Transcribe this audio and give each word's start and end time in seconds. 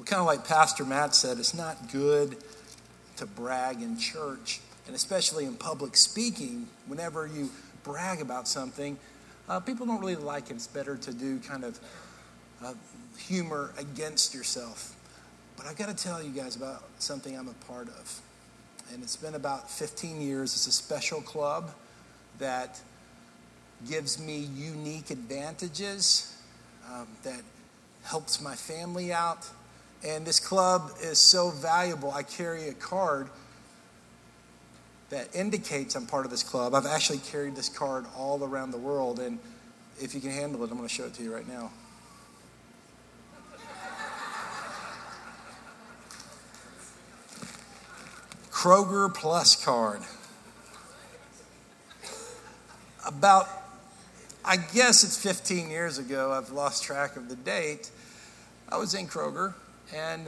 Well, 0.00 0.06
kind 0.06 0.20
of 0.20 0.26
like 0.26 0.48
Pastor 0.48 0.86
Matt 0.86 1.14
said, 1.14 1.38
it's 1.38 1.52
not 1.52 1.92
good 1.92 2.38
to 3.16 3.26
brag 3.26 3.82
in 3.82 3.98
church, 3.98 4.60
and 4.86 4.96
especially 4.96 5.44
in 5.44 5.56
public 5.56 5.94
speaking, 5.94 6.68
whenever 6.86 7.26
you 7.26 7.50
brag 7.84 8.22
about 8.22 8.48
something, 8.48 8.96
uh, 9.46 9.60
people 9.60 9.84
don't 9.84 10.00
really 10.00 10.16
like 10.16 10.48
it. 10.48 10.54
It's 10.54 10.66
better 10.66 10.96
to 10.96 11.12
do 11.12 11.38
kind 11.40 11.64
of 11.64 11.78
uh, 12.64 12.72
humor 13.18 13.74
against 13.76 14.32
yourself. 14.32 14.96
But 15.58 15.66
I've 15.66 15.76
got 15.76 15.94
to 15.94 16.02
tell 16.02 16.22
you 16.22 16.30
guys 16.30 16.56
about 16.56 16.82
something 16.98 17.38
I'm 17.38 17.48
a 17.48 17.64
part 17.70 17.88
of. 17.88 18.20
And 18.94 19.02
it's 19.02 19.16
been 19.16 19.34
about 19.34 19.70
15 19.70 20.22
years. 20.22 20.54
It's 20.54 20.66
a 20.66 20.72
special 20.72 21.20
club 21.20 21.72
that 22.38 22.80
gives 23.86 24.18
me 24.18 24.38
unique 24.38 25.10
advantages, 25.10 26.34
um, 26.90 27.06
that 27.22 27.42
helps 28.02 28.40
my 28.40 28.54
family 28.54 29.12
out. 29.12 29.46
And 30.06 30.26
this 30.26 30.40
club 30.40 30.92
is 31.02 31.18
so 31.18 31.50
valuable. 31.50 32.10
I 32.10 32.22
carry 32.22 32.68
a 32.68 32.72
card 32.72 33.28
that 35.10 35.34
indicates 35.34 35.94
I'm 35.94 36.06
part 36.06 36.24
of 36.24 36.30
this 36.30 36.42
club. 36.42 36.74
I've 36.74 36.86
actually 36.86 37.18
carried 37.18 37.54
this 37.54 37.68
card 37.68 38.06
all 38.16 38.42
around 38.42 38.70
the 38.70 38.78
world. 38.78 39.18
And 39.18 39.38
if 40.00 40.14
you 40.14 40.20
can 40.20 40.30
handle 40.30 40.62
it, 40.64 40.70
I'm 40.70 40.76
going 40.76 40.88
to 40.88 40.94
show 40.94 41.04
it 41.04 41.14
to 41.14 41.22
you 41.22 41.34
right 41.34 41.46
now. 41.46 41.70
Kroger 48.50 49.12
Plus 49.12 49.62
card. 49.62 50.00
About, 53.06 53.48
I 54.44 54.56
guess 54.56 55.02
it's 55.02 55.16
15 55.16 55.70
years 55.70 55.98
ago, 55.98 56.32
I've 56.32 56.50
lost 56.50 56.84
track 56.84 57.16
of 57.16 57.28
the 57.28 57.36
date. 57.36 57.90
I 58.68 58.76
was 58.76 58.94
in 58.94 59.06
Kroger 59.06 59.54
and 59.94 60.26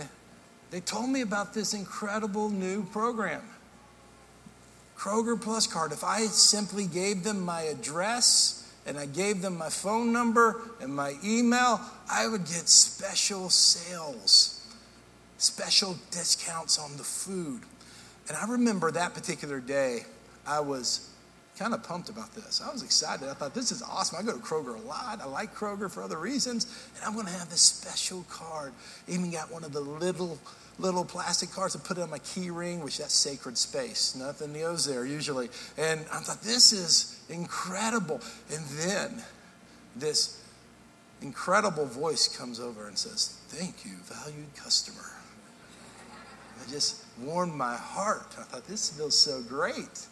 they 0.71 0.81
told 0.81 1.11
me 1.11 1.21
about 1.21 1.53
this 1.55 1.75
incredible 1.75 2.49
new 2.49 2.85
program. 2.85 3.43
Kroger 4.97 5.41
Plus 5.41 5.67
card. 5.67 5.93
If 5.93 6.05
I 6.05 6.23
simply 6.27 6.87
gave 6.87 7.25
them 7.25 7.41
my 7.41 7.63
address 7.63 8.73
and 8.87 8.97
I 8.99 9.07
gave 9.07 9.43
them 9.43 9.59
my 9.59 9.69
phone 9.69 10.13
number 10.13 10.61
and 10.81 10.95
my 10.95 11.15
email, 11.25 11.81
I 12.11 12.29
would 12.29 12.47
get 12.47 12.69
special 12.69 13.51
sales, 13.51 14.65
special 15.39 15.97
discounts 16.11 16.79
on 16.79 16.97
the 16.97 17.05
food. 17.05 17.63
And 18.29 18.37
I 18.37 18.47
remember 18.49 18.91
that 18.93 19.15
particular 19.15 19.61
day, 19.61 20.05
I 20.47 20.61
was 20.61 21.12
kind 21.59 21.75
of 21.75 21.83
pumped 21.83 22.09
about 22.09 22.35
this. 22.35 22.63
I 22.65 22.73
was 22.73 22.83
excited. 22.83 23.29
I 23.29 23.35
thought, 23.35 23.55
this 23.55 23.73
is 23.73 23.83
awesome. 23.83 24.19
I 24.19 24.23
go 24.23 24.33
to 24.33 24.43
Kroger 24.43 24.75
a 24.77 24.87
lot. 24.87 25.21
I 25.21 25.27
like 25.27 25.55
Kroger 25.55 25.91
for 25.91 26.03
other 26.03 26.19
reasons. 26.19 26.67
And 26.97 27.05
I'm 27.05 27.15
going 27.15 27.27
to 27.27 27.33
have 27.33 27.51
this 27.51 27.61
special 27.61 28.25
card. 28.29 28.73
Even 29.07 29.31
got 29.31 29.53
one 29.53 29.63
of 29.63 29.73
the 29.73 29.81
little, 29.81 30.39
little 30.79 31.05
plastic 31.05 31.51
cards 31.51 31.75
and 31.75 31.85
put 31.85 31.99
it 31.99 32.01
on 32.01 32.11
my 32.11 32.19
key 32.21 32.51
ring, 32.51 32.83
which 32.83 32.99
that's 32.99 33.15
sacred 33.15 33.59
space. 33.59 34.15
Nothing 34.17 34.55
goes 34.55 34.87
there 34.87 35.05
usually. 35.05 35.51
And 35.77 36.01
I 36.13 36.21
thought, 36.21 36.41
this 36.43 36.73
is 36.73 37.21
incredible. 37.29 38.21
And 38.51 38.65
then 38.79 39.23
this 39.95 40.43
incredible 41.21 41.87
voice 41.87 42.35
comes 42.35 42.61
over 42.61 42.89
and 42.89 42.99
says, 42.99 43.39
thank 43.49 43.85
you, 43.85 43.93
valued 44.05 44.55
customer. 44.57 45.11
I 46.61 46.71
just 46.71 47.05
warmed 47.21 47.55
my 47.55 47.77
heart. 47.77 48.35
I 48.39 48.43
thought, 48.43 48.67
this 48.67 48.91
feels 48.91 49.17
so 49.19 49.43
great. 49.43 50.07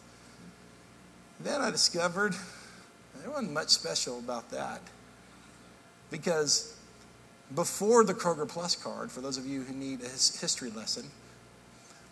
Then 1.43 1.61
I 1.61 1.71
discovered 1.71 2.35
there 3.21 3.31
wasn't 3.31 3.53
much 3.53 3.69
special 3.69 4.19
about 4.19 4.51
that. 4.51 4.81
Because 6.11 6.77
before 7.55 8.05
the 8.05 8.15
Kroger 8.15 8.49
Plus 8.49 8.75
card, 8.77 9.11
for 9.11 9.21
those 9.21 9.37
of 9.37 9.47
you 9.47 9.63
who 9.63 9.75
need 9.75 10.01
a 10.01 10.09
history 10.09 10.71
lesson, 10.71 11.05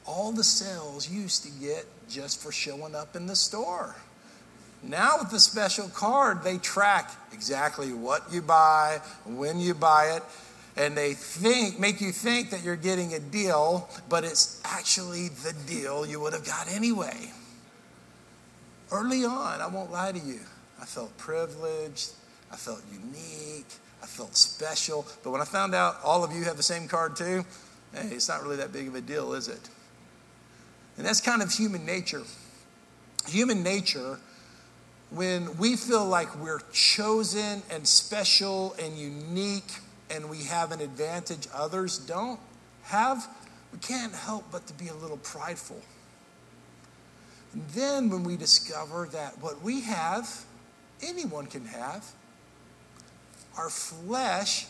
all 0.06 0.33
the 0.33 0.45
sales 0.45 1.11
used 1.11 1.45
to 1.45 1.51
get 1.61 1.87
just 2.09 2.41
for 2.41 2.51
showing 2.51 2.95
up 2.95 3.17
in 3.17 3.27
the 3.27 3.37
store. 3.37 3.95
Now, 4.83 5.17
with 5.19 5.31
the 5.31 5.41
special 5.41 5.88
card, 5.88 6.43
they 6.43 6.59
track 6.59 7.11
exactly 7.33 7.93
what 7.93 8.22
you 8.33 8.41
buy, 8.41 9.00
when 9.27 9.59
you 9.59 9.75
buy 9.75 10.17
it, 10.17 10.22
and 10.77 10.97
they 10.97 11.15
think 11.15 11.81
make 11.81 12.00
you 12.00 12.12
think 12.12 12.50
that 12.50 12.62
you're 12.62 12.77
getting 12.77 13.12
a 13.15 13.19
deal, 13.19 13.88
but 14.09 14.22
it's 14.25 14.62
actually 14.65 15.28
the 15.28 15.53
deal 15.67 16.06
you 16.06 16.21
would 16.21 16.33
have 16.33 16.47
got 16.47 16.71
anyway. 16.71 17.33
Early 18.91 19.25
on, 19.25 19.60
I 19.60 19.66
won't 19.66 19.93
lie 19.93 20.12
to 20.12 20.19
you, 20.19 20.41
I 20.81 20.87
felt 20.87 21.16
privileged, 21.19 22.12
I 22.50 22.56
felt 22.56 22.82
unique, 22.91 23.66
I 24.03 24.06
felt 24.06 24.34
special. 24.37 25.06
But 25.22 25.31
when 25.31 25.41
I 25.41 25.44
found 25.44 25.75
out 25.75 25.99
all 26.03 26.25
of 26.25 26.32
you 26.32 26.44
have 26.44 26.56
the 26.56 26.62
same 26.62 26.88
card 26.88 27.15
too, 27.16 27.44
hey, 27.93 28.09
it's 28.09 28.28
not 28.28 28.43
really 28.43 28.56
that 28.56 28.72
big 28.72 28.88
of 28.88 28.94
a 28.94 29.00
deal, 29.00 29.34
is 29.34 29.49
it? 29.49 29.69
And 30.97 31.06
that's 31.06 31.21
kind 31.21 31.43
of 31.43 31.53
human 31.53 31.84
nature. 31.84 32.22
Human 33.28 33.62
nature, 33.62 34.19
when 35.10 35.56
we 35.59 35.76
feel 35.76 36.06
like 36.06 36.34
we're 36.37 36.62
chosen 36.72 37.62
and 37.70 37.87
special 37.87 38.75
and 38.82 38.97
unique 38.97 39.70
and 40.10 40.31
we 40.31 40.44
have 40.44 40.72
an 40.72 40.81
advantage 40.81 41.47
others 41.55 41.99
don't 41.99 42.41
have, 42.84 43.28
we 43.72 43.78
can't 43.78 44.15
help 44.15 44.44
but 44.50 44.66
to 44.66 44.72
be 44.72 44.88
a 44.88 44.94
little 44.94 45.19
prideful. 45.19 45.81
Then 47.54 48.10
when 48.10 48.25
we 48.25 48.36
discover 48.36 49.09
that 49.12 49.41
what 49.41 49.62
we 49.62 49.81
have, 49.82 50.44
anyone 51.03 51.47
can 51.47 51.64
have, 51.66 52.04
our 53.56 53.70
flesh 53.70 54.66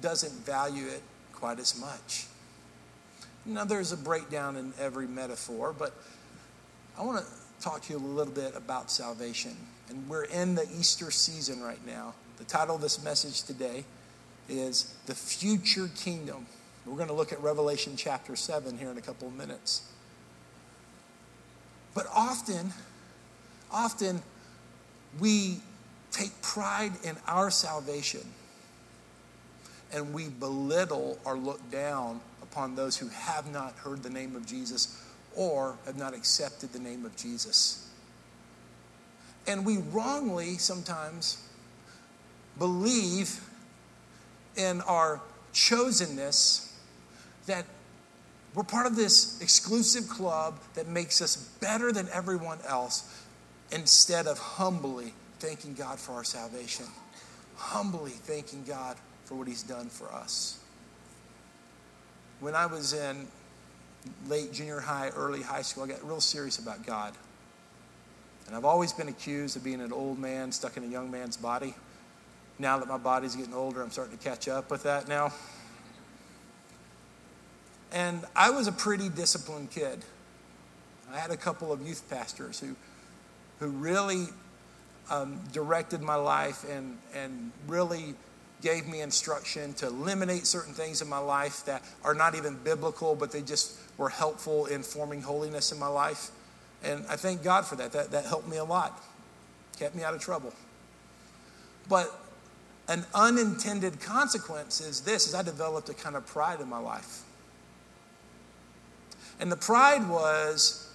doesn't 0.00 0.32
value 0.44 0.86
it 0.86 1.02
quite 1.32 1.58
as 1.58 1.78
much. 1.78 2.26
Now, 3.44 3.64
there's 3.64 3.92
a 3.92 3.96
breakdown 3.96 4.56
in 4.56 4.72
every 4.78 5.06
metaphor, 5.06 5.74
but 5.76 5.94
I 6.98 7.02
want 7.02 7.24
to 7.24 7.32
talk 7.60 7.82
to 7.82 7.92
you 7.92 7.98
a 7.98 8.00
little 8.00 8.32
bit 8.32 8.54
about 8.54 8.90
salvation. 8.90 9.56
And 9.88 10.08
we're 10.08 10.24
in 10.24 10.54
the 10.54 10.68
Easter 10.78 11.10
season 11.10 11.62
right 11.62 11.84
now. 11.86 12.14
The 12.38 12.44
title 12.44 12.76
of 12.76 12.80
this 12.80 13.02
message 13.02 13.42
today 13.42 13.84
is 14.48 14.94
the 15.06 15.14
future 15.14 15.90
kingdom. 15.96 16.46
We're 16.86 16.96
going 16.96 17.08
to 17.08 17.14
look 17.14 17.32
at 17.32 17.40
Revelation 17.42 17.94
chapter 17.96 18.36
7 18.36 18.78
here 18.78 18.90
in 18.90 18.98
a 18.98 19.02
couple 19.02 19.28
of 19.28 19.34
minutes. 19.34 19.89
But 21.94 22.06
often, 22.14 22.72
often 23.70 24.22
we 25.18 25.60
take 26.10 26.40
pride 26.42 26.92
in 27.04 27.16
our 27.26 27.50
salvation 27.50 28.22
and 29.92 30.14
we 30.14 30.28
belittle 30.28 31.18
or 31.24 31.36
look 31.36 31.70
down 31.70 32.20
upon 32.42 32.74
those 32.74 32.96
who 32.96 33.08
have 33.08 33.50
not 33.52 33.74
heard 33.78 34.02
the 34.02 34.10
name 34.10 34.36
of 34.36 34.46
Jesus 34.46 35.02
or 35.36 35.76
have 35.86 35.96
not 35.96 36.14
accepted 36.14 36.72
the 36.72 36.78
name 36.78 37.04
of 37.04 37.16
Jesus. 37.16 37.88
And 39.46 39.64
we 39.64 39.78
wrongly 39.78 40.58
sometimes 40.58 41.38
believe 42.58 43.40
in 44.56 44.80
our 44.82 45.20
chosenness 45.52 46.72
that 47.46 47.64
we're 48.54 48.64
part 48.64 48.86
of 48.86 48.96
this 48.96 49.40
exclusive 49.40 50.08
club 50.08 50.58
that 50.74 50.88
makes 50.88 51.22
us 51.22 51.36
better 51.60 51.92
than 51.92 52.08
everyone 52.12 52.58
else 52.66 53.24
instead 53.70 54.26
of 54.26 54.38
humbly 54.38 55.14
thanking 55.38 55.74
God 55.74 55.98
for 55.98 56.12
our 56.12 56.24
salvation, 56.24 56.86
humbly 57.56 58.10
thanking 58.10 58.64
God 58.64 58.96
for 59.24 59.36
what 59.36 59.46
He's 59.46 59.62
done 59.62 59.88
for 59.88 60.12
us. 60.12 60.58
When 62.40 62.54
I 62.54 62.66
was 62.66 62.92
in 62.92 63.28
late 64.28 64.52
junior 64.52 64.80
high, 64.80 65.10
early 65.10 65.42
high 65.42 65.62
school, 65.62 65.84
I 65.84 65.88
got 65.88 66.04
real 66.06 66.20
serious 66.20 66.58
about 66.58 66.84
God. 66.84 67.14
And 68.46 68.56
I've 68.56 68.64
always 68.64 68.92
been 68.92 69.08
accused 69.08 69.56
of 69.56 69.62
being 69.62 69.80
an 69.80 69.92
old 69.92 70.18
man 70.18 70.50
stuck 70.50 70.76
in 70.76 70.82
a 70.82 70.88
young 70.88 71.10
man's 71.10 71.36
body. 71.36 71.74
Now 72.58 72.78
that 72.78 72.88
my 72.88 72.98
body's 72.98 73.36
getting 73.36 73.54
older, 73.54 73.80
I'm 73.80 73.90
starting 73.90 74.18
to 74.18 74.24
catch 74.24 74.48
up 74.48 74.70
with 74.70 74.82
that 74.82 75.06
now. 75.06 75.32
And 77.92 78.24
I 78.36 78.50
was 78.50 78.66
a 78.66 78.72
pretty 78.72 79.08
disciplined 79.08 79.70
kid. 79.70 80.04
I 81.12 81.18
had 81.18 81.30
a 81.30 81.36
couple 81.36 81.72
of 81.72 81.86
youth 81.86 82.08
pastors 82.08 82.60
who, 82.60 82.76
who 83.58 83.70
really 83.70 84.26
um, 85.10 85.40
directed 85.52 86.00
my 86.00 86.14
life 86.14 86.64
and, 86.70 86.96
and 87.14 87.50
really 87.66 88.14
gave 88.62 88.86
me 88.86 89.00
instruction 89.00 89.72
to 89.74 89.86
eliminate 89.86 90.46
certain 90.46 90.74
things 90.74 91.02
in 91.02 91.08
my 91.08 91.18
life 91.18 91.64
that 91.64 91.82
are 92.04 92.14
not 92.14 92.34
even 92.34 92.56
biblical, 92.62 93.14
but 93.14 93.32
they 93.32 93.42
just 93.42 93.76
were 93.96 94.08
helpful 94.08 94.66
in 94.66 94.82
forming 94.82 95.22
holiness 95.22 95.72
in 95.72 95.78
my 95.78 95.86
life. 95.86 96.30
And 96.82 97.04
I 97.08 97.16
thank 97.16 97.42
God 97.42 97.66
for 97.66 97.76
that. 97.76 97.92
That, 97.92 98.10
that 98.12 98.26
helped 98.26 98.48
me 98.48 98.58
a 98.58 98.64
lot, 98.64 99.02
kept 99.78 99.94
me 99.94 100.02
out 100.02 100.14
of 100.14 100.20
trouble. 100.20 100.52
But 101.88 102.14
an 102.88 103.04
unintended 103.14 104.00
consequence 104.00 104.80
is 104.80 105.00
this 105.00 105.26
is 105.26 105.34
I 105.34 105.42
developed 105.42 105.88
a 105.88 105.94
kind 105.94 106.16
of 106.16 106.26
pride 106.26 106.60
in 106.60 106.68
my 106.68 106.78
life. 106.78 107.22
And 109.40 109.50
the 109.50 109.56
pride 109.56 110.08
was 110.08 110.88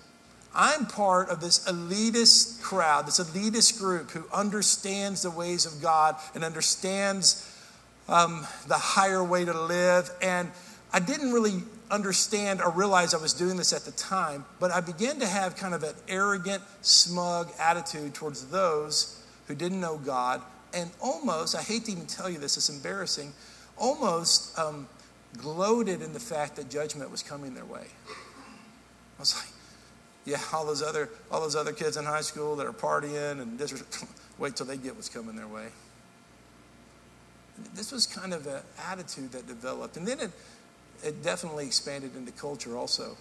I'm 0.53 0.85
part 0.85 1.29
of 1.29 1.41
this 1.41 1.67
elitist 1.67 2.61
crowd, 2.61 3.07
this 3.07 3.19
elitist 3.19 3.77
group 3.77 4.11
who 4.11 4.23
understands 4.33 5.23
the 5.23 5.31
ways 5.31 5.65
of 5.65 5.81
God 5.81 6.15
and 6.33 6.43
understands 6.43 7.51
um, 8.07 8.47
the 8.67 8.75
higher 8.75 9.23
way 9.23 9.43
to 9.43 9.59
live. 9.59 10.09
And 10.21 10.51
I 10.93 10.99
didn't 10.99 11.33
really 11.33 11.63
understand 11.91 12.61
or 12.61 12.71
realize 12.71 13.13
I 13.13 13.17
was 13.17 13.33
doing 13.33 13.57
this 13.57 13.73
at 13.73 13.83
the 13.83 13.91
time, 13.91 14.45
but 14.59 14.71
I 14.71 14.79
began 14.79 15.19
to 15.19 15.27
have 15.27 15.55
kind 15.55 15.73
of 15.73 15.83
an 15.83 15.93
arrogant, 16.07 16.63
smug 16.81 17.51
attitude 17.59 18.13
towards 18.13 18.45
those 18.47 19.21
who 19.47 19.55
didn't 19.55 19.81
know 19.81 19.97
God, 19.97 20.41
and 20.73 20.89
almost, 21.01 21.55
I 21.55 21.61
hate 21.61 21.85
to 21.85 21.91
even 21.91 22.05
tell 22.05 22.29
you 22.29 22.37
this, 22.37 22.57
it's 22.57 22.69
embarrassing, 22.69 23.33
almost 23.77 24.57
um, 24.57 24.87
gloated 25.37 26.01
in 26.01 26.13
the 26.13 26.19
fact 26.19 26.55
that 26.55 26.69
judgment 26.69 27.11
was 27.11 27.21
coming 27.21 27.53
their 27.53 27.65
way. 27.65 27.85
I 29.17 29.21
was 29.21 29.35
like, 29.35 29.47
yeah, 30.25 30.41
all 30.51 30.65
those 30.65 30.81
other 30.81 31.09
all 31.31 31.39
those 31.39 31.55
other 31.55 31.71
kids 31.71 31.97
in 31.97 32.05
high 32.05 32.21
school 32.21 32.55
that 32.55 32.65
are 32.65 32.73
partying 32.73 33.41
and 33.41 33.57
this, 33.57 33.83
wait 34.37 34.55
till 34.55 34.65
they 34.65 34.77
get 34.77 34.95
what's 34.95 35.09
coming 35.09 35.35
their 35.35 35.47
way. 35.47 35.67
This 37.73 37.91
was 37.91 38.05
kind 38.05 38.33
of 38.33 38.47
an 38.47 38.61
attitude 38.89 39.31
that 39.31 39.47
developed, 39.47 39.97
and 39.97 40.07
then 40.07 40.19
it 40.19 40.31
it 41.03 41.23
definitely 41.23 41.65
expanded 41.65 42.15
into 42.15 42.31
culture 42.31 42.75
also. 42.75 43.15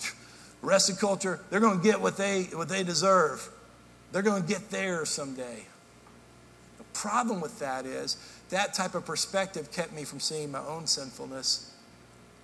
Rest 0.62 0.90
of 0.90 0.98
culture, 0.98 1.40
they're 1.50 1.60
going 1.60 1.78
to 1.78 1.84
get 1.84 2.00
what 2.00 2.16
they 2.16 2.44
what 2.44 2.68
they 2.68 2.84
deserve. 2.84 3.48
They're 4.12 4.22
going 4.22 4.42
to 4.42 4.48
get 4.48 4.70
there 4.70 5.04
someday. 5.04 5.66
The 6.78 6.84
problem 6.94 7.40
with 7.40 7.58
that 7.58 7.84
is 7.84 8.16
that 8.50 8.72
type 8.72 8.94
of 8.94 9.04
perspective 9.04 9.70
kept 9.70 9.92
me 9.92 10.04
from 10.04 10.20
seeing 10.20 10.50
my 10.50 10.60
own 10.60 10.86
sinfulness, 10.86 11.74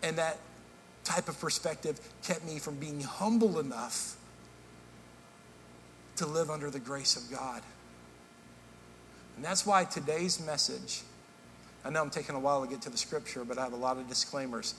and 0.02 0.18
that 0.18 0.38
type 1.04 1.28
of 1.28 1.38
perspective 1.38 2.00
kept 2.22 2.44
me 2.44 2.58
from 2.58 2.76
being 2.76 3.00
humble 3.00 3.60
enough 3.60 4.16
to 6.16 6.26
live 6.26 6.50
under 6.50 6.70
the 6.70 6.78
grace 6.78 7.16
of 7.16 7.30
God. 7.30 7.62
And 9.36 9.44
that's 9.44 9.66
why 9.66 9.84
today's 9.84 10.44
message, 10.44 11.02
I 11.84 11.90
know 11.90 12.00
I'm 12.00 12.10
taking 12.10 12.34
a 12.34 12.40
while 12.40 12.62
to 12.62 12.68
get 12.68 12.82
to 12.82 12.90
the 12.90 12.96
scripture, 12.96 13.44
but 13.44 13.58
I 13.58 13.64
have 13.64 13.72
a 13.72 13.76
lot 13.76 13.98
of 13.98 14.08
disclaimers. 14.08 14.74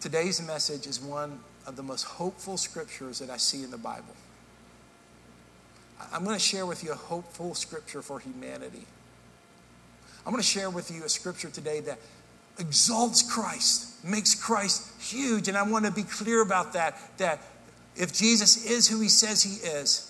Today's 0.00 0.44
message 0.44 0.86
is 0.86 1.00
one 1.00 1.40
of 1.66 1.76
the 1.76 1.82
most 1.82 2.04
hopeful 2.04 2.56
scriptures 2.56 3.18
that 3.18 3.30
I 3.30 3.36
see 3.36 3.62
in 3.62 3.70
the 3.70 3.78
Bible. 3.78 4.16
I'm 6.12 6.24
going 6.24 6.36
to 6.36 6.42
share 6.42 6.64
with 6.64 6.82
you 6.82 6.92
a 6.92 6.96
hopeful 6.96 7.54
scripture 7.54 8.00
for 8.00 8.18
humanity. 8.18 8.86
I'm 10.24 10.32
going 10.32 10.42
to 10.42 10.48
share 10.48 10.70
with 10.70 10.90
you 10.90 11.04
a 11.04 11.08
scripture 11.08 11.50
today 11.50 11.80
that 11.80 11.98
exalts 12.58 13.22
Christ, 13.22 14.04
makes 14.04 14.34
Christ 14.34 14.90
huge. 15.00 15.48
And 15.48 15.56
I 15.56 15.62
want 15.62 15.84
to 15.86 15.92
be 15.92 16.02
clear 16.02 16.42
about 16.42 16.72
that 16.74 16.96
that 17.18 17.40
if 17.96 18.12
Jesus 18.12 18.64
is 18.64 18.88
who 18.88 19.00
he 19.00 19.08
says 19.08 19.42
he 19.42 19.66
is, 19.66 20.06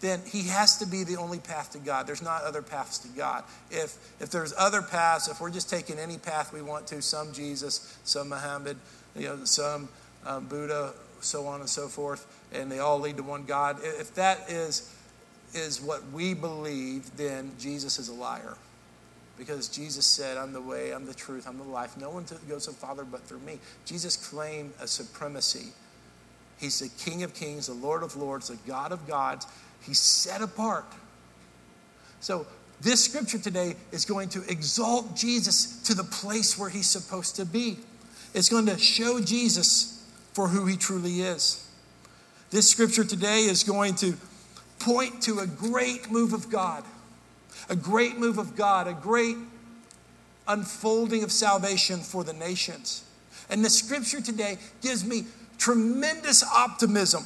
then 0.00 0.20
he 0.26 0.48
has 0.48 0.78
to 0.78 0.86
be 0.86 1.04
the 1.04 1.16
only 1.16 1.38
path 1.38 1.70
to 1.72 1.78
God. 1.78 2.08
There's 2.08 2.22
not 2.22 2.42
other 2.42 2.60
paths 2.60 2.98
to 2.98 3.08
God. 3.08 3.44
If, 3.70 3.96
if 4.20 4.30
there's 4.30 4.52
other 4.58 4.82
paths, 4.82 5.28
if 5.28 5.40
we're 5.40 5.50
just 5.50 5.70
taking 5.70 5.98
any 5.98 6.18
path 6.18 6.52
we 6.52 6.60
want 6.60 6.88
to, 6.88 7.00
some 7.00 7.32
Jesus, 7.32 7.96
some 8.02 8.28
Muhammad, 8.28 8.76
you 9.14 9.28
know, 9.28 9.44
some 9.44 9.88
um, 10.26 10.46
Buddha, 10.46 10.92
so 11.20 11.46
on 11.46 11.60
and 11.60 11.68
so 11.70 11.86
forth, 11.86 12.26
and 12.52 12.70
they 12.70 12.80
all 12.80 12.98
lead 12.98 13.16
to 13.18 13.22
one 13.22 13.44
God, 13.44 13.78
if 13.82 14.12
that 14.16 14.50
is, 14.50 14.92
is 15.54 15.80
what 15.80 16.02
we 16.10 16.34
believe, 16.34 17.16
then 17.16 17.52
Jesus 17.58 18.00
is 18.00 18.08
a 18.08 18.14
liar. 18.14 18.56
Because 19.38 19.68
Jesus 19.68 20.06
said, 20.06 20.36
I'm 20.36 20.52
the 20.52 20.60
way, 20.60 20.92
I'm 20.92 21.06
the 21.06 21.14
truth, 21.14 21.46
I'm 21.48 21.58
the 21.58 21.64
life. 21.64 21.96
No 21.96 22.10
one 22.10 22.24
goes 22.48 22.66
to 22.66 22.70
the 22.70 22.76
Father 22.76 23.04
but 23.04 23.22
through 23.22 23.40
me. 23.40 23.58
Jesus 23.84 24.16
claimed 24.16 24.72
a 24.80 24.86
supremacy. 24.86 25.72
He's 26.60 26.78
the 26.78 26.90
King 27.02 27.22
of 27.22 27.34
kings, 27.34 27.66
the 27.66 27.72
Lord 27.72 28.02
of 28.02 28.16
lords, 28.16 28.48
the 28.48 28.58
God 28.68 28.92
of 28.92 29.06
gods. 29.06 29.46
He's 29.82 29.98
set 29.98 30.42
apart. 30.42 30.84
So, 32.20 32.46
this 32.80 33.04
scripture 33.04 33.38
today 33.38 33.76
is 33.92 34.04
going 34.04 34.28
to 34.30 34.42
exalt 34.48 35.14
Jesus 35.14 35.80
to 35.82 35.94
the 35.94 36.02
place 36.02 36.58
where 36.58 36.68
he's 36.68 36.88
supposed 36.88 37.36
to 37.36 37.46
be. 37.46 37.78
It's 38.34 38.48
going 38.48 38.66
to 38.66 38.76
show 38.76 39.20
Jesus 39.20 40.04
for 40.32 40.48
who 40.48 40.66
he 40.66 40.76
truly 40.76 41.20
is. 41.20 41.68
This 42.50 42.68
scripture 42.68 43.04
today 43.04 43.40
is 43.40 43.62
going 43.62 43.94
to 43.96 44.14
point 44.78 45.22
to 45.22 45.38
a 45.38 45.46
great 45.46 46.10
move 46.10 46.32
of 46.32 46.50
God 46.50 46.84
a 47.68 47.76
great 47.76 48.18
move 48.18 48.38
of 48.38 48.56
God, 48.56 48.86
a 48.86 48.92
great 48.92 49.36
unfolding 50.48 51.22
of 51.22 51.32
salvation 51.32 52.00
for 52.00 52.24
the 52.24 52.32
nations. 52.32 53.04
And 53.48 53.64
the 53.64 53.70
scripture 53.70 54.20
today 54.20 54.58
gives 54.80 55.04
me 55.04 55.24
tremendous 55.58 56.42
optimism 56.42 57.24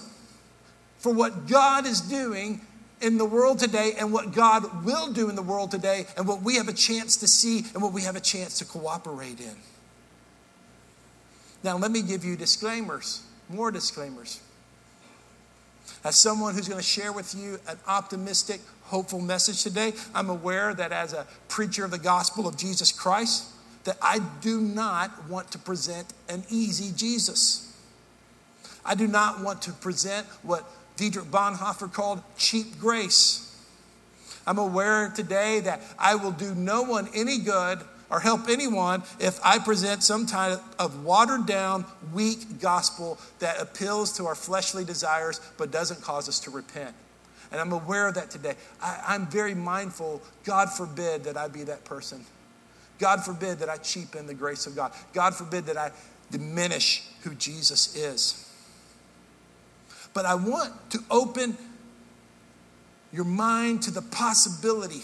for 0.99 1.13
what 1.13 1.47
God 1.47 1.87
is 1.87 2.01
doing 2.01 2.61
in 3.01 3.19
the 3.19 3.25
world 3.25 3.59
today 3.59 3.93
and 3.99 4.13
what 4.13 4.33
God 4.33 4.85
will 4.85 5.13
do 5.13 5.29
in 5.29 5.37
the 5.37 5.43
world 5.43 5.71
today 5.71 6.07
and 6.17 6.27
what 6.27 6.43
we 6.43 6.57
have 6.57 6.69
a 6.69 6.73
chance 6.73 7.17
to 7.19 7.29
see 7.29 7.65
and 7.75 7.83
what 7.83 7.93
we 7.93 8.03
have 8.03 8.17
a 8.17 8.21
chance 8.21 8.59
to 8.59 8.65
cooperate 8.65 9.41
in. 9.41 9.57
Now, 11.63 11.77
let 11.77 11.91
me 11.91 12.03
give 12.03 12.25
you 12.25 12.37
disclaimers, 12.37 13.23
more 13.49 13.71
disclaimers. 13.71 14.41
As 16.05 16.17
someone 16.17 16.55
who's 16.55 16.69
going 16.69 16.81
to 16.81 16.87
share 16.87 17.13
with 17.13 17.35
you 17.35 17.59
an 17.69 17.79
optimistic, 17.87 18.61
hopeful 18.87 19.21
message 19.21 19.63
today. 19.63 19.93
I'm 20.15 20.31
aware 20.31 20.75
that 20.75 20.93
as 20.93 21.13
a 21.13 21.27
preacher 21.49 21.85
of 21.85 21.91
the 21.91 21.99
gospel 21.99 22.47
of 22.47 22.57
Jesus 22.57 22.93
Christ, 22.93 23.45
that 23.85 23.97
I 24.03 24.21
do 24.41 24.61
not 24.61 25.29
want 25.29 25.51
to 25.53 25.59
present 25.59 26.13
an 26.29 26.45
easy 26.51 26.93
Jesus. 26.97 27.63
I 28.85 28.95
do 28.95 29.07
not 29.07 29.41
want 29.41 29.63
to 29.63 29.73
present 29.73 30.27
what 30.43 30.65
Dietrich 30.97 31.27
Bonhoeffer 31.27 31.93
called 31.93 32.23
cheap 32.37 32.79
grace. 32.79 33.43
I'm 34.47 34.59
aware 34.59 35.11
today 35.15 35.61
that 35.61 35.83
I 35.99 36.15
will 36.15 36.31
do 36.31 36.55
no 36.55 36.83
one 36.83 37.09
any 37.15 37.39
good 37.39 37.81
or 38.11 38.21
help 38.21 38.49
anyone 38.49 39.03
if 39.19 39.41
I 39.45 39.59
present 39.59 40.03
some 40.03 40.27
type 40.27 40.61
of 40.79 41.05
watered 41.05 41.47
down, 41.47 41.85
weak 42.13 42.61
gospel 42.61 43.19
that 43.41 43.61
appeals 43.61 44.17
to 44.19 44.27
our 44.27 44.37
fleshly 44.37 44.85
desires 44.85 45.41
but 45.59 45.73
doesn't 45.73 46.03
cause 46.03 46.29
us 46.29 46.39
to 46.41 46.51
repent. 46.51 46.95
And 47.57 47.63
I'm 47.63 47.73
aware 47.73 48.07
of 48.07 48.17
that 48.17 48.31
today. 48.31 48.55
I, 48.83 49.15
am 49.15 49.29
very 49.29 49.55
mindful, 49.55 50.21
God 50.45 50.71
forbid 50.71 51.25
that 51.25 51.39
I 51.39 51.49
be 51.49 51.63
that 51.63 51.87
person. 51.87 52.23
God 52.99 53.25
forbid 53.25 53.61
that 53.61 53.71
I 53.71 53.79
cheapen 53.79 54.27
the 54.27 54.35
grace 54.35 54.67
of 54.67 54.77
God. 54.77 54.93
God 55.15 55.35
forbid 55.35 55.65
that 55.65 55.79
I 55.79 55.91
diminish 56.31 57.03
who 57.23 57.35
Jesus 57.35 57.97
is. 57.97 58.47
But 60.13 60.27
I 60.27 60.35
want 60.35 60.75
to 60.91 60.99
open 61.11 61.57
your 63.11 63.25
mind 63.25 63.81
to 63.85 63.91
the 63.91 64.03
possibility 64.03 65.01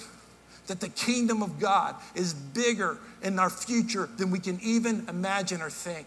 that 0.67 0.81
the 0.81 0.91
kingdom 0.91 1.43
of 1.43 1.59
God 1.59 1.95
is 2.15 2.35
bigger 2.35 2.99
in 3.23 3.39
our 3.39 3.49
future 3.49 4.11
than 4.19 4.31
we 4.31 4.41
can 4.41 4.61
even 4.63 5.07
imagine 5.09 5.63
or 5.63 5.71
think. 5.71 6.07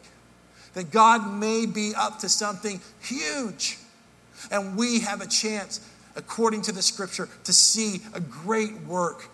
That 0.75 0.91
God 0.91 1.33
may 1.33 1.65
be 1.65 1.93
up 1.97 2.19
to 2.19 2.29
something 2.29 2.81
huge, 3.01 3.79
and 4.51 4.77
we 4.77 4.99
have 4.99 5.21
a 5.21 5.27
chance 5.27 5.79
according 6.15 6.61
to 6.63 6.71
the 6.71 6.81
scripture, 6.81 7.29
to 7.43 7.53
see 7.53 8.01
a 8.13 8.19
great 8.19 8.81
work. 8.81 9.29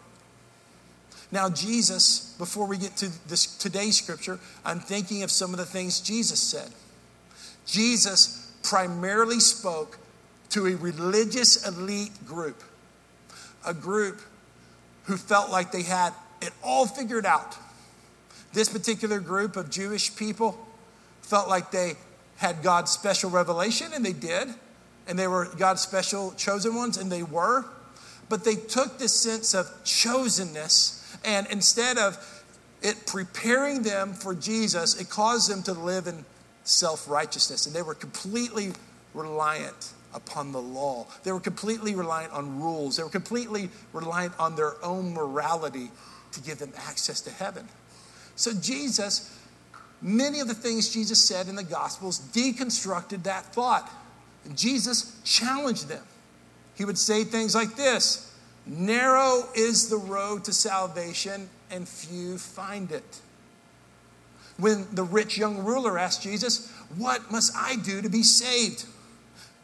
Now, 1.32 1.50
Jesus, 1.50 2.36
before 2.38 2.68
we 2.68 2.78
get 2.78 2.98
to 2.98 3.10
this 3.28 3.46
today's 3.58 3.98
scripture, 3.98 4.40
I'm 4.66 4.80
thinking 4.80 5.24
of 5.24 5.32
some 5.32 5.52
of 5.52 5.58
the 5.58 5.66
things 5.66 6.02
Jesus 6.02 6.42
said. 6.42 6.70
Jesus 7.66 8.52
primarily 8.64 9.40
spoke 9.40 9.98
to 10.50 10.68
a 10.68 10.76
religious 10.76 11.66
elite 11.66 12.26
group, 12.26 12.62
a 13.66 13.74
group 13.74 14.22
who 15.06 15.16
felt 15.16 15.50
like 15.50 15.72
they 15.72 15.84
had 15.84 16.14
it 16.42 16.52
all 16.64 16.86
figured 16.86 17.26
out. 17.26 17.56
This 18.54 18.68
particular 18.68 19.20
group 19.20 19.56
of 19.56 19.70
Jewish 19.70 20.14
people 20.16 20.58
felt 21.22 21.48
like 21.48 21.72
they 21.72 21.94
had 22.38 22.64
God's 22.64 22.92
special 22.92 23.30
revelation, 23.30 23.94
and 23.94 24.04
they 24.04 24.14
did 24.14 24.50
and 25.08 25.18
they 25.18 25.28
were 25.28 25.50
God's 25.58 25.82
special 25.82 26.32
chosen 26.34 26.76
ones, 26.76 26.98
and 26.98 27.12
they 27.12 27.24
were. 27.24 27.66
But 28.30 28.46
they 28.46 28.56
took 28.56 28.98
this 28.98 29.14
sense 29.14 29.54
of 29.54 29.66
chosenness, 29.84 31.18
and 31.26 31.48
instead 31.50 31.98
of 31.98 32.18
it 32.82 33.06
preparing 33.06 33.84
them 33.84 34.14
for 34.14 34.34
Jesus, 34.34 35.00
it 35.00 35.10
caused 35.10 35.50
them 35.50 35.64
to 35.64 35.74
live 35.74 36.08
in 36.08 36.26
self 36.64 37.10
righteousness. 37.10 37.66
And 37.66 37.76
they 37.76 37.82
were 37.82 37.94
completely 37.94 38.72
reliant 39.14 39.94
upon 40.14 40.52
the 40.52 40.62
law. 40.62 41.08
They 41.24 41.32
were 41.32 41.40
completely 41.40 41.96
reliant 41.96 42.34
on 42.34 42.60
rules. 42.62 42.98
They 42.98 43.04
were 43.04 43.10
completely 43.10 43.70
reliant 43.94 44.34
on 44.40 44.56
their 44.56 44.84
own 44.84 45.14
morality 45.14 45.92
to 46.32 46.42
give 46.42 46.60
them 46.60 46.74
access 46.88 47.22
to 47.22 47.32
heaven. 47.32 47.68
So, 48.36 48.54
Jesus, 48.54 49.38
many 50.02 50.40
of 50.40 50.48
the 50.48 50.54
things 50.54 50.90
Jesus 50.90 51.24
said 51.24 51.48
in 51.48 51.56
the 51.56 51.64
Gospels 51.64 52.20
deconstructed 52.20 53.24
that 53.24 53.54
thought. 53.54 53.90
Jesus 54.56 55.20
challenged 55.24 55.88
them. 55.88 56.04
He 56.76 56.86
would 56.86 56.98
say 56.98 57.24
things 57.24 57.54
like 57.56 57.76
this 57.76 58.34
Narrow 58.66 59.44
is 59.56 59.90
the 59.90 59.98
road 59.98 60.44
to 60.46 60.54
salvation, 60.54 61.50
and 61.70 61.88
few 61.88 62.38
find 62.38 62.92
it. 62.92 63.22
When 64.58 64.88
the 64.94 65.04
rich 65.04 65.38
young 65.38 65.64
ruler 65.64 65.98
asked 65.98 66.22
Jesus, 66.22 66.72
What 66.96 67.32
must 67.32 67.56
I 67.56 67.78
do 67.78 68.02
to 68.02 68.10
be 68.10 68.24
saved? 68.24 68.86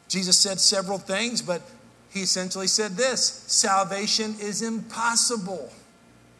Jesus 0.07 0.37
said 0.37 0.59
several 0.59 0.97
things, 0.97 1.41
but 1.41 1.61
he 2.09 2.21
essentially 2.21 2.67
said 2.67 2.91
this 2.91 3.43
Salvation 3.47 4.35
is 4.39 4.61
impossible 4.61 5.71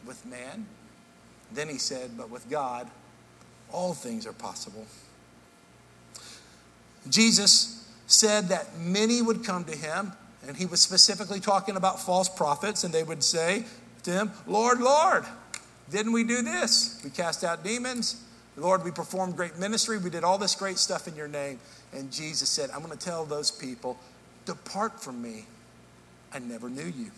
with 0.06 0.24
man. 0.26 0.66
Then 1.52 1.68
he 1.68 1.78
said, 1.78 2.16
But 2.16 2.30
with 2.30 2.48
God, 2.50 2.88
all 3.70 3.94
things 3.94 4.26
are 4.26 4.32
possible. 4.32 4.86
Jesus 7.08 7.77
said 8.08 8.48
that 8.48 8.76
many 8.78 9.22
would 9.22 9.44
come 9.44 9.64
to 9.64 9.76
him, 9.76 10.12
and 10.46 10.56
he 10.56 10.66
was 10.66 10.80
specifically 10.80 11.38
talking 11.38 11.76
about 11.76 12.00
false 12.00 12.28
prophets, 12.28 12.82
and 12.82 12.92
they 12.92 13.04
would 13.04 13.22
say 13.22 13.64
to 14.02 14.10
him, 14.10 14.32
Lord, 14.46 14.80
Lord, 14.80 15.24
didn't 15.90 16.12
we 16.12 16.24
do 16.24 16.42
this? 16.42 17.00
We 17.04 17.10
cast 17.10 17.44
out 17.44 17.62
demons. 17.62 18.24
Lord, 18.56 18.82
we 18.82 18.90
performed 18.90 19.36
great 19.36 19.58
ministry. 19.58 19.98
We 19.98 20.10
did 20.10 20.24
all 20.24 20.38
this 20.38 20.54
great 20.54 20.78
stuff 20.78 21.06
in 21.06 21.14
your 21.14 21.28
name. 21.28 21.60
And 21.92 22.10
Jesus 22.10 22.48
said, 22.48 22.70
I'm 22.70 22.82
going 22.82 22.96
to 22.96 22.98
tell 22.98 23.24
those 23.24 23.50
people, 23.50 23.98
Depart 24.46 25.02
from 25.02 25.22
me. 25.22 25.44
I 26.32 26.38
never 26.38 26.68
knew 26.68 26.84
you. 26.84 27.10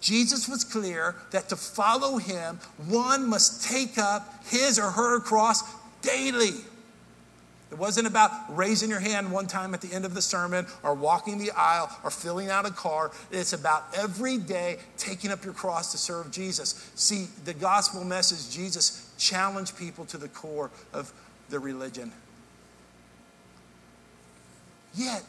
Jesus 0.00 0.48
was 0.48 0.64
clear 0.64 1.16
that 1.30 1.48
to 1.48 1.56
follow 1.56 2.18
him, 2.18 2.60
one 2.86 3.28
must 3.28 3.68
take 3.68 3.98
up 3.98 4.44
his 4.46 4.78
or 4.78 4.90
her 4.90 5.18
cross 5.20 5.62
daily. 6.02 6.52
It 7.74 7.80
wasn't 7.80 8.06
about 8.06 8.30
raising 8.56 8.88
your 8.88 9.00
hand 9.00 9.32
one 9.32 9.48
time 9.48 9.74
at 9.74 9.80
the 9.80 9.92
end 9.92 10.04
of 10.04 10.14
the 10.14 10.22
sermon 10.22 10.64
or 10.84 10.94
walking 10.94 11.38
the 11.38 11.50
aisle 11.50 11.90
or 12.04 12.10
filling 12.12 12.48
out 12.48 12.66
a 12.66 12.70
card. 12.70 13.10
It's 13.32 13.52
about 13.52 13.86
every 13.96 14.38
day 14.38 14.78
taking 14.96 15.32
up 15.32 15.44
your 15.44 15.54
cross 15.54 15.90
to 15.90 15.98
serve 15.98 16.30
Jesus. 16.30 16.88
See, 16.94 17.26
the 17.44 17.52
gospel 17.52 18.04
message, 18.04 18.54
Jesus 18.54 19.12
challenged 19.18 19.76
people 19.76 20.04
to 20.04 20.16
the 20.16 20.28
core 20.28 20.70
of 20.92 21.12
their 21.48 21.58
religion. 21.58 22.12
Yet, 24.94 25.24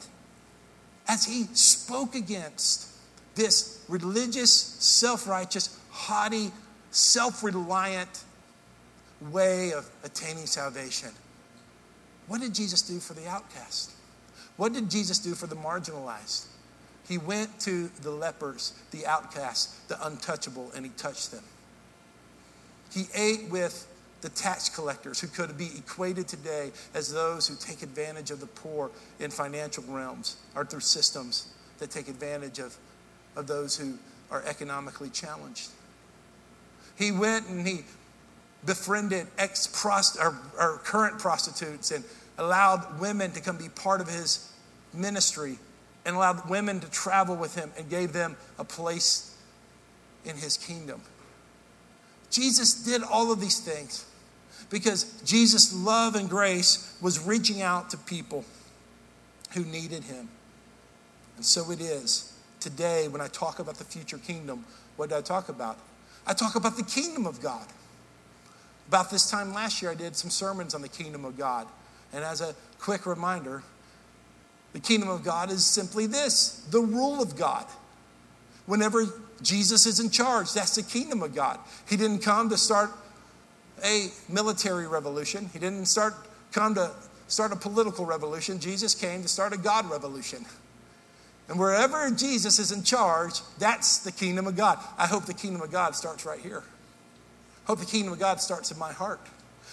as 1.08 1.26
he 1.26 1.46
spoke 1.54 2.14
against 2.14 2.92
this 3.34 3.84
religious, 3.90 4.52
self 4.52 5.28
righteous, 5.28 5.80
haughty, 5.90 6.52
self 6.92 7.44
reliant 7.44 8.24
way 9.32 9.74
of 9.74 9.90
attaining 10.04 10.46
salvation. 10.46 11.10
What 12.28 12.42
did 12.42 12.54
Jesus 12.54 12.82
do 12.82 13.00
for 13.00 13.14
the 13.14 13.28
outcast? 13.28 13.92
What 14.58 14.74
did 14.74 14.90
Jesus 14.90 15.20
do 15.20 15.36
for 15.36 15.48
the 15.48 15.56
marginalized? 15.56 16.48
He 17.08 17.18
went 17.18 17.60
to 17.62 17.90
the 18.02 18.10
lepers, 18.10 18.74
the 18.92 19.06
outcasts, 19.06 19.80
the 19.88 20.04
untouchable, 20.06 20.72
and 20.76 20.86
he 20.86 20.92
touched 20.98 21.32
them. 21.32 21.44
He 22.92 23.06
ate 23.14 23.50
with 23.50 23.88
the 24.22 24.30
tax 24.30 24.70
collectors 24.70 25.20
who 25.20 25.28
could 25.28 25.56
be 25.58 25.70
equated 25.78 26.28
today 26.28 26.72
as 26.96 27.14
those 27.14 27.48
who 27.48 27.56
take 27.60 27.84
advantage 27.84 28.32
of 28.32 28.40
the 28.40 28.48
poor 28.48 28.90
in 29.20 29.30
financial 29.30 29.84
realms 29.88 30.38
or 30.56 30.66
through 30.66 30.80
systems 30.80 31.54
that 31.78 31.92
take 31.92 32.08
advantage 32.08 32.58
of 32.58 32.76
of 33.36 33.48
those 33.48 33.78
who 33.78 33.98
are 34.32 34.44
economically 34.46 35.10
challenged. 35.10 35.70
He 36.98 37.12
went 37.12 37.48
and 37.48 37.68
he 37.68 37.84
befriended 38.66 39.28
ex 39.38 39.68
or, 40.20 40.36
or 40.60 40.78
current 40.84 41.20
prostitutes 41.20 41.92
and 41.92 42.04
allowed 42.38 43.00
women 43.00 43.32
to 43.32 43.42
come 43.42 43.58
be 43.58 43.70
part 43.70 44.02
of 44.02 44.10
his 44.10 44.52
ministry 44.94 45.58
and 46.06 46.16
allowed 46.16 46.50
women 46.50 46.80
to 46.80 46.90
travel 46.90 47.36
with 47.36 47.56
him 47.56 47.72
and 47.78 47.90
gave 47.90 48.14
them 48.14 48.36
a 48.60 48.64
place 48.64 49.36
in 50.24 50.36
his 50.38 50.58
kingdom. 50.58 51.02
Jesus 52.30 52.84
did 52.84 53.04
all 53.04 53.32
of 53.32 53.40
these 53.40 53.60
things 53.60 54.06
because 54.70 55.22
Jesus' 55.22 55.74
love 55.74 56.16
and 56.16 56.30
grace 56.30 56.98
was 57.02 57.20
reaching 57.20 57.62
out 57.62 57.90
to 57.92 57.98
people 57.98 58.44
who 59.54 59.64
needed 59.64 60.04
him. 60.04 60.30
And 61.38 61.46
so 61.46 61.72
it 61.72 61.80
is 61.80 62.34
today, 62.60 63.08
when 63.08 63.22
I 63.22 63.28
talk 63.28 63.60
about 63.60 63.76
the 63.76 63.84
future 63.84 64.18
kingdom, 64.18 64.66
what 64.96 65.10
do 65.10 65.16
I 65.16 65.22
talk 65.22 65.50
about? 65.50 65.78
I 66.26 66.34
talk 66.34 66.56
about 66.56 66.78
the 66.78 66.84
kingdom 66.84 67.28
of 67.28 67.42
God. 67.42 67.66
About 68.88 69.10
this 69.10 69.30
time 69.30 69.54
last 69.54 69.82
year, 69.82 69.92
I 69.92 69.96
did 69.96 70.16
some 70.16 70.30
sermons 70.30 70.76
on 70.76 70.82
the 70.82 70.90
kingdom 70.90 71.26
of 71.26 71.38
God. 71.38 71.68
And 72.14 72.24
as 72.24 72.42
a 72.42 72.56
quick 72.80 73.06
reminder, 73.06 73.64
the 74.74 74.80
kingdom 74.80 75.10
of 75.10 75.24
God 75.24 75.50
is 75.50 75.66
simply 75.66 76.06
this 76.06 76.66
the 76.70 76.82
rule 76.82 77.22
of 77.22 77.36
God. 77.36 77.66
Whenever 78.66 79.06
Jesus 79.42 79.86
is 79.86 80.00
in 80.00 80.10
charge, 80.10 80.54
that's 80.54 80.76
the 80.76 80.84
kingdom 80.84 81.22
of 81.24 81.36
God. 81.36 81.60
He 81.88 81.98
didn't 81.98 82.20
come 82.20 82.50
to 82.50 82.58
start 82.58 82.92
a 83.84 84.08
military 84.30 84.88
revolution, 84.88 85.50
He 85.52 85.60
didn't 85.60 85.86
start, 85.86 86.14
come 86.52 86.76
to 86.76 86.92
start 87.28 87.52
a 87.52 87.56
political 87.56 88.06
revolution. 88.06 88.60
Jesus 88.60 88.96
came 88.96 89.22
to 89.22 89.28
start 89.28 89.54
a 89.54 89.58
God 89.58 89.90
revolution. 89.90 90.46
And 91.48 91.60
wherever 91.60 92.10
Jesus 92.12 92.58
is 92.60 92.72
in 92.72 92.84
charge, 92.84 93.42
that's 93.60 94.00
the 94.00 94.12
kingdom 94.12 94.48
of 94.48 94.56
God. 94.56 94.80
I 94.98 95.06
hope 95.08 95.26
the 95.26 95.34
kingdom 95.34 95.62
of 95.62 95.72
God 95.72 95.96
starts 95.96 96.26
right 96.26 96.40
here. 96.40 96.64
Hope 97.66 97.80
the 97.80 97.86
kingdom 97.86 98.14
of 98.14 98.20
God 98.20 98.40
starts 98.40 98.72
in 98.72 98.80
my 98.80 98.92
heart. 98.92 99.20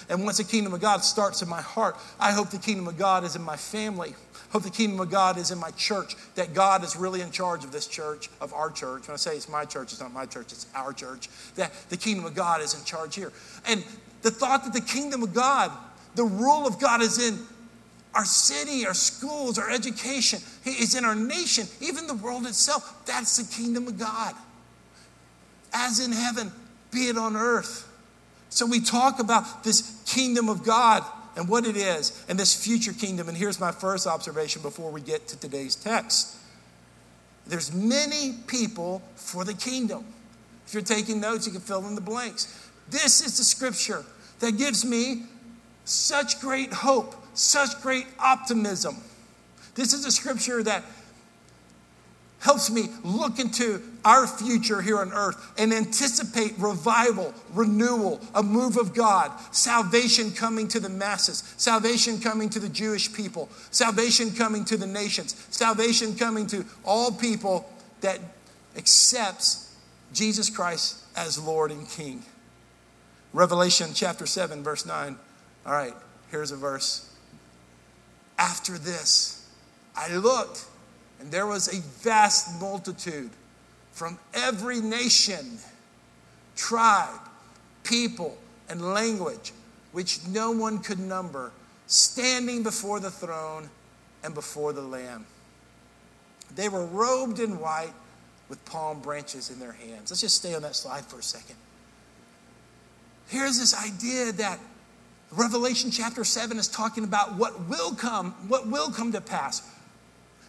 And 0.08 0.24
once 0.24 0.38
the 0.38 0.44
kingdom 0.44 0.74
of 0.74 0.80
God 0.80 1.04
starts 1.04 1.42
in 1.42 1.48
my 1.48 1.60
heart, 1.60 1.96
I 2.18 2.32
hope 2.32 2.50
the 2.50 2.58
kingdom 2.58 2.88
of 2.88 2.98
God 2.98 3.24
is 3.24 3.36
in 3.36 3.42
my 3.42 3.56
family. 3.56 4.14
Hope 4.50 4.64
the 4.64 4.70
kingdom 4.70 5.00
of 5.00 5.10
God 5.10 5.38
is 5.38 5.50
in 5.50 5.58
my 5.58 5.70
church, 5.72 6.14
that 6.34 6.54
God 6.54 6.84
is 6.84 6.96
really 6.96 7.20
in 7.20 7.30
charge 7.30 7.64
of 7.64 7.72
this 7.72 7.86
church, 7.86 8.28
of 8.40 8.52
our 8.52 8.70
church. 8.70 9.06
When 9.06 9.14
I 9.14 9.16
say 9.16 9.36
it's 9.36 9.48
my 9.48 9.64
church, 9.64 9.92
it's 9.92 10.00
not 10.00 10.12
my 10.12 10.26
church, 10.26 10.52
it's 10.52 10.66
our 10.74 10.92
church. 10.92 11.28
That 11.54 11.72
the 11.88 11.96
kingdom 11.96 12.24
of 12.24 12.34
God 12.34 12.60
is 12.60 12.74
in 12.78 12.84
charge 12.84 13.14
here. 13.14 13.32
And 13.66 13.84
the 14.22 14.30
thought 14.30 14.64
that 14.64 14.72
the 14.72 14.80
kingdom 14.80 15.22
of 15.22 15.32
God, 15.32 15.70
the 16.14 16.24
rule 16.24 16.66
of 16.66 16.80
God 16.80 17.00
is 17.00 17.26
in 17.26 17.38
our 18.14 18.24
city, 18.24 18.86
our 18.86 18.94
schools, 18.94 19.58
our 19.58 19.70
education. 19.70 20.40
is 20.64 20.94
in 20.94 21.04
our 21.04 21.14
nation, 21.14 21.66
even 21.80 22.06
the 22.06 22.14
world 22.14 22.46
itself. 22.46 23.06
That's 23.06 23.36
the 23.36 23.54
kingdom 23.56 23.86
of 23.88 23.98
God. 23.98 24.34
As 25.72 26.04
in 26.04 26.12
heaven, 26.12 26.52
be 26.92 27.08
it 27.08 27.16
on 27.16 27.36
earth. 27.36 27.88
So 28.50 28.66
we 28.66 28.80
talk 28.80 29.18
about 29.18 29.64
this 29.64 30.02
kingdom 30.06 30.48
of 30.48 30.62
God 30.62 31.02
and 31.36 31.48
what 31.48 31.66
it 31.66 31.76
is 31.76 32.24
and 32.28 32.38
this 32.38 32.54
future 32.54 32.92
kingdom. 32.92 33.28
And 33.28 33.36
here's 33.36 33.58
my 33.58 33.72
first 33.72 34.06
observation 34.06 34.62
before 34.62 34.90
we 34.90 35.00
get 35.00 35.26
to 35.28 35.40
today's 35.40 35.74
text. 35.74 36.36
There's 37.46 37.72
many 37.72 38.34
people 38.46 39.02
for 39.16 39.44
the 39.44 39.54
kingdom. 39.54 40.04
If 40.66 40.74
you're 40.74 40.82
taking 40.82 41.20
notes, 41.20 41.46
you 41.46 41.52
can 41.52 41.62
fill 41.62 41.86
in 41.88 41.94
the 41.94 42.00
blanks. 42.00 42.70
This 42.88 43.20
is 43.20 43.38
the 43.38 43.44
scripture 43.44 44.04
that 44.40 44.58
gives 44.58 44.84
me 44.84 45.24
such 45.84 46.40
great 46.40 46.72
hope 46.72 47.16
such 47.34 47.80
great 47.80 48.06
optimism. 48.18 48.96
This 49.74 49.92
is 49.92 50.04
a 50.04 50.10
scripture 50.10 50.62
that 50.62 50.84
helps 52.40 52.70
me 52.70 52.88
look 53.04 53.38
into 53.38 53.82
our 54.04 54.26
future 54.26 54.82
here 54.82 54.98
on 54.98 55.12
earth 55.12 55.52
and 55.58 55.72
anticipate 55.72 56.54
revival, 56.58 57.34
renewal, 57.52 58.20
a 58.34 58.42
move 58.42 58.76
of 58.76 58.94
God, 58.94 59.30
salvation 59.52 60.32
coming 60.32 60.68
to 60.68 60.80
the 60.80 60.88
masses, 60.88 61.54
salvation 61.56 62.20
coming 62.20 62.48
to 62.50 62.58
the 62.58 62.68
Jewish 62.68 63.12
people, 63.12 63.48
salvation 63.70 64.30
coming 64.30 64.64
to 64.66 64.76
the 64.76 64.86
nations, 64.86 65.34
salvation 65.50 66.14
coming 66.16 66.46
to 66.48 66.64
all 66.84 67.12
people 67.12 67.70
that 68.00 68.18
accepts 68.76 69.74
Jesus 70.12 70.50
Christ 70.50 71.02
as 71.16 71.42
Lord 71.42 71.70
and 71.70 71.88
King. 71.88 72.22
Revelation 73.32 73.90
chapter 73.94 74.26
7 74.26 74.62
verse 74.62 74.84
9. 74.84 75.16
All 75.64 75.72
right, 75.72 75.94
here's 76.30 76.50
a 76.50 76.56
verse 76.56 77.08
after 78.42 78.76
this, 78.76 79.48
I 79.96 80.14
looked, 80.16 80.64
and 81.20 81.30
there 81.30 81.46
was 81.46 81.68
a 81.68 81.80
vast 82.02 82.60
multitude 82.60 83.30
from 83.92 84.18
every 84.34 84.80
nation, 84.80 85.58
tribe, 86.56 87.20
people, 87.84 88.36
and 88.68 88.80
language, 88.94 89.52
which 89.92 90.26
no 90.28 90.50
one 90.50 90.78
could 90.78 90.98
number, 90.98 91.52
standing 91.86 92.62
before 92.62 93.00
the 93.00 93.10
throne 93.10 93.68
and 94.24 94.34
before 94.34 94.72
the 94.72 94.80
Lamb. 94.80 95.26
They 96.54 96.68
were 96.68 96.84
robed 96.86 97.38
in 97.38 97.60
white 97.60 97.92
with 98.48 98.64
palm 98.64 99.00
branches 99.00 99.50
in 99.50 99.58
their 99.58 99.72
hands. 99.72 100.10
Let's 100.10 100.20
just 100.20 100.36
stay 100.36 100.54
on 100.54 100.62
that 100.62 100.76
slide 100.76 101.04
for 101.04 101.18
a 101.18 101.22
second. 101.22 101.56
Here's 103.28 103.58
this 103.58 103.74
idea 103.74 104.32
that 104.32 104.58
Revelation 105.30 105.90
chapter 105.90 106.24
7 106.24 106.58
is 106.58 106.68
talking 106.68 107.04
about 107.04 107.36
what 107.36 107.68
will 107.68 107.94
come, 107.94 108.32
what 108.48 108.66
will 108.66 108.90
come 108.90 109.12
to 109.12 109.20
pass. 109.20 109.62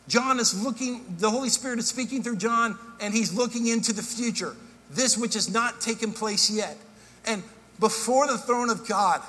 John 0.07 0.39
is 0.39 0.63
looking, 0.63 1.15
the 1.17 1.29
Holy 1.29 1.50
Spirit 1.50 1.79
is 1.79 1.88
speaking 1.88 2.24
through 2.24 2.38
John, 2.38 2.77
and 3.00 3.13
he's 3.13 3.33
looking 3.33 3.67
into 3.67 3.93
the 3.93 4.01
future, 4.01 4.55
this 4.89 5.17
which 5.17 5.33
has 5.36 5.51
not 5.51 5.79
taken 5.79 6.12
place 6.12 6.50
yet. 6.50 6.77
And 7.25 7.41
before 7.79 8.27
the 8.27 8.38
throne 8.38 8.69
of 8.69 8.88
God, 8.88 9.22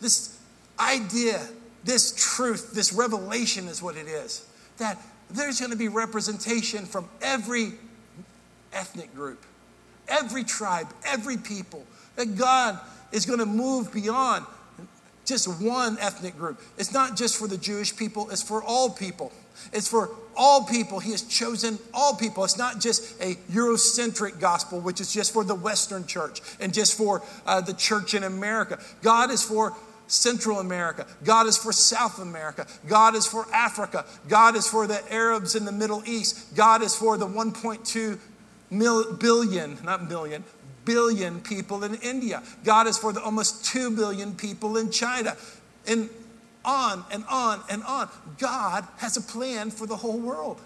this 0.00 0.38
idea, 0.78 1.46
this 1.84 2.14
truth, 2.16 2.72
this 2.72 2.92
revelation 2.92 3.66
is 3.66 3.82
what 3.82 3.96
it 3.96 4.06
is 4.06 4.46
that 4.80 4.98
there's 5.30 5.60
going 5.60 5.70
to 5.70 5.76
be 5.76 5.88
representation 5.88 6.86
from 6.86 7.08
every 7.22 7.72
ethnic 8.72 9.14
group, 9.14 9.44
every 10.08 10.42
tribe, 10.42 10.88
every 11.04 11.36
people, 11.36 11.84
that 12.16 12.36
God 12.36 12.80
is 13.12 13.26
going 13.26 13.38
to 13.38 13.46
move 13.46 13.92
beyond 13.92 14.44
just 15.24 15.46
one 15.62 15.98
ethnic 16.00 16.36
group. 16.36 16.60
It's 16.78 16.92
not 16.92 17.16
just 17.16 17.36
for 17.36 17.46
the 17.46 17.58
Jewish 17.58 17.94
people, 17.94 18.30
it's 18.30 18.42
for 18.42 18.62
all 18.62 18.90
people. 18.90 19.32
It's 19.72 19.88
for 19.88 20.10
all 20.36 20.64
people. 20.64 21.00
He 21.00 21.10
has 21.12 21.22
chosen 21.22 21.78
all 21.92 22.14
people. 22.14 22.44
It's 22.44 22.58
not 22.58 22.80
just 22.80 23.20
a 23.20 23.34
Eurocentric 23.52 24.40
gospel, 24.40 24.80
which 24.80 25.00
is 25.00 25.12
just 25.12 25.32
for 25.32 25.44
the 25.44 25.54
Western 25.54 26.06
church 26.06 26.40
and 26.60 26.72
just 26.72 26.96
for 26.96 27.22
uh, 27.46 27.60
the 27.60 27.74
church 27.74 28.14
in 28.14 28.24
America. 28.24 28.78
God 29.02 29.30
is 29.30 29.42
for 29.42 29.74
Central 30.06 30.58
America. 30.58 31.06
God 31.24 31.46
is 31.46 31.56
for 31.56 31.72
South 31.72 32.18
America. 32.18 32.66
God 32.88 33.14
is 33.14 33.26
for 33.26 33.46
Africa. 33.52 34.04
God 34.28 34.56
is 34.56 34.66
for 34.66 34.86
the 34.86 35.00
Arabs 35.12 35.54
in 35.54 35.64
the 35.64 35.72
Middle 35.72 36.02
East. 36.04 36.56
God 36.56 36.82
is 36.82 36.96
for 36.96 37.16
the 37.16 37.26
1.2 37.26 38.18
mil- 38.70 39.12
billion, 39.14 39.78
not 39.84 40.08
million, 40.08 40.42
billion 40.84 41.40
people 41.40 41.84
in 41.84 41.94
India. 41.96 42.42
God 42.64 42.88
is 42.88 42.98
for 42.98 43.12
the 43.12 43.22
almost 43.22 43.64
2 43.66 43.92
billion 43.92 44.34
people 44.34 44.76
in 44.76 44.90
China. 44.90 45.36
And 45.86 46.10
on 46.64 47.04
and 47.10 47.24
on 47.28 47.60
and 47.68 47.82
on. 47.84 48.08
God 48.38 48.86
has 48.98 49.16
a 49.16 49.22
plan 49.22 49.70
for 49.70 49.86
the 49.86 49.96
whole 49.96 50.18
world. 50.18 50.60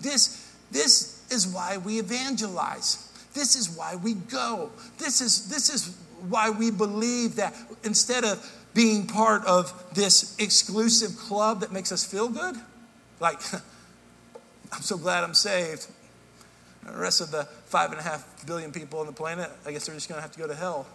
This, 0.00 0.54
this 0.70 1.24
is 1.30 1.46
why 1.46 1.78
we 1.78 1.98
evangelize. 1.98 3.08
This 3.34 3.56
is 3.56 3.70
why 3.70 3.96
we 3.96 4.14
go. 4.14 4.70
This 4.98 5.20
is, 5.20 5.48
this 5.48 5.70
is 5.70 5.96
why 6.28 6.50
we 6.50 6.70
believe 6.70 7.36
that 7.36 7.54
instead 7.82 8.24
of 8.24 8.50
being 8.74 9.06
part 9.06 9.44
of 9.46 9.72
this 9.94 10.36
exclusive 10.38 11.16
club 11.18 11.60
that 11.60 11.72
makes 11.72 11.92
us 11.92 12.04
feel 12.04 12.28
good, 12.28 12.56
like, 13.20 13.40
I'm 14.72 14.82
so 14.82 14.96
glad 14.96 15.24
I'm 15.24 15.34
saved. 15.34 15.86
The 16.84 16.98
rest 16.98 17.20
of 17.20 17.30
the 17.30 17.44
five 17.66 17.90
and 17.90 18.00
a 18.00 18.02
half 18.02 18.46
billion 18.46 18.72
people 18.72 19.00
on 19.00 19.06
the 19.06 19.12
planet, 19.12 19.50
I 19.64 19.72
guess 19.72 19.86
they're 19.86 19.94
just 19.94 20.08
going 20.08 20.18
to 20.18 20.22
have 20.22 20.32
to 20.32 20.38
go 20.38 20.46
to 20.46 20.54
hell. 20.54 20.86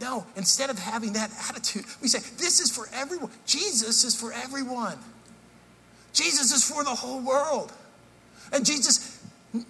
No, 0.00 0.26
instead 0.36 0.68
of 0.68 0.78
having 0.78 1.14
that 1.14 1.30
attitude, 1.48 1.84
we 2.02 2.08
say, 2.08 2.18
This 2.36 2.60
is 2.60 2.70
for 2.70 2.88
everyone. 2.92 3.30
Jesus 3.46 4.04
is 4.04 4.14
for 4.14 4.32
everyone. 4.32 4.98
Jesus 6.12 6.52
is 6.52 6.68
for 6.68 6.84
the 6.84 6.90
whole 6.90 7.20
world. 7.20 7.72
And 8.52 8.64
Jesus 8.64 9.22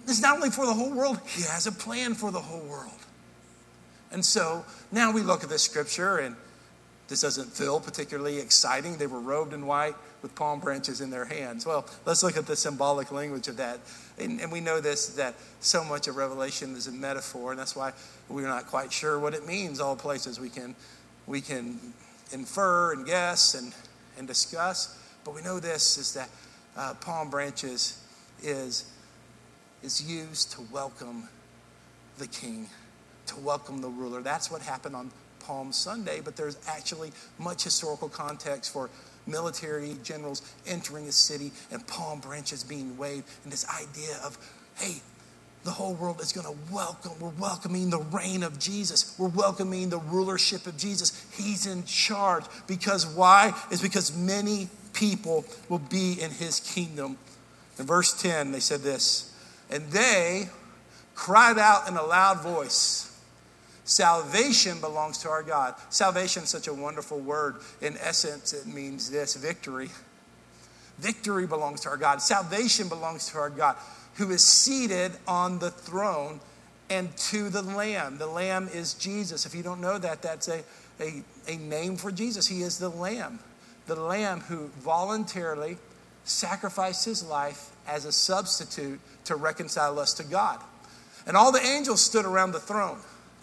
is 0.07 0.21
not 0.21 0.35
only 0.35 0.49
for 0.49 0.65
the 0.65 0.73
whole 0.73 0.91
world, 0.91 1.19
He 1.25 1.43
has 1.43 1.67
a 1.67 1.71
plan 1.71 2.13
for 2.13 2.31
the 2.31 2.41
whole 2.41 2.65
world. 2.65 2.91
And 4.11 4.23
so 4.23 4.65
now 4.91 5.11
we 5.11 5.21
look 5.21 5.43
at 5.43 5.49
this 5.49 5.63
scripture, 5.63 6.17
and 6.17 6.35
this 7.07 7.21
doesn't 7.21 7.51
feel 7.51 7.79
particularly 7.79 8.39
exciting. 8.39 8.97
They 8.97 9.07
were 9.07 9.19
robed 9.19 9.53
in 9.53 9.65
white 9.65 9.95
with 10.27 10.35
palm 10.35 10.59
branches 10.59 10.99
in 10.99 11.09
their 11.09 11.23
hands. 11.23 11.65
Well, 11.65 11.87
let's 12.05 12.21
look 12.21 12.35
at 12.35 12.45
the 12.45 12.55
symbolic 12.57 13.13
language 13.13 13.47
of 13.47 13.55
that. 13.57 13.79
And, 14.19 14.41
and, 14.41 14.51
we 14.51 14.59
know 14.59 14.81
this 14.81 15.07
that 15.15 15.35
so 15.61 15.85
much 15.85 16.09
of 16.09 16.17
Revelation 16.17 16.75
is 16.75 16.87
a 16.87 16.91
metaphor, 16.91 17.51
and 17.51 17.59
that's 17.59 17.77
why 17.77 17.93
we're 18.27 18.45
not 18.45 18.67
quite 18.67 18.91
sure 18.91 19.19
what 19.19 19.33
it 19.33 19.47
means. 19.47 19.79
All 19.79 19.95
places 19.95 20.37
we 20.37 20.49
can 20.49 20.75
we 21.27 21.39
can 21.39 21.79
infer 22.33 22.91
and 22.91 23.05
guess 23.05 23.55
and, 23.55 23.73
and 24.17 24.27
discuss, 24.27 25.01
but 25.23 25.33
we 25.33 25.41
know 25.41 25.61
this 25.61 25.97
is 25.97 26.13
that 26.13 26.29
uh, 26.75 26.93
palm 26.95 27.29
branches 27.29 28.03
is 28.43 28.91
is 29.81 30.01
used 30.03 30.51
to 30.51 30.61
welcome 30.73 31.29
the 32.17 32.27
king, 32.27 32.67
to 33.27 33.39
welcome 33.39 33.79
the 33.79 33.87
ruler. 33.89 34.21
That's 34.21 34.51
what 34.51 34.61
happened 34.61 34.95
on 34.95 35.09
Palm 35.39 35.71
Sunday, 35.71 36.19
but 36.21 36.35
there's 36.35 36.57
actually 36.67 37.13
much 37.39 37.63
historical 37.63 38.09
context 38.09 38.73
for 38.73 38.89
military 39.27 39.95
generals 40.03 40.41
entering 40.65 41.07
a 41.07 41.11
city 41.11 41.51
and 41.71 41.85
palm 41.87 42.19
branches 42.19 42.63
being 42.63 42.97
waved, 42.97 43.25
and 43.43 43.51
this 43.51 43.65
idea 43.69 44.17
of, 44.23 44.37
hey, 44.77 45.01
the 45.63 45.71
whole 45.71 45.95
world 45.95 46.21
is 46.21 46.31
going 46.31 46.47
to 46.47 46.73
welcome. 46.73 47.11
We're 47.19 47.29
welcoming 47.29 47.89
the 47.89 47.99
reign 47.99 48.43
of 48.43 48.57
Jesus. 48.57 49.15
We're 49.19 49.27
welcoming 49.27 49.89
the 49.89 49.99
rulership 49.99 50.65
of 50.65 50.77
Jesus. 50.77 51.25
He's 51.33 51.65
in 51.65 51.83
charge. 51.83 52.45
Because 52.67 53.05
why? 53.05 53.53
Is 53.69 53.81
because 53.81 54.15
many 54.15 54.69
people 54.93 55.43
will 55.67 55.79
be 55.79 56.21
in 56.21 56.31
his 56.31 56.61
kingdom. 56.61 57.17
In 57.77 57.85
verse 57.85 58.19
10, 58.21 58.53
they 58.53 58.61
said 58.61 58.79
this, 58.81 59.33
and 59.69 59.91
they 59.91 60.49
cried 61.15 61.57
out 61.57 61.87
in 61.87 61.97
a 61.97 62.03
loud 62.03 62.41
voice. 62.41 63.06
Salvation 63.87 64.81
belongs 64.81 65.17
to 65.19 65.29
our 65.29 65.41
God. 65.41 65.73
Salvation 65.89 66.43
is 66.43 66.49
such 66.49 66.67
a 66.67 66.73
wonderful 66.73 67.19
word. 67.19 67.55
In 67.81 67.95
essence, 67.99 68.51
it 68.51 68.67
means 68.67 69.09
this 69.09 69.37
victory. 69.37 69.89
Victory 70.99 71.47
belongs 71.47 71.79
to 71.81 71.89
our 71.89 71.95
God. 71.95 72.21
Salvation 72.21 72.89
belongs 72.89 73.29
to 73.29 73.37
our 73.37 73.49
God, 73.49 73.77
who 74.15 74.29
is 74.29 74.43
seated 74.43 75.13
on 75.25 75.59
the 75.59 75.71
throne 75.71 76.41
and 76.89 77.15
to 77.15 77.49
the 77.49 77.61
Lamb. 77.61 78.17
The 78.17 78.27
Lamb 78.27 78.69
is 78.73 78.93
Jesus. 78.93 79.45
If 79.45 79.55
you 79.55 79.63
don't 79.63 79.79
know 79.79 79.97
that, 79.97 80.21
that's 80.21 80.49
a, 80.49 80.63
a, 80.99 81.23
a 81.47 81.55
name 81.55 81.95
for 81.95 82.11
Jesus. 82.11 82.45
He 82.45 82.63
is 82.63 82.79
the 82.79 82.89
Lamb. 82.89 83.39
The 83.85 83.95
Lamb 83.95 84.41
who 84.41 84.67
voluntarily 84.79 85.77
sacrificed 86.25 87.05
his 87.05 87.23
life 87.23 87.69
as 87.87 88.03
a 88.03 88.11
substitute 88.11 88.99
to 89.23 89.37
reconcile 89.37 89.97
us 89.97 90.13
to 90.15 90.25
God. 90.25 90.59
And 91.25 91.37
all 91.37 91.53
the 91.53 91.65
angels 91.65 92.01
stood 92.01 92.25
around 92.25 92.51
the 92.51 92.59
throne 92.59 92.99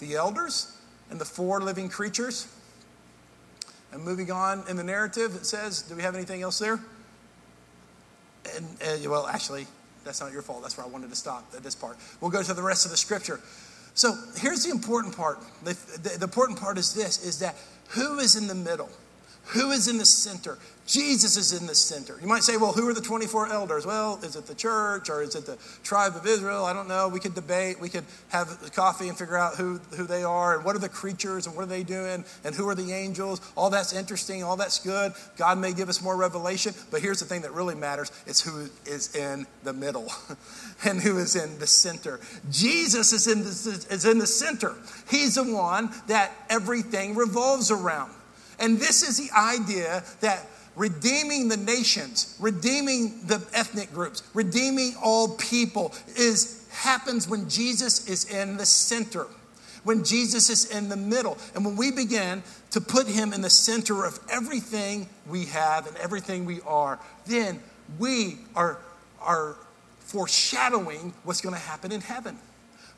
the 0.06 0.16
elders 0.16 0.76
and 1.10 1.20
the 1.20 1.24
four 1.24 1.60
living 1.60 1.88
creatures. 1.88 2.48
And 3.92 4.02
moving 4.02 4.30
on 4.30 4.64
in 4.68 4.76
the 4.76 4.84
narrative, 4.84 5.36
it 5.36 5.46
says, 5.46 5.82
do 5.82 5.94
we 5.94 6.02
have 6.02 6.14
anything 6.14 6.42
else 6.42 6.58
there? 6.58 6.80
And, 8.56 8.66
and, 8.84 9.06
well, 9.06 9.26
actually, 9.26 9.66
that's 10.04 10.20
not 10.20 10.32
your 10.32 10.42
fault. 10.42 10.62
That's 10.62 10.76
where 10.76 10.84
I 10.84 10.88
wanted 10.88 11.10
to 11.10 11.16
stop 11.16 11.44
at 11.56 11.62
this 11.62 11.74
part. 11.74 11.96
We'll 12.20 12.30
go 12.30 12.42
to 12.42 12.54
the 12.54 12.62
rest 12.62 12.84
of 12.84 12.90
the 12.90 12.96
scripture. 12.96 13.40
So 13.94 14.14
here's 14.36 14.64
the 14.64 14.70
important 14.70 15.16
part. 15.16 15.38
The, 15.62 15.74
the, 16.02 16.18
the 16.18 16.24
important 16.24 16.58
part 16.58 16.76
is 16.76 16.92
this: 16.92 17.24
is 17.24 17.38
that 17.38 17.54
who 17.90 18.18
is 18.18 18.34
in 18.34 18.48
the 18.48 18.54
middle? 18.54 18.90
Who 19.46 19.70
is 19.70 19.88
in 19.88 19.98
the 19.98 20.06
center? 20.06 20.58
Jesus 20.86 21.38
is 21.38 21.58
in 21.58 21.66
the 21.66 21.74
center. 21.74 22.18
You 22.20 22.26
might 22.26 22.42
say, 22.42 22.58
well, 22.58 22.72
who 22.72 22.86
are 22.88 22.92
the 22.92 23.00
24 23.00 23.50
elders? 23.50 23.86
Well, 23.86 24.20
is 24.22 24.36
it 24.36 24.46
the 24.46 24.54
church 24.54 25.08
or 25.08 25.22
is 25.22 25.34
it 25.34 25.46
the 25.46 25.56
tribe 25.82 26.14
of 26.14 26.26
Israel? 26.26 26.64
I 26.66 26.74
don't 26.74 26.88
know. 26.88 27.08
We 27.08 27.20
could 27.20 27.34
debate. 27.34 27.80
We 27.80 27.88
could 27.88 28.04
have 28.28 28.70
coffee 28.74 29.08
and 29.08 29.16
figure 29.16 29.38
out 29.38 29.54
who, 29.54 29.78
who 29.96 30.06
they 30.06 30.22
are 30.22 30.56
and 30.56 30.64
what 30.64 30.76
are 30.76 30.80
the 30.80 30.90
creatures 30.90 31.46
and 31.46 31.56
what 31.56 31.62
are 31.62 31.68
they 31.68 31.84
doing 31.84 32.24
and 32.44 32.54
who 32.54 32.68
are 32.68 32.74
the 32.74 32.92
angels. 32.92 33.40
All 33.56 33.70
that's 33.70 33.94
interesting. 33.94 34.42
All 34.42 34.56
that's 34.56 34.78
good. 34.78 35.12
God 35.38 35.58
may 35.58 35.72
give 35.72 35.88
us 35.88 36.02
more 36.02 36.16
revelation. 36.16 36.74
But 36.90 37.00
here's 37.00 37.20
the 37.20 37.26
thing 37.26 37.42
that 37.42 37.52
really 37.52 37.74
matters 37.74 38.12
it's 38.26 38.42
who 38.42 38.68
is 38.84 39.14
in 39.16 39.46
the 39.62 39.72
middle 39.72 40.12
and 40.84 41.00
who 41.00 41.16
is 41.16 41.34
in 41.34 41.58
the 41.58 41.66
center. 41.66 42.20
Jesus 42.50 43.14
is 43.14 43.26
in 43.26 43.40
the, 43.40 43.86
is 43.90 44.04
in 44.04 44.18
the 44.18 44.26
center. 44.26 44.74
He's 45.10 45.36
the 45.36 45.44
one 45.44 45.90
that 46.08 46.30
everything 46.50 47.14
revolves 47.14 47.70
around. 47.70 48.12
And 48.58 48.78
this 48.78 49.02
is 49.02 49.16
the 49.18 49.34
idea 49.36 50.04
that 50.20 50.46
redeeming 50.76 51.48
the 51.48 51.56
nations, 51.56 52.36
redeeming 52.40 53.26
the 53.26 53.44
ethnic 53.52 53.92
groups, 53.92 54.22
redeeming 54.34 54.94
all 55.02 55.36
people 55.36 55.92
is 56.16 56.66
happens 56.70 57.28
when 57.28 57.48
Jesus 57.48 58.08
is 58.08 58.30
in 58.30 58.56
the 58.56 58.66
center. 58.66 59.26
When 59.84 60.02
Jesus 60.02 60.48
is 60.48 60.70
in 60.70 60.88
the 60.88 60.96
middle. 60.96 61.38
And 61.54 61.64
when 61.64 61.76
we 61.76 61.92
begin 61.92 62.42
to 62.70 62.80
put 62.80 63.06
him 63.06 63.32
in 63.32 63.42
the 63.42 63.50
center 63.50 64.04
of 64.04 64.18
everything 64.30 65.08
we 65.28 65.44
have 65.46 65.86
and 65.86 65.96
everything 65.98 66.46
we 66.46 66.60
are, 66.62 66.98
then 67.26 67.60
we 67.98 68.38
are, 68.56 68.78
are 69.20 69.56
foreshadowing 70.00 71.12
what's 71.24 71.40
going 71.40 71.54
to 71.54 71.60
happen 71.60 71.92
in 71.92 72.00
heaven. 72.00 72.38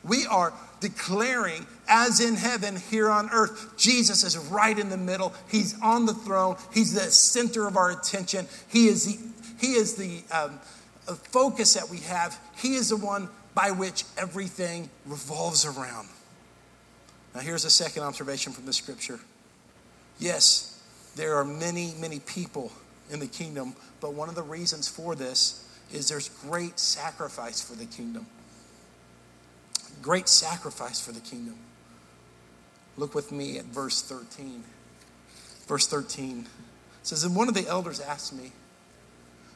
We 0.03 0.25
are 0.25 0.53
declaring, 0.79 1.65
as 1.87 2.19
in 2.19 2.35
heaven, 2.35 2.75
here 2.75 3.09
on 3.09 3.29
earth, 3.31 3.77
Jesus 3.77 4.23
is 4.23 4.37
right 4.37 4.77
in 4.77 4.89
the 4.89 4.97
middle. 4.97 5.33
He's 5.49 5.79
on 5.81 6.05
the 6.05 6.13
throne. 6.13 6.57
He's 6.73 6.93
the 6.93 7.11
center 7.11 7.67
of 7.67 7.77
our 7.77 7.91
attention. 7.91 8.47
He 8.67 8.87
is 8.87 9.05
the, 9.05 9.19
he 9.59 9.73
is 9.73 9.95
the 9.95 10.21
um, 10.31 10.59
focus 11.15 11.73
that 11.73 11.89
we 11.89 11.99
have. 11.99 12.39
He 12.57 12.75
is 12.75 12.89
the 12.89 12.97
one 12.97 13.29
by 13.53 13.71
which 13.71 14.03
everything 14.17 14.89
revolves 15.05 15.65
around. 15.65 16.07
Now, 17.33 17.41
here's 17.41 17.65
a 17.65 17.69
second 17.69 18.03
observation 18.03 18.53
from 18.53 18.65
the 18.65 18.73
scripture. 18.73 19.19
Yes, 20.19 20.81
there 21.15 21.35
are 21.35 21.45
many, 21.45 21.93
many 21.99 22.19
people 22.19 22.71
in 23.11 23.19
the 23.19 23.27
kingdom, 23.27 23.75
but 23.99 24.13
one 24.13 24.29
of 24.29 24.35
the 24.35 24.43
reasons 24.43 24.87
for 24.87 25.15
this 25.15 25.63
is 25.91 26.09
there's 26.09 26.29
great 26.29 26.79
sacrifice 26.79 27.61
for 27.61 27.75
the 27.75 27.85
kingdom 27.85 28.27
great 30.01 30.27
sacrifice 30.27 30.99
for 30.99 31.11
the 31.11 31.19
kingdom. 31.19 31.57
Look 32.97 33.13
with 33.13 33.31
me 33.31 33.59
at 33.59 33.65
verse 33.65 34.01
13. 34.01 34.63
Verse 35.67 35.87
13 35.87 36.47
says, 37.03 37.23
And 37.23 37.35
one 37.35 37.47
of 37.47 37.53
the 37.53 37.67
elders 37.67 37.99
asked 37.99 38.33
me, 38.33 38.51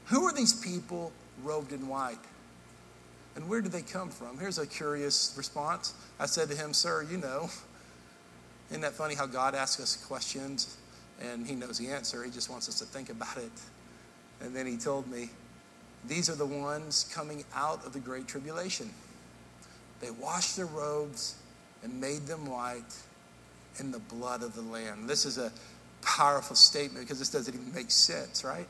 Who 0.05 0.25
are 0.25 0.33
these 0.33 0.53
people 0.53 1.11
robed 1.43 1.71
in 1.71 1.87
white? 1.87 2.17
And 3.35 3.47
where 3.47 3.61
do 3.61 3.69
they 3.69 3.81
come 3.81 4.09
from? 4.09 4.37
Here's 4.37 4.57
a 4.57 4.67
curious 4.67 5.33
response. 5.37 5.93
I 6.19 6.25
said 6.25 6.49
to 6.49 6.55
him, 6.55 6.73
Sir, 6.73 7.05
you 7.09 7.17
know. 7.17 7.49
Isn't 8.69 8.81
that 8.81 8.93
funny 8.93 9.15
how 9.15 9.25
God 9.25 9.55
asks 9.55 9.81
us 9.81 10.05
questions 10.05 10.77
and 11.21 11.45
he 11.45 11.55
knows 11.55 11.77
the 11.77 11.89
answer? 11.89 12.23
He 12.23 12.31
just 12.31 12.49
wants 12.49 12.69
us 12.69 12.79
to 12.79 12.85
think 12.85 13.09
about 13.09 13.37
it. 13.37 13.51
And 14.41 14.55
then 14.55 14.65
he 14.65 14.77
told 14.77 15.09
me, 15.09 15.29
These 16.07 16.29
are 16.29 16.35
the 16.35 16.45
ones 16.45 17.09
coming 17.13 17.43
out 17.53 17.85
of 17.85 17.93
the 17.93 17.99
great 17.99 18.27
tribulation. 18.27 18.89
They 20.01 20.11
washed 20.11 20.57
their 20.57 20.65
robes 20.65 21.35
and 21.83 22.01
made 22.01 22.25
them 22.27 22.45
white 22.45 22.95
in 23.79 23.91
the 23.91 23.99
blood 23.99 24.43
of 24.43 24.55
the 24.55 24.61
Lamb. 24.61 25.07
This 25.07 25.25
is 25.25 25.37
a 25.37 25.51
powerful 26.01 26.55
statement 26.55 27.05
because 27.05 27.19
this 27.19 27.29
doesn't 27.29 27.53
even 27.53 27.73
make 27.73 27.91
sense, 27.91 28.43
right? 28.43 28.67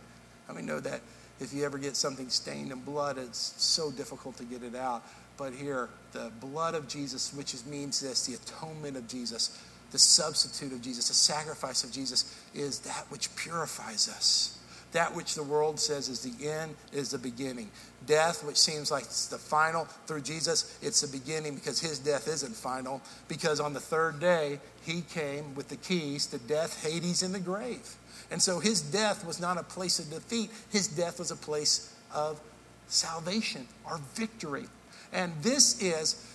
I 0.50 0.54
mean, 0.54 0.66
know 0.66 0.80
that 0.80 1.02
if 1.40 1.54
you 1.54 1.66
ever 1.66 1.78
get 1.78 1.96
something 1.96 2.30
stained 2.30 2.72
in 2.72 2.82
blood, 2.82 3.18
it's 3.18 3.56
so 3.58 3.92
difficult 3.92 4.38
to 4.38 4.44
get 4.44 4.64
it 4.64 4.76
out. 4.76 5.04
But 5.38 5.54
here, 5.54 5.90
the 6.12 6.32
blood 6.40 6.76
of 6.76 6.88
Jesus, 6.88 7.34
which 7.34 7.56
means 7.66 8.00
this 8.00 8.28
the 8.28 8.36
atonement 8.36 8.98
of 8.98 9.08
Jesus, 9.08 9.60
the 9.92 10.00
substitute 10.00 10.72
of 10.72 10.82
Jesus, 10.82 11.08
the 11.08 11.14
sacrifice 11.14 11.84
of 11.84 11.92
Jesus, 11.92 12.40
is 12.54 12.80
that 12.80 13.06
which 13.10 13.36
purifies 13.36 14.08
us. 14.08 14.60
That 14.92 15.16
which 15.16 15.36
the 15.36 15.44
world 15.44 15.80
says 15.80 16.10
is 16.10 16.22
the 16.22 16.50
end 16.50 16.76
is 16.92 17.12
the 17.12 17.18
beginning. 17.18 17.70
Death, 18.06 18.44
which 18.44 18.58
seems 18.58 18.92
like 18.92 19.04
it's 19.04 19.28
the 19.28 19.38
final, 19.38 19.86
through 20.06 20.22
Jesus, 20.22 20.78
it's 20.82 21.02
the 21.02 21.18
beginning 21.18 21.56
because 21.56 21.80
his 21.80 22.00
death 22.00 22.28
isn't 22.28 22.56
final. 22.56 23.02
Because 23.28 23.60
on 23.60 23.74
the 23.74 23.80
third 23.80 24.20
day, 24.20 24.60
he 24.82 25.02
came 25.02 25.56
with 25.56 25.70
the 25.70 25.78
keys 25.78 26.26
to 26.28 26.40
death, 26.40 26.84
Hades, 26.84 27.24
and 27.24 27.34
the 27.34 27.40
grave. 27.40 27.96
And 28.32 28.42
so 28.42 28.60
his 28.60 28.82
death 28.82 29.26
was 29.26 29.40
not 29.40 29.58
a 29.58 29.64
place 29.64 30.00
of 30.00 30.10
defeat, 30.10 30.50
his 30.70 30.88
death 30.88 31.20
was 31.20 31.32
a 31.32 31.36
place 31.36 31.96
of 32.14 32.40
salvation, 32.88 33.68
our 33.86 34.00
victory. 34.16 34.66
And 35.14 35.34
this 35.42 35.82
is 35.82 36.26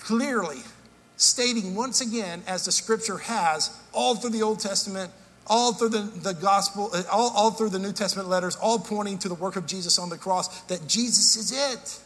clearly 0.00 0.58
stating 1.16 1.74
once 1.76 2.00
again, 2.00 2.42
as 2.46 2.64
the 2.64 2.72
scripture 2.72 3.18
has 3.18 3.76
all 3.92 4.16
through 4.16 4.30
the 4.30 4.42
Old 4.42 4.58
Testament 4.58 5.12
all 5.46 5.72
through 5.72 5.90
the, 5.90 6.02
the 6.22 6.34
gospel, 6.34 6.90
uh, 6.92 7.02
all, 7.10 7.32
all 7.34 7.50
through 7.50 7.70
the 7.70 7.78
New 7.78 7.92
Testament 7.92 8.28
letters, 8.28 8.56
all 8.56 8.78
pointing 8.78 9.18
to 9.18 9.28
the 9.28 9.34
work 9.34 9.56
of 9.56 9.66
Jesus 9.66 9.98
on 9.98 10.08
the 10.08 10.18
cross, 10.18 10.62
that 10.62 10.86
Jesus 10.86 11.36
is 11.36 11.52
it. 11.52 12.00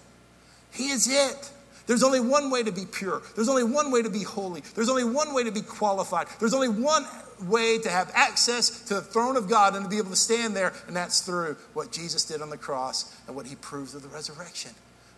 He 0.72 0.90
is 0.90 1.08
it. 1.08 1.50
There's 1.86 2.02
only 2.02 2.20
one 2.20 2.50
way 2.50 2.62
to 2.62 2.72
be 2.72 2.84
pure. 2.84 3.22
There's 3.36 3.48
only 3.48 3.62
one 3.62 3.92
way 3.92 4.02
to 4.02 4.10
be 4.10 4.24
holy. 4.24 4.62
There's 4.74 4.88
only 4.88 5.04
one 5.04 5.34
way 5.34 5.44
to 5.44 5.52
be 5.52 5.62
qualified. 5.62 6.26
There's 6.40 6.54
only 6.54 6.68
one 6.68 7.04
way 7.44 7.78
to 7.78 7.88
have 7.88 8.10
access 8.14 8.82
to 8.86 8.94
the 8.94 9.02
throne 9.02 9.36
of 9.36 9.48
God 9.48 9.76
and 9.76 9.84
to 9.84 9.88
be 9.88 9.98
able 9.98 10.10
to 10.10 10.16
stand 10.16 10.56
there, 10.56 10.72
and 10.88 10.96
that's 10.96 11.20
through 11.20 11.56
what 11.74 11.92
Jesus 11.92 12.24
did 12.24 12.42
on 12.42 12.50
the 12.50 12.56
cross 12.56 13.14
and 13.26 13.36
what 13.36 13.46
he 13.46 13.54
proves 13.56 13.94
of 13.94 14.02
the 14.02 14.08
resurrection. 14.08 14.72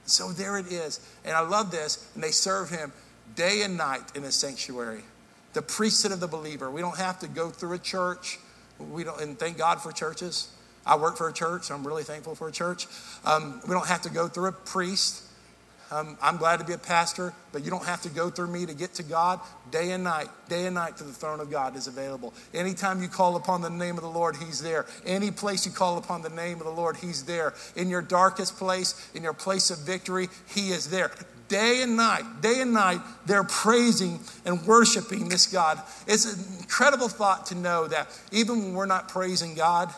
So 0.04 0.32
there 0.32 0.58
it 0.58 0.66
is. 0.66 1.00
And 1.24 1.34
I 1.34 1.40
love 1.40 1.70
this. 1.70 2.10
And 2.14 2.22
they 2.22 2.30
serve 2.30 2.70
him 2.70 2.92
day 3.34 3.62
and 3.62 3.76
night 3.76 4.02
in 4.14 4.22
his 4.22 4.34
sanctuary 4.34 5.02
the 5.52 5.62
priesthood 5.62 6.12
of 6.12 6.20
the 6.20 6.28
believer. 6.28 6.70
We 6.70 6.80
don't 6.80 6.98
have 6.98 7.18
to 7.20 7.28
go 7.28 7.50
through 7.50 7.74
a 7.74 7.78
church. 7.78 8.38
We 8.78 9.04
don't, 9.04 9.20
and 9.20 9.38
thank 9.38 9.58
God 9.58 9.80
for 9.80 9.92
churches. 9.92 10.48
I 10.86 10.96
work 10.96 11.16
for 11.16 11.28
a 11.28 11.32
church, 11.32 11.64
so 11.64 11.74
I'm 11.74 11.86
really 11.86 12.04
thankful 12.04 12.34
for 12.34 12.48
a 12.48 12.52
church. 12.52 12.86
Um, 13.24 13.60
we 13.66 13.74
don't 13.74 13.86
have 13.86 14.02
to 14.02 14.10
go 14.10 14.28
through 14.28 14.48
a 14.48 14.52
priest. 14.52 15.24
Um, 15.90 16.18
I'm 16.20 16.36
glad 16.36 16.58
to 16.58 16.66
be 16.66 16.74
a 16.74 16.78
pastor, 16.78 17.32
but 17.50 17.64
you 17.64 17.70
don't 17.70 17.84
have 17.84 18.02
to 18.02 18.10
go 18.10 18.28
through 18.28 18.48
me 18.48 18.66
to 18.66 18.74
get 18.74 18.94
to 18.94 19.02
God. 19.02 19.40
Day 19.70 19.92
and 19.92 20.04
night, 20.04 20.28
day 20.48 20.66
and 20.66 20.74
night 20.74 20.98
to 20.98 21.04
the 21.04 21.12
throne 21.12 21.40
of 21.40 21.50
God 21.50 21.76
is 21.76 21.86
available. 21.86 22.34
Anytime 22.52 23.02
you 23.02 23.08
call 23.08 23.36
upon 23.36 23.62
the 23.62 23.70
name 23.70 23.96
of 23.96 24.02
the 24.02 24.10
Lord, 24.10 24.36
He's 24.36 24.62
there. 24.62 24.84
Any 25.06 25.30
place 25.30 25.64
you 25.64 25.72
call 25.72 25.96
upon 25.96 26.22
the 26.22 26.30
name 26.30 26.58
of 26.58 26.64
the 26.64 26.72
Lord, 26.72 26.98
He's 26.98 27.24
there. 27.24 27.54
In 27.74 27.88
your 27.88 28.02
darkest 28.02 28.58
place, 28.58 29.10
in 29.14 29.22
your 29.22 29.32
place 29.32 29.70
of 29.70 29.78
victory, 29.78 30.28
He 30.46 30.70
is 30.70 30.90
there 30.90 31.10
day 31.48 31.82
and 31.82 31.96
night, 31.96 32.40
day 32.40 32.60
and 32.60 32.72
night, 32.72 33.00
they're 33.26 33.44
praising 33.44 34.20
and 34.44 34.64
worshiping 34.66 35.28
this 35.28 35.46
God. 35.46 35.80
It's 36.06 36.24
an 36.24 36.58
incredible 36.58 37.08
thought 37.08 37.46
to 37.46 37.54
know 37.54 37.88
that 37.88 38.08
even 38.32 38.58
when 38.62 38.74
we're 38.74 38.86
not 38.86 39.08
praising 39.08 39.54
God, 39.54 39.92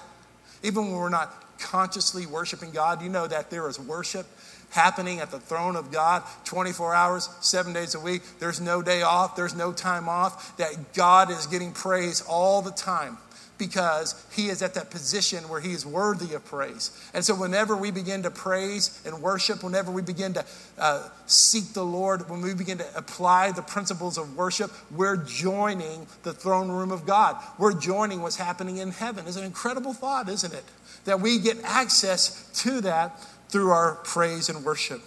even 0.63 0.87
when 0.87 0.97
we're 0.97 1.09
not 1.09 1.59
consciously 1.59 2.27
worshiping 2.27 2.71
God, 2.71 3.03
you 3.03 3.09
know 3.09 3.27
that 3.27 3.51
there 3.51 3.69
is 3.69 3.79
worship 3.79 4.27
happening 4.71 5.19
at 5.19 5.31
the 5.31 5.41
throne 5.41 5.77
of 5.77 5.91
God 5.91 6.23
24 6.45 6.95
hours, 6.95 7.29
seven 7.41 7.73
days 7.73 7.95
a 7.95 8.01
week. 8.01 8.23
There's 8.39 8.61
no 8.61 8.83
day 8.83 9.03
off, 9.03 9.37
there's 9.37 9.55
no 9.55 9.73
time 9.73 10.09
off, 10.09 10.57
that 10.57 10.95
God 10.95 11.31
is 11.31 11.47
getting 11.47 11.73
praise 11.73 12.23
all 12.23 12.63
the 12.63 12.71
time 12.71 13.19
because 13.61 14.27
he 14.33 14.49
is 14.49 14.63
at 14.63 14.75
that 14.75 14.91
position 14.91 15.49
where 15.49 15.61
he 15.61 15.73
is 15.73 15.87
worthy 15.87 16.35
of 16.35 16.45
praise. 16.45 16.91
And 17.15 17.25
so, 17.25 17.37
whenever 17.37 17.77
we 17.77 17.93
begin 17.93 18.25
to 18.25 18.31
praise 18.33 19.01
and 19.07 19.23
worship, 19.23 19.63
whenever 19.63 19.93
we 19.93 20.03
begin 20.03 20.33
to 20.33 20.45
uh, 20.79 21.09
seek 21.27 21.73
the 21.75 21.85
Lord, 21.85 22.29
when 22.29 22.41
we 22.41 22.55
begin 22.55 22.79
to 22.79 22.97
apply 22.97 23.53
the 23.53 23.63
principles 23.63 24.19
of 24.19 24.37
worship, 24.37 24.73
we're 24.91 25.19
joining 25.19 26.09
the 26.25 26.33
throne 26.33 26.71
room 26.71 26.91
of 26.91 27.07
God. 27.07 27.37
We're 27.59 27.79
joining 27.79 28.23
what's 28.23 28.37
happening 28.37 28.79
in 28.79 28.91
heaven. 28.91 29.27
It's 29.29 29.37
an 29.37 29.45
incredible 29.45 29.93
thought, 29.93 30.29
isn't 30.29 30.53
it? 30.53 30.65
That 31.05 31.21
we 31.21 31.39
get 31.39 31.59
access 31.63 32.51
to 32.63 32.81
that 32.81 33.21
through 33.51 33.71
our 33.71 33.97
praise 33.97 34.49
and 34.49 34.65
worship. 34.65 35.03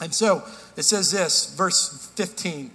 And 0.00 0.14
so, 0.14 0.44
it 0.76 0.84
says 0.84 1.10
this, 1.10 1.54
verse 1.54 2.10
15 2.14 2.70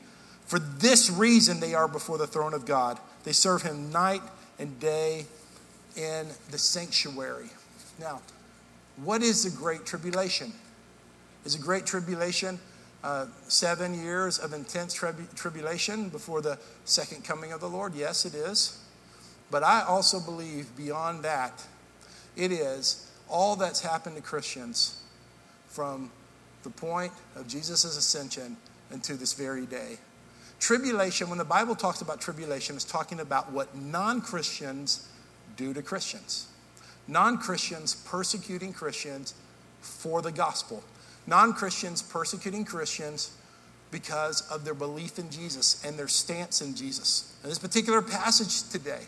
For 0.45 0.59
this 0.59 1.09
reason 1.09 1.61
they 1.61 1.73
are 1.73 1.87
before 1.87 2.17
the 2.17 2.27
throne 2.27 2.53
of 2.53 2.65
God. 2.65 2.99
They 3.23 3.31
serve 3.31 3.63
him 3.63 3.91
night 3.91 4.21
and 4.59 4.79
day 4.79 5.25
in 5.95 6.27
the 6.51 6.57
sanctuary. 6.57 7.49
Now, 7.99 8.21
what 8.97 9.21
is 9.21 9.43
the 9.43 9.57
Great 9.57 9.85
Tribulation? 9.85 10.53
Is 11.45 11.55
a 11.55 11.59
Great 11.59 11.85
Tribulation 11.85 12.59
uh, 13.03 13.27
seven 13.47 13.93
years 13.93 14.39
of 14.39 14.53
intense 14.53 14.93
tribu- 14.93 15.27
tribulation 15.35 16.09
before 16.09 16.41
the 16.41 16.57
second 16.85 17.23
coming 17.23 17.51
of 17.51 17.59
the 17.59 17.69
Lord? 17.69 17.93
Yes, 17.93 18.25
it 18.25 18.33
is. 18.33 18.79
But 19.51 19.63
I 19.63 19.83
also 19.83 20.19
believe 20.19 20.75
beyond 20.75 21.23
that, 21.23 21.63
it 22.35 22.51
is 22.51 23.11
all 23.29 23.55
that's 23.55 23.81
happened 23.81 24.15
to 24.15 24.21
Christians 24.21 25.01
from 25.67 26.09
the 26.63 26.69
point 26.69 27.13
of 27.35 27.47
Jesus' 27.47 27.85
ascension 27.85 28.57
until 28.89 29.17
this 29.17 29.33
very 29.33 29.65
day. 29.65 29.97
Tribulation, 30.59 31.29
when 31.29 31.37
the 31.37 31.45
Bible 31.45 31.75
talks 31.75 32.01
about 32.01 32.21
tribulation, 32.21 32.75
is 32.75 32.83
talking 32.83 33.19
about 33.19 33.51
what 33.51 33.75
non 33.75 34.21
Christians 34.21 35.07
do 35.57 35.73
to 35.73 35.81
Christians. 35.81 36.47
Non 37.07 37.37
Christians 37.37 37.95
persecuting 37.95 38.73
Christians 38.73 39.33
for 39.81 40.21
the 40.21 40.31
gospel. 40.31 40.83
Non 41.27 41.53
Christians 41.53 42.01
persecuting 42.01 42.65
Christians 42.65 43.31
because 43.91 44.41
of 44.49 44.65
their 44.65 44.73
belief 44.73 45.19
in 45.19 45.29
Jesus 45.29 45.83
and 45.85 45.97
their 45.97 46.07
stance 46.07 46.61
in 46.61 46.75
Jesus. 46.75 47.33
In 47.43 47.49
this 47.49 47.59
particular 47.59 48.01
passage 48.01 48.67
today, 48.69 49.01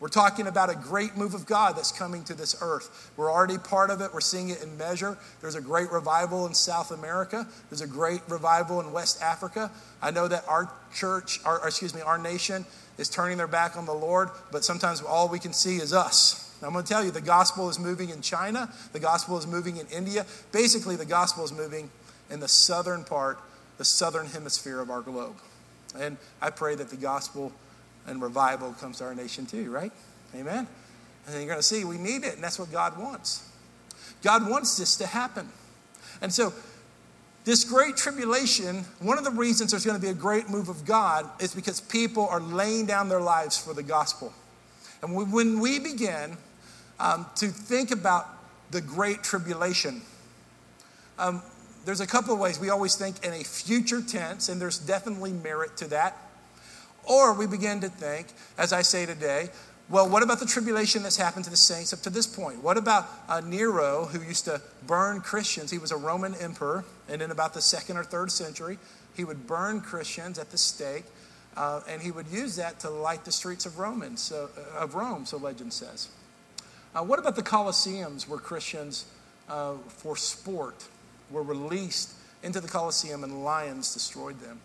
we're 0.00 0.08
talking 0.08 0.46
about 0.46 0.70
a 0.70 0.74
great 0.74 1.14
move 1.16 1.34
of 1.34 1.44
God 1.44 1.76
that's 1.76 1.92
coming 1.92 2.24
to 2.24 2.34
this 2.34 2.56
earth. 2.62 3.12
We're 3.18 3.30
already 3.30 3.58
part 3.58 3.90
of 3.90 4.00
it. 4.00 4.14
We're 4.14 4.22
seeing 4.22 4.48
it 4.48 4.62
in 4.62 4.78
measure. 4.78 5.18
There's 5.42 5.54
a 5.54 5.60
great 5.60 5.92
revival 5.92 6.46
in 6.46 6.54
South 6.54 6.90
America. 6.90 7.46
There's 7.68 7.82
a 7.82 7.86
great 7.86 8.22
revival 8.26 8.80
in 8.80 8.92
West 8.92 9.22
Africa. 9.22 9.70
I 10.00 10.10
know 10.10 10.26
that 10.26 10.48
our 10.48 10.72
church, 10.94 11.40
our, 11.44 11.66
excuse 11.66 11.94
me, 11.94 12.00
our 12.00 12.16
nation 12.16 12.64
is 12.96 13.10
turning 13.10 13.36
their 13.36 13.46
back 13.46 13.76
on 13.76 13.84
the 13.84 13.92
Lord, 13.92 14.30
but 14.50 14.64
sometimes 14.64 15.02
all 15.02 15.28
we 15.28 15.38
can 15.38 15.52
see 15.52 15.76
is 15.76 15.92
us. 15.92 16.46
I'm 16.62 16.72
going 16.72 16.84
to 16.84 16.88
tell 16.88 17.04
you 17.04 17.10
the 17.10 17.20
gospel 17.20 17.68
is 17.68 17.78
moving 17.78 18.10
in 18.10 18.22
China, 18.22 18.70
the 18.92 19.00
gospel 19.00 19.38
is 19.38 19.46
moving 19.46 19.76
in 19.76 19.86
India. 19.86 20.26
Basically, 20.52 20.96
the 20.96 21.06
gospel 21.06 21.44
is 21.44 21.52
moving 21.52 21.90
in 22.30 22.40
the 22.40 22.48
southern 22.48 23.04
part, 23.04 23.38
the 23.78 23.84
southern 23.84 24.26
hemisphere 24.26 24.80
of 24.80 24.90
our 24.90 25.00
globe. 25.00 25.36
And 25.98 26.16
I 26.40 26.50
pray 26.50 26.74
that 26.74 26.90
the 26.90 26.96
gospel 26.96 27.52
and 28.06 28.22
revival 28.22 28.72
comes 28.72 28.98
to 28.98 29.04
our 29.04 29.14
nation 29.14 29.46
too, 29.46 29.70
right? 29.70 29.92
Amen? 30.34 30.66
And 31.26 31.36
you're 31.36 31.46
going 31.46 31.58
to 31.58 31.62
see 31.62 31.84
we 31.84 31.98
need 31.98 32.24
it, 32.24 32.34
and 32.34 32.44
that's 32.44 32.58
what 32.58 32.72
God 32.72 32.98
wants. 32.98 33.48
God 34.22 34.48
wants 34.48 34.76
this 34.76 34.96
to 34.96 35.06
happen. 35.06 35.48
And 36.20 36.32
so, 36.32 36.52
this 37.44 37.64
great 37.64 37.96
tribulation, 37.96 38.84
one 39.00 39.16
of 39.16 39.24
the 39.24 39.30
reasons 39.30 39.70
there's 39.70 39.86
going 39.86 39.98
to 39.98 40.02
be 40.02 40.10
a 40.10 40.14
great 40.14 40.50
move 40.50 40.68
of 40.68 40.84
God 40.84 41.26
is 41.40 41.54
because 41.54 41.80
people 41.80 42.28
are 42.28 42.40
laying 42.40 42.84
down 42.84 43.08
their 43.08 43.20
lives 43.20 43.56
for 43.56 43.72
the 43.72 43.82
gospel. 43.82 44.32
And 45.02 45.14
when 45.14 45.60
we 45.60 45.78
begin 45.78 46.36
um, 46.98 47.24
to 47.36 47.48
think 47.48 47.92
about 47.92 48.28
the 48.70 48.82
great 48.82 49.22
tribulation, 49.22 50.02
um, 51.18 51.42
there's 51.86 52.00
a 52.00 52.06
couple 52.06 52.34
of 52.34 52.40
ways. 52.40 52.60
We 52.60 52.68
always 52.68 52.94
think 52.94 53.24
in 53.24 53.32
a 53.32 53.42
future 53.42 54.02
tense, 54.02 54.50
and 54.50 54.60
there's 54.60 54.78
definitely 54.78 55.32
merit 55.32 55.78
to 55.78 55.88
that. 55.88 56.16
Or 57.10 57.34
we 57.34 57.48
begin 57.48 57.80
to 57.80 57.88
think, 57.88 58.28
as 58.56 58.72
I 58.72 58.82
say 58.82 59.04
today, 59.04 59.48
well, 59.88 60.08
what 60.08 60.22
about 60.22 60.38
the 60.38 60.46
tribulation 60.46 61.02
that's 61.02 61.16
happened 61.16 61.44
to 61.46 61.50
the 61.50 61.56
saints 61.56 61.92
up 61.92 62.02
to 62.02 62.10
this 62.10 62.24
point? 62.24 62.62
What 62.62 62.76
about 62.76 63.08
uh, 63.28 63.40
Nero, 63.40 64.04
who 64.04 64.22
used 64.22 64.44
to 64.44 64.62
burn 64.86 65.20
Christians? 65.20 65.72
He 65.72 65.78
was 65.78 65.90
a 65.90 65.96
Roman 65.96 66.36
emperor, 66.36 66.84
and 67.08 67.20
in 67.20 67.32
about 67.32 67.52
the 67.52 67.60
second 67.60 67.96
or 67.96 68.04
third 68.04 68.30
century, 68.30 68.78
he 69.16 69.24
would 69.24 69.48
burn 69.48 69.80
Christians 69.80 70.38
at 70.38 70.52
the 70.52 70.56
stake, 70.56 71.02
uh, 71.56 71.80
and 71.88 72.00
he 72.00 72.12
would 72.12 72.28
use 72.28 72.54
that 72.54 72.78
to 72.78 72.90
light 72.90 73.24
the 73.24 73.32
streets 73.32 73.66
of, 73.66 73.80
Romans, 73.80 74.22
so, 74.22 74.48
uh, 74.56 74.84
of 74.84 74.94
Rome, 74.94 75.26
so 75.26 75.36
legend 75.36 75.72
says. 75.72 76.10
Uh, 76.94 77.02
what 77.02 77.18
about 77.18 77.34
the 77.34 77.42
Colosseums, 77.42 78.28
where 78.28 78.38
Christians, 78.38 79.06
uh, 79.48 79.72
for 79.88 80.16
sport, 80.16 80.84
were 81.28 81.42
released 81.42 82.12
into 82.44 82.60
the 82.60 82.68
Colosseum 82.68 83.24
and 83.24 83.42
lions 83.42 83.94
destroyed 83.94 84.38
them? 84.38 84.60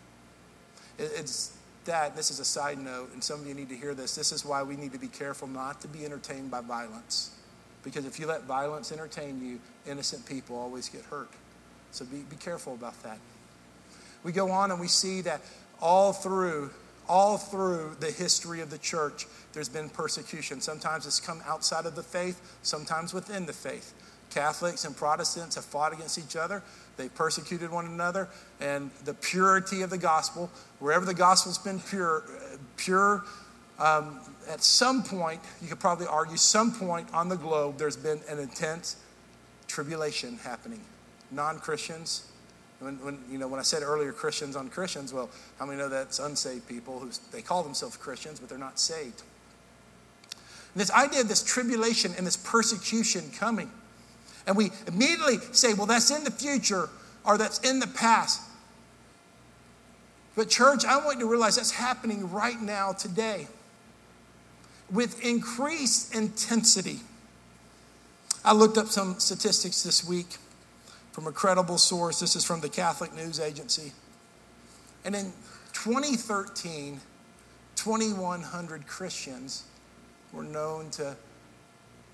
It, 1.00 1.12
it's 1.16 1.55
that, 1.86 2.16
this 2.16 2.32
is 2.32 2.40
a 2.40 2.46
side 2.46 2.78
note, 2.78 3.12
and 3.14 3.24
some 3.24 3.42
of 3.42 3.48
you 3.48 3.54
need 3.54 3.70
to 3.70 3.76
hear 3.76 3.94
this. 3.94 4.16
This 4.16 4.32
is 4.32 4.46
why 4.46 4.64
we 4.64 4.76
need 4.76 4.92
to 4.94 5.00
be 5.00 5.08
careful 5.08 5.48
not 5.48 5.82
to 5.82 5.88
be 5.88 6.06
entertained 6.06 6.52
by 6.52 6.62
violence. 6.62 7.32
Because 7.84 8.06
if 8.06 8.20
you 8.20 8.28
let 8.28 8.44
violence 8.44 8.92
entertain 8.92 9.42
you, 9.44 9.60
innocent 9.90 10.26
people 10.26 10.58
always 10.58 10.90
get 10.90 11.04
hurt. 11.04 11.30
So 11.92 12.06
be, 12.06 12.18
be 12.30 12.36
careful 12.36 12.74
about 12.74 13.02
that. 13.04 13.20
We 14.24 14.32
go 14.32 14.50
on 14.52 14.72
and 14.72 14.80
we 14.80 14.88
see 14.88 15.22
that 15.22 15.42
all 15.80 16.12
through 16.12 16.72
all 17.08 17.38
through 17.38 17.96
the 18.00 18.12
history 18.12 18.62
of 18.62 18.70
the 18.70 18.78
church, 18.78 19.28
there's 19.54 19.70
been 19.70 19.90
persecution. 19.90 20.62
Sometimes 20.62 21.06
it's 21.06 21.20
come 21.20 21.42
outside 21.46 21.86
of 21.86 21.96
the 21.96 22.04
faith, 22.04 22.58
sometimes 22.64 23.14
within 23.14 23.46
the 23.46 23.54
faith. 23.54 23.94
Catholics 24.36 24.84
and 24.84 24.96
Protestants 24.96 25.56
have 25.56 25.64
fought 25.66 25.94
against 25.94 26.20
each 26.20 26.36
other. 26.36 26.62
They 26.98 27.08
persecuted 27.10 27.72
one 27.72 27.86
another, 27.86 28.28
and 28.60 28.92
the 29.06 29.14
purity 29.14 29.82
of 29.82 29.90
the 29.90 29.98
gospel, 29.98 30.52
wherever 30.80 31.06
the 31.06 31.14
gospel's 31.14 31.58
been 31.58 31.80
pure, 31.80 32.24
pure. 32.76 33.24
Um, 33.80 34.20
at 34.50 34.62
some 34.62 35.04
point, 35.04 35.42
you 35.62 35.70
could 35.70 35.80
probably 35.80 36.08
argue, 36.08 36.38
some 36.38 36.74
point 36.74 37.08
on 37.14 37.30
the 37.30 37.38
globe, 37.38 37.78
there's 37.78 37.98
been 37.98 38.20
an 38.30 38.40
intense 38.40 38.98
tribulation 39.68 40.38
happening. 40.38 40.82
Non-Christians, 41.32 42.30
when, 42.80 42.96
when, 43.04 43.20
you 43.32 43.38
know, 43.38 43.48
when 43.48 43.60
I 43.60 43.64
said 43.64 43.84
earlier 43.84 44.12
Christians 44.12 44.56
on 44.56 44.70
Christians, 44.70 45.14
well, 45.14 45.30
how 45.60 45.66
many 45.66 45.78
know 45.78 45.90
that's 45.90 46.20
unsaved 46.20 46.68
people 46.68 47.00
who 47.00 47.10
they 47.32 47.42
call 47.42 47.64
themselves 47.64 47.96
Christians, 47.98 48.40
but 48.40 48.50
they're 48.50 48.58
not 48.58 48.80
saved? 48.80 49.24
And 50.74 50.82
this 50.82 50.92
idea 50.92 51.22
of 51.22 51.30
this 51.30 51.44
tribulation 51.44 52.14
and 52.18 52.28
this 52.28 52.38
persecution 52.38 53.32
coming. 53.32 53.72
And 54.48 54.56
we 54.56 54.72
immediately 54.88 55.38
say, 55.52 55.74
well, 55.74 55.88
that's 55.88 56.12
in 56.12 56.24
the 56.24 56.32
future 56.32 56.90
or 57.26 57.38
that's 57.38 57.60
in 57.60 57.80
the 57.80 57.88
past. 57.88 58.42
But, 60.36 60.50
church, 60.50 60.86
I 60.86 60.98
want 60.98 61.20
you 61.20 61.26
to 61.26 61.32
realize 61.32 61.56
that's 61.56 61.72
happening 61.72 62.30
right 62.32 62.62
now, 62.62 62.92
today, 62.92 63.48
with 64.92 65.24
increased 65.24 66.14
intensity. 66.14 67.00
I 68.44 68.54
looked 68.54 68.78
up 68.78 68.88
some 68.88 69.20
statistics 69.20 69.82
this 69.82 70.08
week 70.08 70.38
from 71.14 71.26
a 71.26 71.32
credible 71.32 71.78
source. 71.78 72.20
This 72.20 72.36
is 72.36 72.44
from 72.44 72.60
the 72.60 72.70
Catholic 72.70 73.16
News 73.16 73.40
Agency. 73.40 73.94
And 75.06 75.16
in 75.16 75.32
2013, 75.74 77.00
2,100 77.76 78.88
Christians 78.88 79.64
were 80.34 80.44
known 80.44 80.90
to 80.92 81.16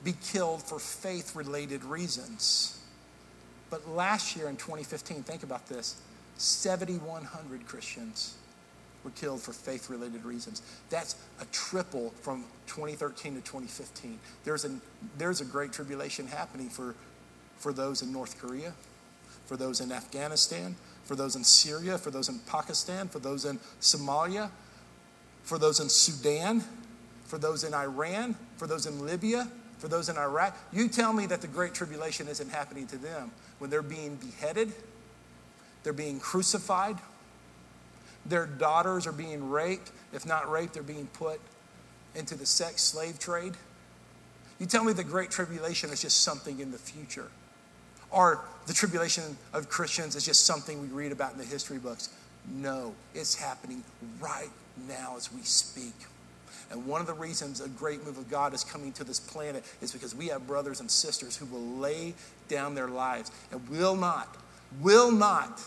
be 0.03 0.13
killed 0.23 0.63
for 0.63 0.79
faith 0.79 1.35
related 1.35 1.83
reasons. 1.83 2.79
But 3.69 3.87
last 3.87 4.35
year 4.35 4.49
in 4.49 4.57
2015, 4.57 5.23
think 5.23 5.43
about 5.43 5.67
this 5.67 6.01
7,100 6.37 7.65
Christians 7.65 8.35
were 9.03 9.11
killed 9.11 9.41
for 9.41 9.53
faith 9.53 9.89
related 9.89 10.25
reasons. 10.25 10.61
That's 10.89 11.15
a 11.39 11.45
triple 11.45 12.11
from 12.21 12.43
2013 12.67 13.35
to 13.35 13.41
2015. 13.41 14.19
There's 14.43 14.65
a, 14.65 14.71
there's 15.17 15.41
a 15.41 15.45
great 15.45 15.71
tribulation 15.73 16.27
happening 16.27 16.69
for, 16.69 16.95
for 17.57 17.73
those 17.73 18.01
in 18.01 18.11
North 18.11 18.39
Korea, 18.39 18.73
for 19.45 19.57
those 19.57 19.81
in 19.81 19.91
Afghanistan, 19.91 20.75
for 21.05 21.15
those 21.15 21.35
in 21.35 21.43
Syria, 21.43 21.97
for 21.97 22.11
those 22.11 22.29
in 22.29 22.39
Pakistan, 22.39 23.07
for 23.07 23.19
those 23.19 23.45
in 23.45 23.59
Somalia, 23.79 24.51
for 25.43 25.57
those 25.57 25.79
in 25.79 25.89
Sudan, 25.89 26.63
for 27.25 27.37
those 27.37 27.63
in 27.63 27.73
Iran, 27.73 28.35
for 28.57 28.67
those 28.67 28.85
in 28.85 29.05
Libya, 29.05 29.47
for 29.81 29.87
those 29.87 30.09
in 30.09 30.17
Iraq. 30.17 30.55
You 30.71 30.87
tell 30.87 31.11
me 31.11 31.25
that 31.25 31.41
the 31.41 31.47
Great 31.47 31.73
Tribulation 31.73 32.27
isn't 32.27 32.51
happening 32.51 32.85
to 32.87 32.97
them 32.97 33.31
when 33.57 33.71
they're 33.71 33.81
being 33.81 34.15
beheaded, 34.15 34.71
they're 35.83 35.91
being 35.91 36.19
crucified, 36.19 36.97
their 38.27 38.45
daughters 38.45 39.07
are 39.07 39.11
being 39.11 39.49
raped. 39.49 39.91
If 40.13 40.27
not 40.27 40.49
raped, 40.51 40.75
they're 40.75 40.83
being 40.83 41.07
put 41.07 41.41
into 42.13 42.35
the 42.35 42.45
sex 42.45 42.83
slave 42.83 43.17
trade. 43.17 43.53
You 44.59 44.67
tell 44.67 44.83
me 44.83 44.93
the 44.93 45.03
Great 45.03 45.31
Tribulation 45.31 45.89
is 45.89 46.03
just 46.03 46.21
something 46.21 46.59
in 46.59 46.71
the 46.71 46.77
future. 46.77 47.31
Or 48.11 48.41
the 48.67 48.73
tribulation 48.73 49.35
of 49.51 49.67
Christians 49.69 50.15
is 50.15 50.23
just 50.23 50.45
something 50.45 50.79
we 50.79 50.89
read 50.89 51.11
about 51.11 51.31
in 51.31 51.39
the 51.39 51.45
history 51.45 51.79
books. 51.79 52.09
No, 52.53 52.93
it's 53.15 53.33
happening 53.33 53.83
right 54.19 54.51
now 54.87 55.15
as 55.17 55.33
we 55.33 55.41
speak. 55.41 55.93
And 56.71 56.85
one 56.85 57.01
of 57.01 57.07
the 57.07 57.13
reasons 57.13 57.59
a 57.59 57.67
great 57.67 58.05
move 58.05 58.17
of 58.17 58.29
God 58.29 58.53
is 58.53 58.63
coming 58.63 58.93
to 58.93 59.03
this 59.03 59.19
planet 59.19 59.63
is 59.81 59.91
because 59.91 60.15
we 60.15 60.27
have 60.27 60.47
brothers 60.47 60.79
and 60.79 60.89
sisters 60.89 61.35
who 61.35 61.45
will 61.45 61.77
lay 61.77 62.13
down 62.47 62.75
their 62.75 62.87
lives 62.87 63.31
and 63.51 63.67
will 63.69 63.95
not, 63.95 64.37
will 64.79 65.11
not 65.11 65.61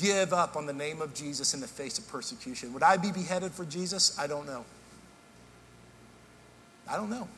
give 0.00 0.32
up 0.32 0.56
on 0.56 0.66
the 0.66 0.72
name 0.72 1.00
of 1.00 1.14
Jesus 1.14 1.54
in 1.54 1.60
the 1.60 1.68
face 1.68 1.98
of 1.98 2.08
persecution. 2.08 2.72
Would 2.72 2.82
I 2.82 2.96
be 2.96 3.12
beheaded 3.12 3.52
for 3.52 3.64
Jesus? 3.64 4.18
I 4.18 4.26
don't 4.26 4.46
know. 4.46 4.64
I 6.88 6.96
don't 6.96 7.10
know. 7.10 7.28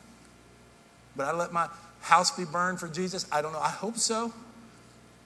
But 1.14 1.26
I 1.26 1.32
let 1.32 1.52
my 1.52 1.68
house 2.00 2.30
be 2.36 2.44
burned 2.44 2.80
for 2.80 2.88
Jesus? 2.88 3.26
I 3.30 3.42
don't 3.42 3.52
know. 3.52 3.60
I 3.60 3.68
hope 3.68 3.96
so. 3.96 4.32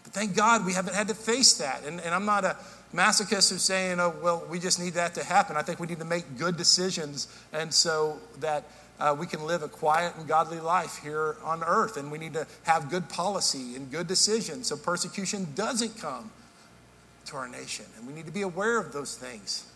But 0.03 0.13
thank 0.13 0.35
God 0.35 0.65
we 0.67 0.73
haven't 0.73 0.95
had 0.95 1.09
to 1.09 1.15
face 1.15 1.55
that. 1.55 1.85
And, 1.85 2.01
and 2.01 2.15
I'm 2.15 2.25
not 2.25 2.45
a 2.45 2.57
masochist 2.95 3.51
who's 3.51 3.63
saying, 3.63 4.01
oh, 4.01 4.15
well, 4.23 4.45
we 4.51 4.59
just 4.59 4.81
need 4.81 4.95
that 4.95 5.15
to 5.15 5.25
happen. 5.25 5.57
I 5.57 5.63
think 5.63 5.79
we 5.81 5.87
need 5.87 5.99
to 5.99 6.05
make 6.05 6.37
good 6.37 6.57
decisions 6.57 7.29
and 7.53 7.73
so 7.73 8.19
that 8.41 8.65
uh, 8.99 9.17
we 9.19 9.27
can 9.27 9.47
live 9.47 9.63
a 9.63 9.69
quiet 9.69 10.15
and 10.17 10.29
godly 10.29 10.61
life 10.61 10.99
here 11.03 11.37
on 11.43 11.63
earth. 11.65 11.97
And 11.97 12.11
we 12.11 12.19
need 12.19 12.35
to 12.35 12.47
have 12.65 12.91
good 12.91 13.09
policy 13.09 13.77
and 13.77 13.91
good 13.91 14.07
decisions 14.07 14.67
so 14.67 14.77
persecution 14.77 15.49
doesn't 15.55 15.99
come 15.99 16.31
to 17.27 17.37
our 17.37 17.49
nation. 17.49 17.87
And 17.97 18.07
we 18.07 18.13
need 18.13 18.27
to 18.27 18.33
be 18.33 18.43
aware 18.43 18.79
of 18.79 18.93
those 18.93 19.17
things. 19.17 19.67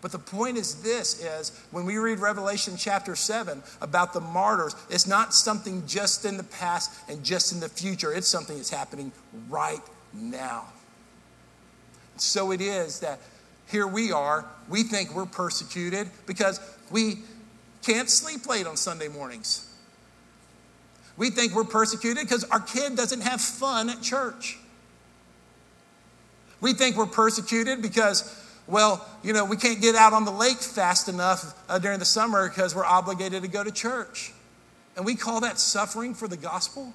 But 0.00 0.12
the 0.12 0.18
point 0.18 0.56
is 0.56 0.82
this 0.82 1.20
is 1.20 1.50
when 1.72 1.84
we 1.84 1.96
read 1.96 2.20
Revelation 2.20 2.74
chapter 2.76 3.16
7 3.16 3.62
about 3.80 4.12
the 4.12 4.20
martyrs, 4.20 4.76
it's 4.90 5.08
not 5.08 5.34
something 5.34 5.86
just 5.86 6.24
in 6.24 6.36
the 6.36 6.44
past 6.44 6.92
and 7.08 7.24
just 7.24 7.52
in 7.52 7.60
the 7.60 7.68
future. 7.68 8.12
It's 8.12 8.28
something 8.28 8.56
that's 8.56 8.70
happening 8.70 9.10
right 9.48 9.80
now. 10.14 10.66
So 12.20 12.50
it 12.50 12.60
is 12.60 13.00
that 13.00 13.20
here 13.70 13.86
we 13.86 14.12
are, 14.12 14.44
we 14.68 14.82
think 14.82 15.14
we're 15.14 15.26
persecuted 15.26 16.08
because 16.26 16.60
we 16.90 17.18
can't 17.82 18.08
sleep 18.08 18.46
late 18.46 18.66
on 18.66 18.76
Sunday 18.76 19.08
mornings. 19.08 19.64
We 21.16 21.30
think 21.30 21.54
we're 21.54 21.64
persecuted 21.64 22.24
because 22.24 22.44
our 22.44 22.60
kid 22.60 22.96
doesn't 22.96 23.22
have 23.22 23.40
fun 23.40 23.90
at 23.90 24.00
church. 24.00 24.58
We 26.60 26.72
think 26.72 26.96
we're 26.96 27.06
persecuted 27.06 27.82
because, 27.82 28.44
well, 28.66 29.06
you 29.22 29.32
know, 29.32 29.44
we 29.44 29.56
can't 29.56 29.80
get 29.80 29.94
out 29.94 30.12
on 30.12 30.24
the 30.24 30.30
lake 30.30 30.58
fast 30.58 31.08
enough 31.08 31.54
uh, 31.68 31.78
during 31.78 31.98
the 31.98 32.04
summer 32.04 32.48
because 32.48 32.74
we're 32.74 32.84
obligated 32.84 33.42
to 33.42 33.48
go 33.48 33.62
to 33.62 33.70
church. 33.70 34.32
And 34.96 35.04
we 35.04 35.14
call 35.14 35.40
that 35.40 35.58
suffering 35.58 36.14
for 36.14 36.26
the 36.26 36.36
gospel. 36.36 36.92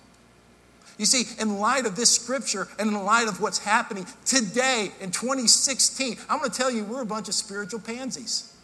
You 0.97 1.05
see, 1.05 1.25
in 1.41 1.59
light 1.59 1.85
of 1.85 1.95
this 1.95 2.11
scripture 2.11 2.67
and 2.77 2.89
in 2.89 3.03
light 3.03 3.27
of 3.27 3.41
what's 3.41 3.59
happening 3.59 4.05
today 4.25 4.91
in 5.01 5.11
2016, 5.11 6.17
I'm 6.29 6.39
going 6.39 6.51
to 6.51 6.55
tell 6.55 6.69
you, 6.69 6.83
we're 6.83 7.01
a 7.01 7.05
bunch 7.05 7.27
of 7.27 7.33
spiritual 7.33 7.79
pansies. 7.79 8.55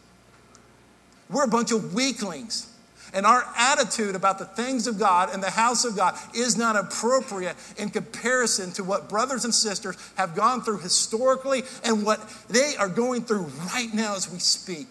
We're 1.29 1.45
a 1.45 1.49
bunch 1.49 1.71
of 1.71 1.93
weaklings. 1.93 2.67
And 3.11 3.25
our 3.25 3.43
attitude 3.57 4.13
about 4.13 4.37
the 4.37 4.45
things 4.45 4.85
of 4.85 4.99
God 4.99 5.33
and 5.33 5.41
the 5.41 5.49
house 5.49 5.83
of 5.83 5.95
God 5.95 6.15
is 6.35 6.57
not 6.57 6.75
appropriate 6.75 7.55
in 7.77 7.89
comparison 7.89 8.71
to 8.73 8.83
what 8.83 9.09
brothers 9.09 9.45
and 9.45 9.53
sisters 9.53 9.95
have 10.15 10.35
gone 10.35 10.61
through 10.61 10.79
historically 10.79 11.63
and 11.83 12.05
what 12.05 12.19
they 12.49 12.75
are 12.77 12.89
going 12.89 13.23
through 13.23 13.45
right 13.73 13.89
now 13.93 14.15
as 14.15 14.31
we 14.31 14.37
speak. 14.37 14.89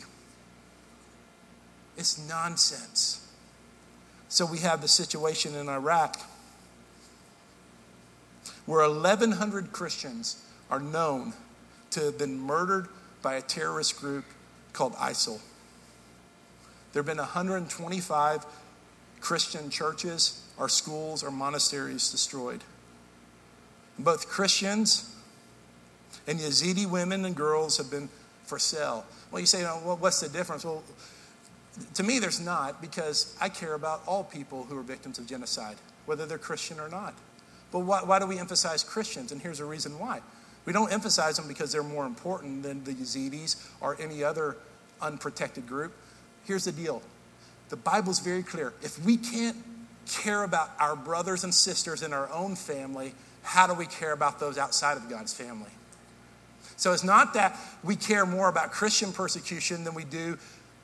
It's 1.97 2.19
nonsense. 2.29 3.25
So 4.29 4.45
we 4.45 4.59
have 4.59 4.83
the 4.83 4.89
situation 4.89 5.55
in 5.55 5.69
Iraq 5.69 6.21
where 8.69 8.87
1,100 8.87 9.73
Christians 9.73 10.45
are 10.71 10.79
known 10.79 11.33
to 11.89 12.01
have 12.01 12.19
been 12.19 12.39
murdered 12.39 12.87
by 13.23 13.37
a 13.37 13.41
terrorist 13.41 13.99
group 13.99 14.27
called 14.75 14.93
ISIL. 14.97 15.41
There 16.93 17.01
have 17.01 17.07
been 17.07 17.17
125 17.17 18.45
Christian 19.21 19.71
churches 19.71 20.47
or 20.59 20.69
schools 20.69 21.25
or 21.25 21.31
monasteries 21.31 22.11
destroyed. 22.11 22.63
Both 23.99 24.29
Christians 24.29 25.17
and 26.27 26.39
Yazidi 26.39 26.85
women 26.85 27.25
and 27.25 27.35
girls 27.35 27.79
have 27.79 27.91
been 27.91 28.11
for 28.45 28.59
sale. 28.59 29.07
Well, 29.33 29.41
you 29.41 29.47
say, 29.47 29.65
what's 29.65 30.21
the 30.21 30.29
difference? 30.29 30.67
Well, 30.67 30.85
to 31.95 32.03
me, 32.03 32.19
there's 32.19 32.39
not 32.39 32.83
because 32.83 33.35
I 33.41 33.49
care 33.49 33.73
about 33.73 34.03
all 34.07 34.25
people 34.25 34.65
who 34.65 34.77
are 34.77 34.83
victims 34.83 35.19
of 35.19 35.27
genocide, 35.27 35.77
whether 36.05 36.27
they're 36.27 36.37
Christian 36.37 36.79
or 36.79 36.91
not. 36.91 37.15
But 37.71 37.81
why, 37.81 38.03
why 38.03 38.19
do 38.19 38.27
we 38.27 38.39
emphasize 38.39 38.83
Christians? 38.83 39.33
And 39.33 39.41
here's 39.41 39.61
a 39.61 39.65
reason 39.65 39.99
why. 39.99 40.21
We 40.65 40.73
don't 40.73 40.93
emphasize 40.93 41.37
them 41.37 41.49
because 41.49 41.73
they're 41.73 41.83
more 41.83 42.07
important 42.07 42.63
than 42.63 42.85
the 42.85 42.93
Yazidis 42.93 43.57
or 43.81 43.97
any 44.01 44.23
other 44.23 44.57
unprotected 45.01 45.67
group. 45.67 45.93
Here's 46.45 46.65
the 46.65 46.73
deal 46.73 47.03
the 47.69 47.77
Bible's 47.77 48.21
very 48.21 48.43
clear. 48.43 48.73
If 48.83 49.03
we 49.05 49.17
can't 49.17 49.57
care 50.09 50.43
about 50.43 50.71
our 50.79 50.97
brothers 50.97 51.45
and 51.45 51.55
sisters 51.55 52.03
in 52.03 52.13
our 52.13 52.31
own 52.33 52.57
family, 52.57 53.15
how 53.43 53.67
do 53.67 53.75
we 53.75 53.87
care 53.87 54.13
about 54.13 54.41
those 54.41 54.59
outside 54.59 54.97
of 54.97 55.09
God's 55.09 55.33
family? 55.33 55.71
So 56.77 56.93
it's 56.93 57.05
not 57.05 57.35
that 57.35 57.59
we 57.83 57.97
care 57.97 58.25
more 58.25 58.49
about 58.49 58.71
Christian 58.71 59.13
persecution 59.13 59.85
than 59.85 59.95
we 59.95 60.05
do 60.05 60.39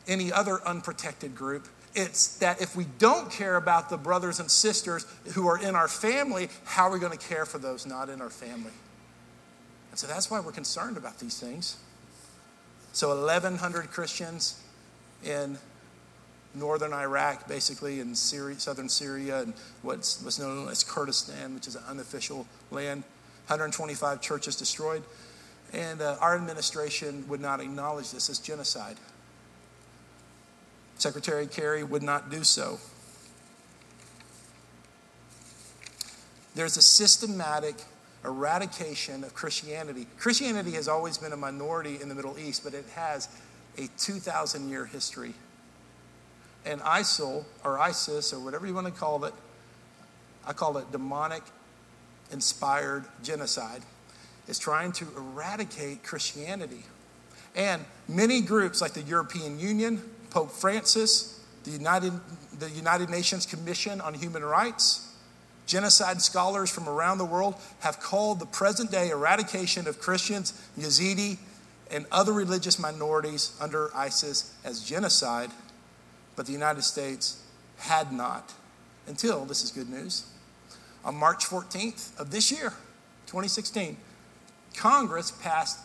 any 0.08 0.32
other 0.32 0.60
unprotected 0.66 1.34
group. 1.34 1.68
It's 1.94 2.38
that 2.38 2.60
if 2.60 2.74
we 2.74 2.86
don't 2.98 3.30
care 3.30 3.56
about 3.56 3.88
the 3.88 3.96
brothers 3.96 4.40
and 4.40 4.50
sisters 4.50 5.06
who 5.34 5.46
are 5.46 5.58
in 5.58 5.76
our 5.76 5.88
family, 5.88 6.48
how 6.64 6.88
are 6.88 6.92
we 6.92 6.98
going 6.98 7.16
to 7.16 7.28
care 7.28 7.46
for 7.46 7.58
those 7.58 7.86
not 7.86 8.08
in 8.08 8.20
our 8.20 8.30
family? 8.30 8.72
And 9.90 9.98
so 9.98 10.08
that's 10.08 10.28
why 10.30 10.40
we're 10.40 10.52
concerned 10.52 10.96
about 10.96 11.20
these 11.20 11.38
things. 11.38 11.76
So 12.92 13.08
1,100 13.08 13.90
Christians 13.90 14.60
in 15.24 15.56
northern 16.54 16.92
Iraq, 16.92 17.48
basically 17.48 18.00
in 18.00 18.14
Syria, 18.14 18.58
southern 18.58 18.88
Syria, 18.88 19.42
and 19.42 19.54
what's, 19.82 20.22
what's 20.22 20.38
known 20.38 20.68
as 20.68 20.82
Kurdistan, 20.84 21.54
which 21.54 21.66
is 21.66 21.76
an 21.76 21.82
unofficial 21.88 22.46
land. 22.70 23.02
125 23.46 24.20
churches 24.20 24.56
destroyed. 24.56 25.02
And 25.72 26.00
uh, 26.00 26.16
our 26.20 26.34
administration 26.36 27.24
would 27.28 27.40
not 27.40 27.60
acknowledge 27.60 28.10
this 28.10 28.30
as 28.30 28.38
genocide. 28.38 28.96
Secretary 31.04 31.46
Kerry 31.46 31.84
would 31.84 32.02
not 32.02 32.30
do 32.30 32.42
so. 32.42 32.78
There's 36.54 36.78
a 36.78 36.82
systematic 36.82 37.74
eradication 38.24 39.22
of 39.22 39.34
Christianity. 39.34 40.06
Christianity 40.16 40.70
has 40.70 40.88
always 40.88 41.18
been 41.18 41.32
a 41.32 41.36
minority 41.36 42.00
in 42.00 42.08
the 42.08 42.14
Middle 42.14 42.38
East, 42.38 42.64
but 42.64 42.72
it 42.72 42.86
has 42.94 43.28
a 43.76 43.86
2,000 43.98 44.70
year 44.70 44.86
history. 44.86 45.34
And 46.64 46.80
ISIL, 46.80 47.44
or 47.64 47.78
ISIS, 47.78 48.32
or 48.32 48.42
whatever 48.42 48.66
you 48.66 48.72
want 48.72 48.86
to 48.86 48.92
call 48.92 49.26
it, 49.26 49.34
I 50.46 50.54
call 50.54 50.78
it 50.78 50.90
demonic 50.90 51.42
inspired 52.32 53.04
genocide, 53.22 53.82
is 54.48 54.58
trying 54.58 54.92
to 54.92 55.06
eradicate 55.18 56.02
Christianity. 56.02 56.84
And 57.54 57.84
many 58.08 58.40
groups 58.40 58.80
like 58.80 58.94
the 58.94 59.02
European 59.02 59.60
Union, 59.60 60.02
Pope 60.34 60.50
Francis, 60.50 61.38
the 61.62 61.70
United, 61.70 62.12
the 62.58 62.68
United 62.68 63.08
Nations 63.08 63.46
Commission 63.46 64.00
on 64.00 64.14
Human 64.14 64.42
Rights, 64.42 65.14
genocide 65.64 66.20
scholars 66.20 66.68
from 66.68 66.88
around 66.88 67.18
the 67.18 67.24
world 67.24 67.54
have 67.78 68.00
called 68.00 68.40
the 68.40 68.46
present 68.46 68.90
day 68.90 69.10
eradication 69.10 69.86
of 69.86 70.00
Christians, 70.00 70.52
Yazidi, 70.76 71.38
and 71.88 72.04
other 72.10 72.32
religious 72.32 72.80
minorities 72.80 73.56
under 73.60 73.94
ISIS 73.94 74.52
as 74.64 74.82
genocide, 74.82 75.52
but 76.34 76.46
the 76.46 76.52
United 76.52 76.82
States 76.82 77.40
had 77.76 78.12
not 78.12 78.54
until, 79.06 79.44
this 79.44 79.62
is 79.62 79.70
good 79.70 79.88
news, 79.88 80.26
on 81.04 81.14
March 81.14 81.44
14th 81.44 82.18
of 82.18 82.32
this 82.32 82.50
year, 82.50 82.72
2016, 83.26 83.96
Congress 84.76 85.30
passed 85.30 85.78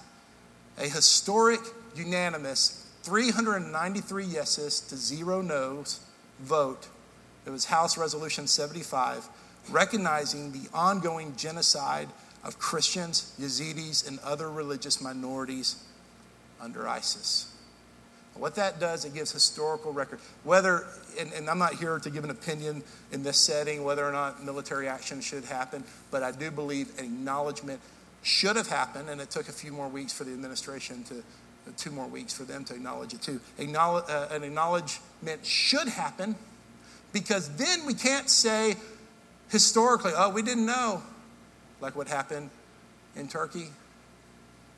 a 0.79 0.87
historic, 0.87 1.59
unanimous 1.95 2.78
393 3.03 4.25
yeses 4.25 4.81
to 4.81 4.95
zero 4.95 5.41
noes 5.41 5.99
vote. 6.39 6.87
It 7.45 7.49
was 7.49 7.65
House 7.65 7.97
Resolution 7.97 8.47
75, 8.47 9.27
recognizing 9.69 10.51
the 10.51 10.67
ongoing 10.73 11.35
genocide 11.35 12.09
of 12.43 12.59
Christians, 12.59 13.33
Yazidis, 13.39 14.07
and 14.07 14.19
other 14.19 14.49
religious 14.49 15.01
minorities 15.01 15.83
under 16.61 16.87
ISIS. 16.87 17.53
What 18.35 18.55
that 18.55 18.79
does, 18.79 19.03
it 19.03 19.13
gives 19.13 19.31
historical 19.31 19.91
record. 19.91 20.19
Whether, 20.43 20.85
and, 21.19 21.33
and, 21.33 21.49
I'm 21.49 21.59
not 21.59 21.73
here 21.73 21.99
to 21.99 22.09
give 22.09 22.23
an 22.23 22.29
opinion 22.29 22.83
in 23.11 23.21
this 23.21 23.37
setting 23.37 23.83
whether 23.83 24.05
or 24.05 24.13
not 24.13 24.43
military 24.45 24.87
action 24.87 25.19
should 25.19 25.43
happen, 25.43 25.83
but 26.09 26.23
I 26.23 26.31
do 26.31 26.49
believe 26.49 26.97
an 26.97 27.05
acknowledgement 27.05 27.81
should 28.23 28.55
have 28.55 28.67
happened, 28.67 29.09
and 29.09 29.19
it 29.19 29.29
took 29.29 29.49
a 29.49 29.51
few 29.51 29.73
more 29.73 29.89
weeks 29.89 30.13
for 30.13 30.23
the 30.23 30.31
administration 30.31 31.03
to, 31.05 31.15
two 31.77 31.91
more 31.91 32.07
weeks 32.07 32.33
for 32.33 32.43
them 32.43 32.63
to 32.65 32.75
acknowledge 32.75 33.13
it 33.13 33.21
too. 33.21 33.39
Acknowledge, 33.57 34.05
uh, 34.09 34.27
an 34.31 34.43
acknowledgement 34.43 35.45
should 35.45 35.87
happen 35.87 36.35
because 37.13 37.49
then 37.55 37.85
we 37.85 37.93
can't 37.93 38.29
say 38.29 38.75
historically, 39.49 40.11
oh, 40.15 40.29
we 40.29 40.41
didn't 40.41 40.65
know, 40.65 41.01
like 41.81 41.95
what 41.95 42.07
happened 42.07 42.49
in 43.15 43.27
Turkey 43.27 43.69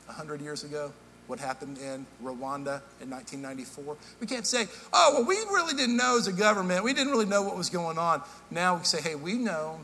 100 0.06 0.40
years 0.40 0.64
ago 0.64 0.92
what 1.26 1.38
happened 1.38 1.78
in 1.78 2.04
Rwanda 2.22 2.82
in 3.00 3.08
1994. 3.08 3.96
We 4.20 4.26
can't 4.26 4.46
say, 4.46 4.66
oh, 4.92 5.14
well, 5.14 5.24
we 5.24 5.36
really 5.36 5.74
didn't 5.74 5.96
know 5.96 6.18
as 6.18 6.26
a 6.26 6.32
government. 6.32 6.84
We 6.84 6.92
didn't 6.92 7.10
really 7.10 7.26
know 7.26 7.42
what 7.42 7.56
was 7.56 7.70
going 7.70 7.96
on. 7.96 8.22
Now 8.50 8.76
we 8.76 8.84
say, 8.84 9.00
hey, 9.00 9.14
we 9.14 9.34
know 9.34 9.80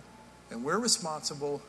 and 0.50 0.64
we're 0.64 0.78
responsible, 0.78 1.62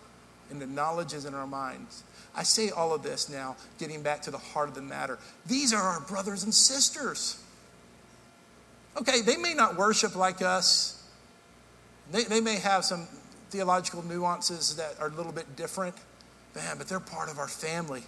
and 0.49 0.62
the 0.62 0.67
knowledge 0.67 1.13
is 1.13 1.25
in 1.25 1.34
our 1.34 1.47
minds. 1.47 2.04
I 2.39 2.43
say 2.43 2.69
all 2.69 2.93
of 2.93 3.04
this 3.04 3.28
now, 3.28 3.58
getting 3.80 4.02
back 4.02 4.21
to 4.21 4.32
the 4.32 4.38
heart 4.38 4.69
of 4.69 4.75
the 4.75 4.82
matter. 4.82 5.19
These 5.45 5.73
are 5.73 5.82
our 5.82 5.99
brothers 5.99 6.43
and 6.43 6.54
sisters. 6.54 7.38
Okay, 8.95 9.19
they 9.19 9.36
may 9.36 9.54
not 9.54 9.75
worship 9.75 10.15
like 10.15 10.41
us, 10.41 11.04
they, 12.13 12.23
they 12.23 12.39
may 12.39 12.56
have 12.56 12.86
some 12.86 13.10
theological 13.49 14.06
nuances 14.06 14.78
that 14.78 14.95
are 15.02 15.08
a 15.08 15.12
little 15.12 15.34
bit 15.34 15.58
different, 15.58 15.95
man, 16.56 16.78
but 16.78 16.88
they're 16.88 17.02
part 17.02 17.30
of 17.30 17.39
our 17.39 17.49
family. 17.49 18.04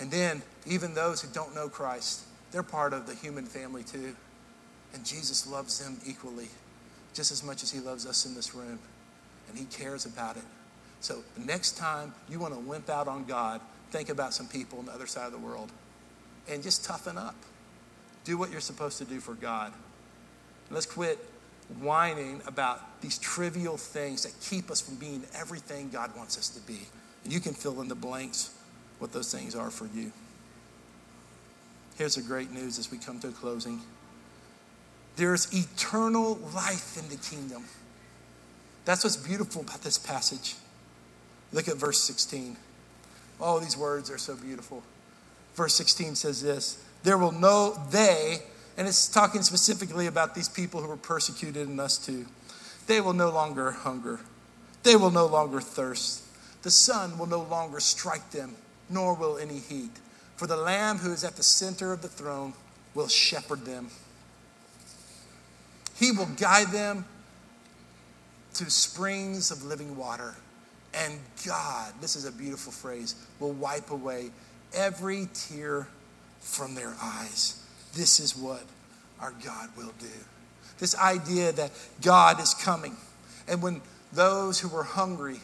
And 0.00 0.10
then, 0.10 0.42
even 0.66 0.92
those 0.92 1.22
who 1.22 1.32
don't 1.32 1.54
know 1.54 1.68
Christ, 1.68 2.22
they're 2.50 2.64
part 2.64 2.92
of 2.92 3.06
the 3.06 3.14
human 3.14 3.44
family 3.44 3.84
too. 3.84 4.16
And 4.92 5.04
Jesus 5.04 5.46
loves 5.46 5.78
them 5.78 5.98
equally, 6.04 6.48
just 7.14 7.30
as 7.30 7.44
much 7.44 7.62
as 7.62 7.70
He 7.70 7.78
loves 7.78 8.06
us 8.06 8.26
in 8.26 8.34
this 8.34 8.56
room. 8.56 8.80
And 9.48 9.56
He 9.56 9.66
cares 9.66 10.04
about 10.04 10.36
it. 10.36 10.42
So, 11.02 11.18
next 11.36 11.76
time 11.76 12.14
you 12.30 12.38
want 12.38 12.54
to 12.54 12.60
wimp 12.60 12.88
out 12.88 13.08
on 13.08 13.24
God, 13.24 13.60
think 13.90 14.08
about 14.08 14.32
some 14.32 14.46
people 14.46 14.78
on 14.78 14.86
the 14.86 14.92
other 14.92 15.08
side 15.08 15.26
of 15.26 15.32
the 15.32 15.38
world 15.38 15.70
and 16.48 16.62
just 16.62 16.84
toughen 16.84 17.18
up. 17.18 17.34
Do 18.24 18.38
what 18.38 18.52
you're 18.52 18.60
supposed 18.60 18.98
to 18.98 19.04
do 19.04 19.18
for 19.18 19.34
God. 19.34 19.72
Let's 20.70 20.86
quit 20.86 21.18
whining 21.80 22.40
about 22.46 23.00
these 23.00 23.18
trivial 23.18 23.76
things 23.76 24.22
that 24.22 24.32
keep 24.40 24.70
us 24.70 24.80
from 24.80 24.94
being 24.94 25.24
everything 25.34 25.90
God 25.90 26.16
wants 26.16 26.38
us 26.38 26.48
to 26.50 26.60
be. 26.60 26.78
And 27.24 27.32
you 27.32 27.40
can 27.40 27.52
fill 27.52 27.80
in 27.80 27.88
the 27.88 27.96
blanks 27.96 28.54
what 29.00 29.12
those 29.12 29.32
things 29.32 29.56
are 29.56 29.70
for 29.72 29.88
you. 29.92 30.12
Here's 31.96 32.14
the 32.14 32.22
great 32.22 32.52
news 32.52 32.78
as 32.78 32.92
we 32.92 32.98
come 32.98 33.18
to 33.20 33.28
a 33.28 33.32
closing 33.32 33.80
there's 35.16 35.52
eternal 35.52 36.36
life 36.54 36.96
in 36.96 37.08
the 37.10 37.16
kingdom. 37.16 37.64
That's 38.84 39.04
what's 39.04 39.16
beautiful 39.16 39.60
about 39.60 39.82
this 39.82 39.98
passage. 39.98 40.54
Look 41.52 41.68
at 41.68 41.76
verse 41.76 42.00
16. 42.00 42.56
Oh, 43.40 43.58
these 43.60 43.76
words 43.76 44.10
are 44.10 44.18
so 44.18 44.36
beautiful. 44.36 44.82
Verse 45.54 45.74
16 45.74 46.14
says 46.14 46.42
this 46.42 46.82
There 47.02 47.18
will 47.18 47.32
know 47.32 47.78
they, 47.90 48.38
and 48.76 48.88
it's 48.88 49.08
talking 49.08 49.42
specifically 49.42 50.06
about 50.06 50.34
these 50.34 50.48
people 50.48 50.80
who 50.80 50.88
were 50.88 50.96
persecuted 50.96 51.68
and 51.68 51.80
us 51.80 51.98
too. 51.98 52.26
They 52.86 53.00
will 53.00 53.12
no 53.12 53.30
longer 53.30 53.70
hunger, 53.70 54.20
they 54.82 54.96
will 54.96 55.10
no 55.10 55.26
longer 55.26 55.60
thirst. 55.60 56.24
The 56.62 56.70
sun 56.70 57.18
will 57.18 57.26
no 57.26 57.42
longer 57.42 57.80
strike 57.80 58.30
them 58.30 58.54
nor 58.88 59.14
will 59.14 59.38
any 59.38 59.58
heat. 59.58 59.90
For 60.36 60.46
the 60.46 60.56
Lamb 60.56 60.98
who 60.98 61.12
is 61.12 61.24
at 61.24 61.36
the 61.36 61.42
center 61.42 61.92
of 61.92 62.02
the 62.02 62.08
throne 62.08 62.52
will 62.94 63.08
shepherd 63.08 63.64
them. 63.64 63.88
He 65.96 66.12
will 66.12 66.26
guide 66.26 66.68
them 66.68 67.04
to 68.54 68.70
springs 68.70 69.50
of 69.50 69.64
living 69.64 69.96
water. 69.96 70.34
And 70.94 71.18
God, 71.46 71.94
this 72.00 72.16
is 72.16 72.26
a 72.26 72.32
beautiful 72.32 72.72
phrase, 72.72 73.14
will 73.40 73.52
wipe 73.52 73.90
away 73.90 74.30
every 74.74 75.28
tear 75.32 75.86
from 76.40 76.74
their 76.74 76.94
eyes. 77.00 77.64
This 77.94 78.20
is 78.20 78.36
what 78.36 78.62
our 79.20 79.32
God 79.44 79.70
will 79.76 79.92
do. 79.98 80.06
This 80.78 80.96
idea 80.98 81.52
that 81.52 81.70
God 82.02 82.40
is 82.40 82.54
coming. 82.54 82.96
And 83.48 83.62
when 83.62 83.80
those 84.12 84.60
who 84.60 84.68
were 84.68 84.82
hungry, 84.82 85.40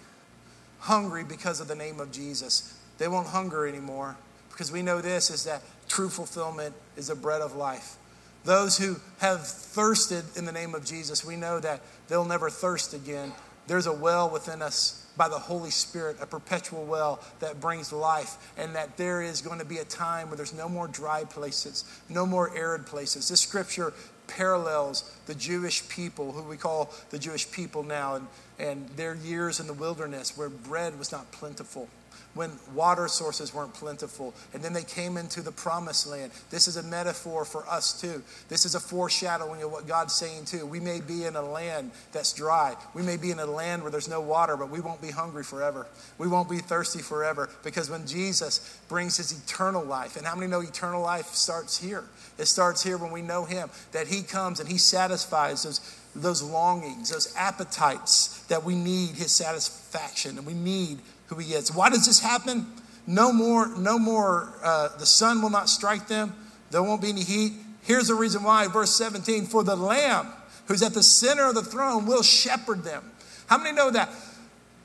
hungry 0.81 1.25
because 1.25 1.61
of 1.61 1.69
the 1.69 1.75
name 1.75 2.01
of 2.01 2.13
Jesus, 2.13 2.79
they 2.99 3.09
won't 3.09 3.29
hunger 3.29 3.67
anymore 3.67 4.17
because 4.51 4.73
we 4.73 4.83
know 4.83 5.01
this 5.01 5.31
is 5.31 5.45
that 5.45 5.63
true 5.89 6.09
fulfillment 6.09 6.75
is 6.97 7.09
the 7.09 7.15
bread 7.15 7.41
of 7.41 7.55
life. 7.55 7.97
Those 8.45 8.79
who 8.79 8.97
have 9.19 9.47
thirsted 9.47 10.25
in 10.37 10.45
the 10.45 10.53
name 10.53 10.75
of 10.75 10.85
Jesus, 10.85 11.25
we 11.25 11.37
know 11.37 11.61
that 11.61 11.81
they'll 12.09 12.25
never 12.25 12.51
thirst 12.51 12.95
again. 12.95 13.33
There's 13.67 13.87
a 13.87 13.93
well 13.93 14.29
within 14.31 14.63
us 14.63 15.07
by 15.19 15.29
the 15.29 15.39
Holy 15.39 15.71
Spirit, 15.71 16.17
a 16.21 16.27
perpetual 16.27 16.87
well 16.87 17.21
that 17.41 17.61
brings 17.61 17.93
life, 17.93 18.53
and 18.57 18.75
that 18.75 18.97
there 18.97 19.21
is 19.21 19.43
going 19.43 19.59
to 19.59 19.65
be 19.65 19.79
a 19.79 19.85
time 19.85 20.29
where 20.29 20.37
there's 20.37 20.55
no 20.55 20.69
more 20.69 20.89
dry 20.89 21.25
places, 21.25 21.85
no 22.09 22.25
more 22.25 22.57
arid 22.57 22.87
places. 22.87 23.29
This 23.29 23.41
scripture 23.41 23.93
parallels 24.29 25.15
the 25.27 25.35
Jewish 25.35 25.87
people, 25.89 26.33
who 26.33 26.43
we 26.43 26.57
call 26.57 26.95
the 27.11 27.19
Jewish 27.19 27.51
people 27.51 27.83
now, 27.83 28.15
and, 28.15 28.27
and 28.59 28.89
their 28.91 29.15
years 29.15 29.61
in 29.61 29.67
the 29.67 29.73
wilderness 29.73 30.37
where 30.37 30.49
bread 30.49 30.99
was 30.99 31.13
not 31.13 31.31
plentiful 31.33 31.89
when 32.35 32.53
water 32.75 33.09
sources 33.09 33.53
weren't 33.53 33.75
plentiful. 33.75 34.33
And 34.55 34.63
then 34.63 34.73
they 34.73 34.85
came 34.85 35.17
into 35.17 35.43
the 35.43 35.51
promised 35.51 36.07
land. 36.07 36.31
This 36.51 36.69
is 36.69 36.77
a 36.77 36.83
metaphor 36.83 37.45
for 37.45 37.67
us 37.67 38.01
too. 38.01 38.23
This 38.49 38.65
is 38.65 38.77
a 38.77 38.81
foreshadowing 38.81 39.63
of 39.63 39.73
what 39.73 39.89
God's 39.89 40.15
saying 40.15 40.45
too. 40.45 40.65
We 40.65 40.79
may 40.79 41.01
be 41.01 41.25
in 41.25 41.37
a 41.37 41.43
land 41.43 41.91
that's 42.13 42.33
dry. 42.33 42.77
We 42.95 43.03
may 43.03 43.17
be 43.17 43.31
in 43.31 43.41
a 43.41 43.47
land 43.47 43.83
where 43.83 43.91
there's 43.91 44.09
no 44.09 44.21
water, 44.21 44.57
but 44.57 44.71
we 44.71 44.81
won't 44.81 45.03
be 45.03 45.11
hungry 45.11 45.43
forever. 45.43 45.87
We 46.17 46.29
won't 46.29 46.49
be 46.49 46.59
thirsty 46.59 47.01
forever 47.01 47.49
because 47.65 47.91
when 47.91 48.07
Jesus 48.07 48.79
brings 48.89 49.17
his 49.17 49.33
eternal 49.33 49.85
life, 49.85 50.17
and 50.17 50.25
how 50.25 50.37
many 50.37 50.47
know 50.47 50.61
eternal 50.61 51.03
life 51.03 51.27
starts 51.29 51.83
here? 51.83 52.05
It 52.39 52.47
starts 52.47 52.85
here 52.85 52.99
when 52.99 53.11
we 53.11 53.23
know 53.23 53.47
him, 53.47 53.69
that 53.91 54.07
he 54.07 54.23
comes 54.23 54.61
and 54.61 54.69
he 54.69 54.79
satisfies 54.79 55.65
those 55.65 55.81
those 56.15 56.43
longings, 56.43 57.11
those 57.11 57.35
appetites 57.37 58.45
that 58.49 58.65
we 58.65 58.75
need 58.75 59.11
his 59.11 59.33
satisfaction 59.33 60.39
and 60.39 60.47
we 60.47 60.55
need 60.55 60.99
who 61.27 61.37
he 61.37 61.55
is. 61.55 61.73
Why 61.73 61.91
does 61.91 62.07
this 62.07 62.21
happen? 62.21 62.67
No 63.07 63.33
more, 63.33 63.69
no 63.77 63.99
more, 63.99 64.53
uh, 64.63 64.89
the 64.99 65.07
sun 65.07 65.41
will 65.43 65.51
not 65.51 65.69
strike 65.69 66.09
them, 66.09 66.35
There 66.71 66.83
won't 66.83 67.01
be 67.01 67.09
any 67.09 67.25
heat. 67.25 67.53
Here's 67.83 68.09
the 68.09 68.15
reason 68.15 68.43
why. 68.43 68.69
Verse 68.69 68.95
17 68.95 69.47
For 69.47 69.65
the 69.65 69.77
Lamb 69.77 70.29
who's 70.67 70.83
at 70.83 70.93
the 70.93 71.03
center 71.03 71.49
of 71.49 71.55
the 71.55 71.63
throne 71.63 72.05
will 72.05 72.23
shepherd 72.23 72.85
them. 72.85 73.03
How 73.47 73.57
many 73.57 73.75
know 73.75 73.91
that? 73.91 74.11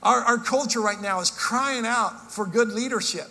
Our, 0.02 0.22
our 0.22 0.38
culture 0.38 0.80
right 0.80 1.02
now 1.02 1.20
is 1.20 1.30
crying 1.32 1.86
out 1.86 2.32
for 2.32 2.46
good 2.46 2.70
leadership 2.70 3.28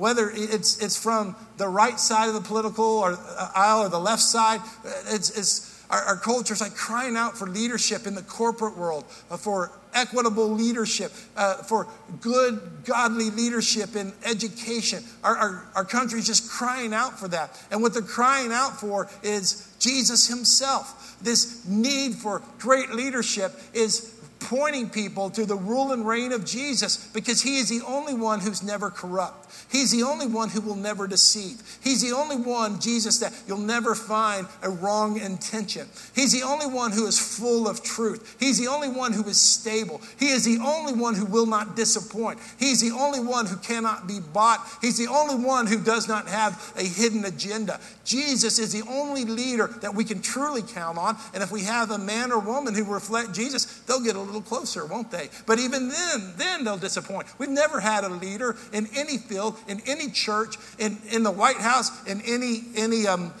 whether 0.00 0.30
it's, 0.32 0.82
it's 0.82 0.96
from 0.96 1.36
the 1.58 1.68
right 1.68 2.00
side 2.00 2.28
of 2.28 2.34
the 2.34 2.40
political 2.40 2.86
or 2.86 3.12
uh, 3.12 3.52
aisle 3.54 3.82
or 3.82 3.90
the 3.90 4.00
left 4.00 4.22
side, 4.22 4.62
it's, 5.08 5.28
it's 5.36 5.69
our, 5.90 6.00
our 6.02 6.16
culture 6.16 6.54
is 6.54 6.60
like 6.60 6.74
crying 6.74 7.16
out 7.16 7.36
for 7.36 7.46
leadership 7.46 8.06
in 8.06 8.14
the 8.14 8.22
corporate 8.22 8.76
world, 8.76 9.04
uh, 9.30 9.36
for 9.36 9.72
equitable 9.92 10.48
leadership, 10.48 11.12
uh, 11.36 11.54
for 11.56 11.86
good, 12.20 12.60
godly 12.84 13.30
leadership 13.30 13.96
in 13.96 14.12
education. 14.24 15.02
Our, 15.24 15.36
our, 15.36 15.64
our 15.74 15.84
country 15.84 16.20
is 16.20 16.26
just 16.26 16.50
crying 16.50 16.94
out 16.94 17.18
for 17.18 17.28
that. 17.28 17.60
And 17.70 17.82
what 17.82 17.92
they're 17.92 18.02
crying 18.02 18.52
out 18.52 18.78
for 18.78 19.08
is 19.22 19.74
Jesus 19.78 20.28
Himself. 20.28 21.18
This 21.22 21.66
need 21.66 22.14
for 22.14 22.40
great 22.58 22.90
leadership 22.90 23.52
is 23.74 24.19
pointing 24.40 24.88
people 24.88 25.30
to 25.30 25.44
the 25.44 25.56
rule 25.56 25.92
and 25.92 26.06
reign 26.06 26.32
of 26.32 26.44
Jesus 26.44 27.08
because 27.12 27.42
He 27.42 27.58
is 27.58 27.68
the 27.68 27.84
only 27.86 28.14
one 28.14 28.40
who's 28.40 28.62
never 28.62 28.90
corrupt. 28.90 29.50
He's 29.70 29.92
the 29.92 30.02
only 30.02 30.26
one 30.26 30.48
who 30.48 30.60
will 30.60 30.76
never 30.76 31.06
deceive. 31.06 31.62
He's 31.82 32.02
the 32.02 32.16
only 32.16 32.36
one, 32.36 32.80
Jesus, 32.80 33.18
that 33.18 33.32
you'll 33.46 33.58
never 33.58 33.94
find 33.94 34.46
a 34.62 34.70
wrong 34.70 35.18
intention. 35.18 35.88
He's 36.14 36.32
the 36.32 36.42
only 36.42 36.66
one 36.66 36.92
who 36.92 37.06
is 37.06 37.18
full 37.18 37.68
of 37.68 37.82
truth. 37.82 38.36
He's 38.40 38.58
the 38.58 38.68
only 38.68 38.88
one 38.88 39.12
who 39.12 39.24
is 39.24 39.40
stable. 39.40 40.00
He 40.18 40.30
is 40.30 40.44
the 40.44 40.58
only 40.58 40.92
one 40.92 41.14
who 41.14 41.26
will 41.26 41.46
not 41.46 41.76
disappoint. 41.76 42.40
He's 42.58 42.80
the 42.80 42.90
only 42.96 43.20
one 43.20 43.46
who 43.46 43.56
cannot 43.56 44.08
be 44.08 44.20
bought. 44.20 44.66
He's 44.80 44.98
the 44.98 45.08
only 45.08 45.36
one 45.36 45.66
who 45.66 45.80
does 45.82 46.08
not 46.08 46.26
have 46.28 46.72
a 46.76 46.82
hidden 46.82 47.24
agenda. 47.24 47.80
Jesus 48.04 48.58
is 48.58 48.72
the 48.72 48.88
only 48.88 49.24
leader 49.24 49.68
that 49.82 49.94
we 49.94 50.04
can 50.04 50.20
truly 50.20 50.62
count 50.62 50.98
on. 50.98 51.16
And 51.32 51.42
if 51.42 51.52
we 51.52 51.62
have 51.62 51.90
a 51.90 51.98
man 51.98 52.32
or 52.32 52.40
woman 52.40 52.74
who 52.74 52.84
reflect 52.84 53.32
Jesus, 53.32 53.66
they'll 53.82 54.02
get 54.02 54.16
a 54.16 54.20
little 54.30 54.42
closer, 54.42 54.86
won't 54.86 55.10
they? 55.10 55.28
But 55.46 55.58
even 55.58 55.88
then, 55.88 56.34
then 56.36 56.64
they'll 56.64 56.76
disappoint. 56.76 57.26
We've 57.38 57.48
never 57.48 57.80
had 57.80 58.04
a 58.04 58.08
leader 58.08 58.56
in 58.72 58.88
any 58.96 59.18
field 59.18 59.58
in 59.68 59.80
any 59.86 60.10
church, 60.10 60.56
in, 60.78 60.98
in 61.10 61.22
the 61.22 61.30
White 61.30 61.58
House, 61.58 61.90
in 62.06 62.20
any, 62.22 62.64
any 62.76 63.06
um, 63.06 63.32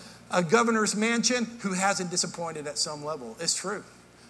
governor's 0.48 0.94
mansion 0.96 1.46
who 1.60 1.72
hasn't 1.72 2.10
disappointed 2.10 2.66
at 2.66 2.78
some 2.78 3.04
level. 3.04 3.36
It's 3.40 3.54
true. 3.54 3.84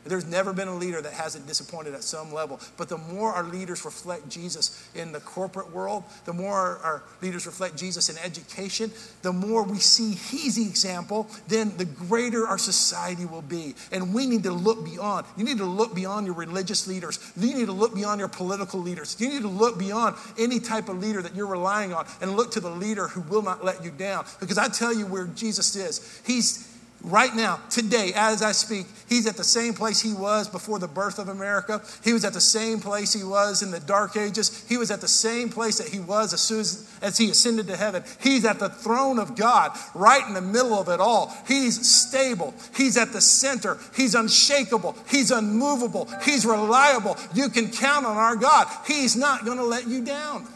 There's 0.05 0.26
never 0.26 0.53
been 0.53 0.68
a 0.68 0.76
leader 0.76 1.03
that 1.03 1.12
hasn't 1.12 1.46
disappointed 1.46 1.94
at 1.94 2.03
some 2.03 2.32
level. 2.32 2.61
But 2.76 2.88
the 2.88 2.98
more 2.98 3.32
our 3.32 3.44
leaders 3.44 3.84
reflect 3.84 4.28
Jesus 4.28 4.88
in 4.94 5.12
the 5.12 5.20
corporate 5.20 5.72
world, 5.72 6.05
the 6.24 6.32
more 6.32 6.55
our, 6.55 6.78
our, 6.78 7.03
leaders 7.20 7.46
reflect 7.46 7.76
Jesus 7.76 8.09
in 8.09 8.16
education, 8.18 8.90
the 9.22 9.32
more 9.32 9.62
we 9.62 9.78
see 9.78 10.14
the 10.51 10.62
example, 10.62 11.28
then 11.48 11.76
the 11.76 11.84
greater 11.84 12.46
our 12.46 12.59
society 12.59 13.26
will 13.26 13.42
be. 13.42 13.74
And 13.92 14.14
we 14.14 14.26
need 14.26 14.42
to 14.44 14.53
look 14.53 14.84
beyond. 14.84 15.26
You 15.36 15.44
need 15.44 15.59
to 15.59 15.64
look 15.64 15.94
beyond 15.94 16.26
your 16.26 16.34
religious 16.34 16.86
leaders. 16.86 17.32
You 17.36 17.55
need 17.55 17.66
to 17.66 17.72
look 17.72 17.94
beyond 17.94 18.20
your 18.20 18.28
political 18.28 18.80
leaders. 18.80 19.16
You 19.18 19.28
need 19.28 19.42
to 19.42 19.48
look 19.48 19.78
beyond 19.78 20.16
any 20.38 20.61
type 20.61 20.88
of 20.88 20.98
leader 20.98 21.20
that 21.22 21.34
you're 21.34 21.46
relying 21.46 21.92
on 21.92 22.07
and 22.20 22.36
look 22.36 22.53
to 22.53 22.61
the 22.61 22.70
leader 22.70 23.09
who 23.09 23.20
will 23.22 23.42
not 23.42 23.64
let 23.64 23.84
you 23.84 23.90
down. 23.90 24.24
Because 24.40 24.59
I 24.59 24.68
tell 24.68 24.94
you 24.94 25.07
where 25.07 25.26
Jesus 25.26 25.76
is. 25.76 26.20
He's 26.24 26.70
Right 27.03 27.34
now, 27.34 27.61
today, 27.70 28.12
as 28.14 28.42
I 28.42 28.53
speak, 28.53 28.86
he's 29.09 29.26
at 29.26 29.38
the 29.38 29.44
same 29.44 29.72
place 29.72 30.03
he 30.03 30.12
was 30.12 30.48
before 30.48 30.78
the 30.78 30.86
birth 30.86 31.18
of 31.18 31.28
America. 31.28 31.80
He 32.05 32.12
was 32.12 32.26
at 32.26 32.34
the 32.34 32.42
same 32.42 32.78
place 32.78 33.14
he 33.14 33.24
was 33.24 33.62
in 33.62 33.70
the 33.70 33.80
dark 33.80 34.18
ages. 34.18 34.66
He 34.68 34.76
was 34.76 34.90
at 34.90 35.01
the 35.01 35.09
same 35.09 35.48
place 35.48 35.78
that 35.78 35.88
he 35.88 35.98
was 35.98 36.34
as 36.34 36.42
soon 36.42 36.61
as, 36.61 36.98
as 37.01 37.16
he 37.16 37.30
ascended 37.30 37.68
to 37.68 37.76
heaven. 37.78 38.05
He's 38.20 38.44
at 38.44 38.59
the 38.59 38.68
throne 38.68 39.18
of 39.18 39.34
God, 39.34 39.70
right 39.94 40.26
in 40.28 40.34
the 40.34 40.42
middle 40.42 40.74
of 40.74 40.90
it 40.90 41.01
all. 41.01 41.34
He's 41.48 41.88
stable. 41.88 42.53
He's 42.76 42.98
at 42.98 43.12
the 43.12 43.22
center. 43.22 43.78
He's 43.96 44.14
unshakable. 44.14 44.94
He's 45.09 45.30
unmovable. 45.30 46.07
He's 46.22 46.44
reliable. 46.44 47.16
You 47.34 47.48
can 47.48 47.70
count 47.70 48.05
on 48.05 48.18
our 48.18 48.36
God. 48.36 48.66
He's 48.86 49.16
not 49.16 49.46
going 49.46 49.57
to 49.57 49.64
let 49.64 49.88
you 49.88 50.05
down. 50.05 50.46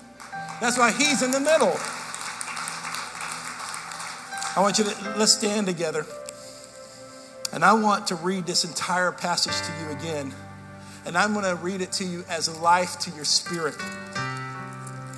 That's 0.60 0.76
why 0.76 0.92
he's 0.92 1.22
in 1.22 1.30
the 1.30 1.40
middle. 1.40 1.74
I 4.56 4.60
want 4.60 4.78
you 4.78 4.84
to 4.84 5.14
let's 5.16 5.32
stand 5.32 5.66
together. 5.66 6.04
And 7.54 7.64
I 7.64 7.72
want 7.72 8.08
to 8.08 8.16
read 8.16 8.46
this 8.46 8.64
entire 8.64 9.12
passage 9.12 9.54
to 9.54 9.84
you 9.84 9.96
again. 9.96 10.34
And 11.06 11.16
I'm 11.16 11.32
going 11.34 11.44
to 11.44 11.54
read 11.54 11.82
it 11.82 11.92
to 11.92 12.04
you 12.04 12.24
as 12.28 12.60
life 12.60 12.98
to 13.00 13.10
your 13.12 13.24
spirit. 13.24 13.76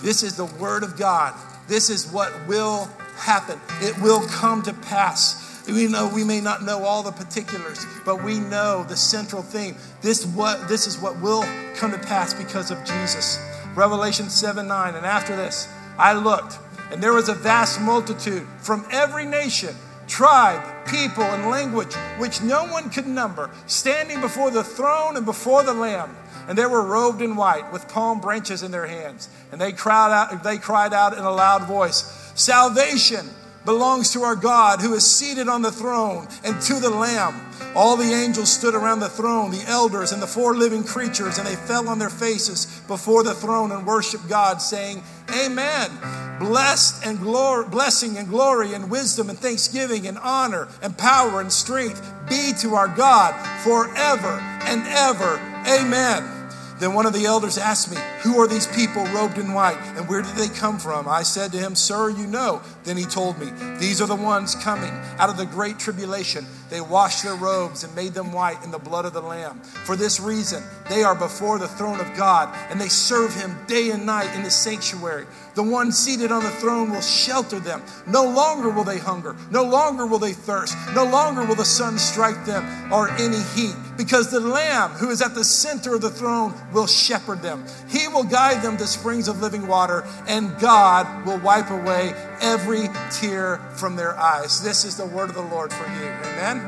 This 0.02 0.22
is 0.22 0.36
the 0.36 0.44
Word 0.44 0.82
of 0.82 0.98
God. 0.98 1.34
This 1.66 1.88
is 1.88 2.06
what 2.12 2.30
will 2.46 2.90
happen. 3.16 3.58
It 3.80 3.98
will 4.02 4.20
come 4.28 4.60
to 4.64 4.74
pass. 4.74 5.64
We 5.66 5.86
know 5.86 6.10
we 6.14 6.24
may 6.24 6.42
not 6.42 6.62
know 6.62 6.84
all 6.84 7.02
the 7.02 7.10
particulars, 7.10 7.86
but 8.04 8.22
we 8.22 8.38
know 8.38 8.84
the 8.84 8.96
central 8.96 9.40
theme. 9.40 9.74
This 10.02 10.26
what 10.26 10.68
this 10.68 10.86
is 10.86 11.00
what 11.00 11.18
will 11.20 11.42
come 11.74 11.90
to 11.90 11.98
pass 11.98 12.34
because 12.34 12.70
of 12.70 12.78
Jesus. 12.84 13.38
Revelation 13.74 14.28
7 14.28 14.68
9. 14.68 14.94
And 14.94 15.06
after 15.06 15.34
this, 15.34 15.68
I 15.98 16.12
looked, 16.12 16.58
and 16.92 17.02
there 17.02 17.14
was 17.14 17.30
a 17.30 17.34
vast 17.34 17.80
multitude 17.80 18.46
from 18.58 18.86
every 18.92 19.24
nation 19.24 19.74
tribe, 20.06 20.86
people, 20.86 21.24
and 21.24 21.50
language, 21.50 21.94
which 22.18 22.42
no 22.42 22.66
one 22.66 22.90
could 22.90 23.06
number, 23.06 23.50
standing 23.66 24.20
before 24.20 24.50
the 24.50 24.64
throne 24.64 25.16
and 25.16 25.26
before 25.26 25.62
the 25.62 25.74
Lamb. 25.74 26.16
And 26.48 26.56
they 26.56 26.66
were 26.66 26.82
robed 26.82 27.22
in 27.22 27.36
white, 27.36 27.72
with 27.72 27.88
palm 27.88 28.20
branches 28.20 28.62
in 28.62 28.70
their 28.70 28.86
hands. 28.86 29.28
And 29.50 29.60
they 29.60 29.72
cried 29.72 30.12
out, 30.12 30.44
they 30.44 30.58
cried 30.58 30.92
out 30.92 31.12
in 31.12 31.24
a 31.24 31.30
loud 31.30 31.64
voice, 31.64 32.32
Salvation 32.34 33.28
belongs 33.66 34.12
to 34.12 34.22
our 34.22 34.36
God 34.36 34.80
who 34.80 34.94
is 34.94 35.04
seated 35.04 35.48
on 35.48 35.60
the 35.60 35.72
throne 35.72 36.26
and 36.44 36.60
to 36.62 36.80
the 36.80 36.88
Lamb. 36.90 37.42
All 37.74 37.96
the 37.96 38.14
angels 38.14 38.50
stood 38.50 38.74
around 38.74 39.00
the 39.00 39.08
throne, 39.08 39.50
the 39.50 39.64
elders 39.66 40.12
and 40.12 40.22
the 40.22 40.26
four 40.26 40.54
living 40.54 40.82
creatures, 40.82 41.36
and 41.36 41.46
they 41.46 41.56
fell 41.56 41.88
on 41.88 41.98
their 41.98 42.08
faces 42.08 42.80
before 42.86 43.22
the 43.22 43.34
throne 43.34 43.70
and 43.72 43.86
worshiped 43.86 44.28
God, 44.28 44.62
saying, 44.62 45.02
Amen. 45.30 45.90
Blessed 46.38 47.04
and 47.04 47.18
glory, 47.18 47.68
blessing 47.68 48.16
and 48.16 48.28
glory 48.28 48.72
and 48.72 48.90
wisdom 48.90 49.28
and 49.28 49.38
thanksgiving 49.38 50.06
and 50.06 50.16
honor 50.18 50.68
and 50.80 50.96
power 50.96 51.40
and 51.40 51.52
strength 51.52 52.00
be 52.28 52.52
to 52.60 52.74
our 52.74 52.88
God 52.88 53.34
forever 53.62 54.38
and 54.64 54.82
ever. 54.86 55.38
Amen. 55.68 56.35
Then 56.78 56.92
one 56.92 57.06
of 57.06 57.14
the 57.14 57.24
elders 57.24 57.56
asked 57.56 57.90
me, 57.90 57.96
Who 58.22 58.38
are 58.38 58.46
these 58.46 58.66
people 58.66 59.04
robed 59.06 59.38
in 59.38 59.54
white, 59.54 59.78
and 59.96 60.08
where 60.08 60.22
did 60.22 60.34
they 60.36 60.48
come 60.48 60.78
from? 60.78 61.08
I 61.08 61.22
said 61.22 61.52
to 61.52 61.58
him, 61.58 61.74
Sir, 61.74 62.10
you 62.10 62.26
know. 62.26 62.60
Then 62.84 62.96
he 62.96 63.04
told 63.04 63.38
me, 63.38 63.50
These 63.78 64.00
are 64.00 64.06
the 64.06 64.16
ones 64.16 64.54
coming 64.54 64.92
out 65.18 65.30
of 65.30 65.36
the 65.36 65.46
great 65.46 65.78
tribulation. 65.78 66.44
They 66.68 66.80
washed 66.80 67.22
their 67.22 67.36
robes 67.36 67.84
and 67.84 67.94
made 67.94 68.12
them 68.12 68.32
white 68.32 68.62
in 68.64 68.70
the 68.70 68.78
blood 68.78 69.04
of 69.04 69.12
the 69.12 69.20
Lamb. 69.20 69.60
For 69.60 69.96
this 69.96 70.18
reason, 70.20 70.62
they 70.88 71.04
are 71.04 71.14
before 71.14 71.58
the 71.58 71.68
throne 71.68 72.00
of 72.00 72.16
God, 72.16 72.54
and 72.70 72.80
they 72.80 72.88
serve 72.88 73.34
him 73.34 73.56
day 73.66 73.90
and 73.90 74.04
night 74.04 74.34
in 74.34 74.42
the 74.42 74.50
sanctuary. 74.50 75.26
The 75.54 75.62
one 75.62 75.92
seated 75.92 76.32
on 76.32 76.42
the 76.42 76.50
throne 76.50 76.90
will 76.90 77.00
shelter 77.00 77.60
them. 77.60 77.82
No 78.06 78.24
longer 78.24 78.68
will 78.68 78.84
they 78.84 78.98
hunger. 78.98 79.36
No 79.50 79.62
longer 79.62 80.06
will 80.06 80.18
they 80.18 80.32
thirst. 80.32 80.76
No 80.94 81.04
longer 81.04 81.44
will 81.44 81.54
the 81.54 81.64
sun 81.64 81.98
strike 81.98 82.44
them 82.44 82.92
or 82.92 83.08
any 83.10 83.40
heat, 83.54 83.76
because 83.96 84.30
the 84.30 84.40
Lamb 84.40 84.90
who 84.92 85.10
is 85.10 85.22
at 85.22 85.34
the 85.34 85.44
center 85.44 85.94
of 85.94 86.02
the 86.02 86.10
throne 86.10 86.54
will 86.72 86.86
shepherd 86.86 87.42
them. 87.42 87.64
He 87.88 88.08
will 88.08 88.24
guide 88.24 88.62
them 88.62 88.76
to 88.76 88.86
springs 88.86 89.28
of 89.28 89.40
living 89.40 89.66
water, 89.66 90.04
and 90.26 90.56
God 90.58 91.26
will 91.26 91.38
wipe 91.38 91.70
away 91.70 92.14
every 92.40 92.88
tear 93.10 93.58
from 93.76 93.96
their 93.96 94.16
eyes. 94.18 94.62
This 94.62 94.84
is 94.84 94.96
the 94.96 95.06
word 95.06 95.28
of 95.28 95.34
the 95.34 95.42
Lord 95.42 95.72
for 95.72 95.86
you. 95.86 96.06
Amen. 96.06 96.60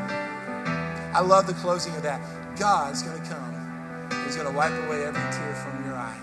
I 1.15 1.21
love 1.21 1.47
the 1.47 1.55
closing 1.55 1.95
of 1.97 2.03
that. 2.03 2.21
God's 2.59 3.03
going 3.03 3.21
to 3.23 3.29
come. 3.29 4.25
He's 4.25 4.37
going 4.37 4.49
to 4.49 4.57
wipe 4.57 4.73
away 4.73 5.05
every 5.05 5.23
tear 5.33 5.55
from 5.55 5.85
your 5.85 5.95
eye. 5.95 6.21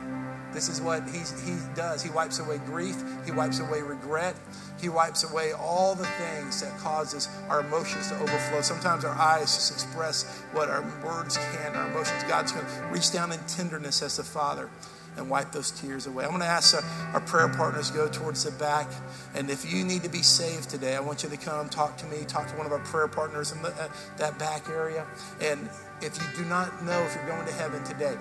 This 0.54 0.70
is 0.70 0.80
what 0.80 1.04
he, 1.10 1.20
he 1.20 1.58
does. 1.76 2.02
He 2.02 2.10
wipes 2.10 2.40
away 2.40 2.60
grief. 2.60 2.96
He 3.26 3.32
wipes 3.32 3.60
away 3.60 3.82
regret. 3.82 4.36
He 4.86 4.90
wipes 4.90 5.24
away 5.24 5.52
all 5.52 5.96
the 5.96 6.06
things 6.06 6.62
that 6.62 6.78
causes 6.78 7.28
our 7.50 7.62
emotions 7.62 8.10
to 8.10 8.20
overflow. 8.20 8.62
Sometimes 8.62 9.04
our 9.04 9.16
eyes 9.16 9.56
just 9.56 9.72
express 9.72 10.44
what 10.54 10.70
our 10.70 10.84
words 11.04 11.38
can, 11.38 11.76
our 11.76 11.90
emotions. 11.90 12.22
God's 12.26 12.52
going 12.52 12.68
to 12.68 12.88
reach 12.92 13.12
down 13.12 13.32
in 13.32 13.40
tenderness 13.48 14.04
as 14.04 14.18
the 14.18 14.24
Father 14.24 14.70
and 15.18 15.28
wipe 15.28 15.52
those 15.52 15.72
tears 15.72 16.06
away. 16.06 16.24
I'm 16.24 16.30
going 16.30 16.42
to 16.42 16.46
ask 16.46 16.76
our, 16.76 16.84
our, 17.16 17.22
prayer 17.22 17.48
partners 17.48 17.90
go 17.90 18.08
towards 18.08 18.44
the 18.44 18.52
back. 18.52 18.88
And 19.34 19.50
if 19.50 19.74
you 19.74 19.84
need 19.84 20.04
to 20.04 20.10
be 20.10 20.22
saved 20.22 20.70
today, 20.70 20.96
I 20.96 21.00
want 21.00 21.24
you 21.24 21.30
to 21.30 21.38
come 21.38 21.68
talk 21.68 21.98
to 21.98 22.06
me, 22.06 22.24
talk 22.28 22.48
to 22.50 22.56
one 22.56 22.68
of 22.68 22.72
our 22.72 22.80
prayer 22.80 23.08
partners 23.08 23.54
in 23.54 23.64
the, 23.64 23.70
uh, 23.70 23.88
that 24.18 24.38
back 24.38 24.70
area. 24.70 25.08
And 25.42 25.68
if 26.02 26.16
you 26.22 26.44
do 26.44 26.48
not 26.48 26.84
know 26.84 27.02
if 27.02 27.16
you're 27.16 27.26
going 27.26 27.48
to 27.48 27.54
heaven 27.54 27.84
today, 27.84 28.18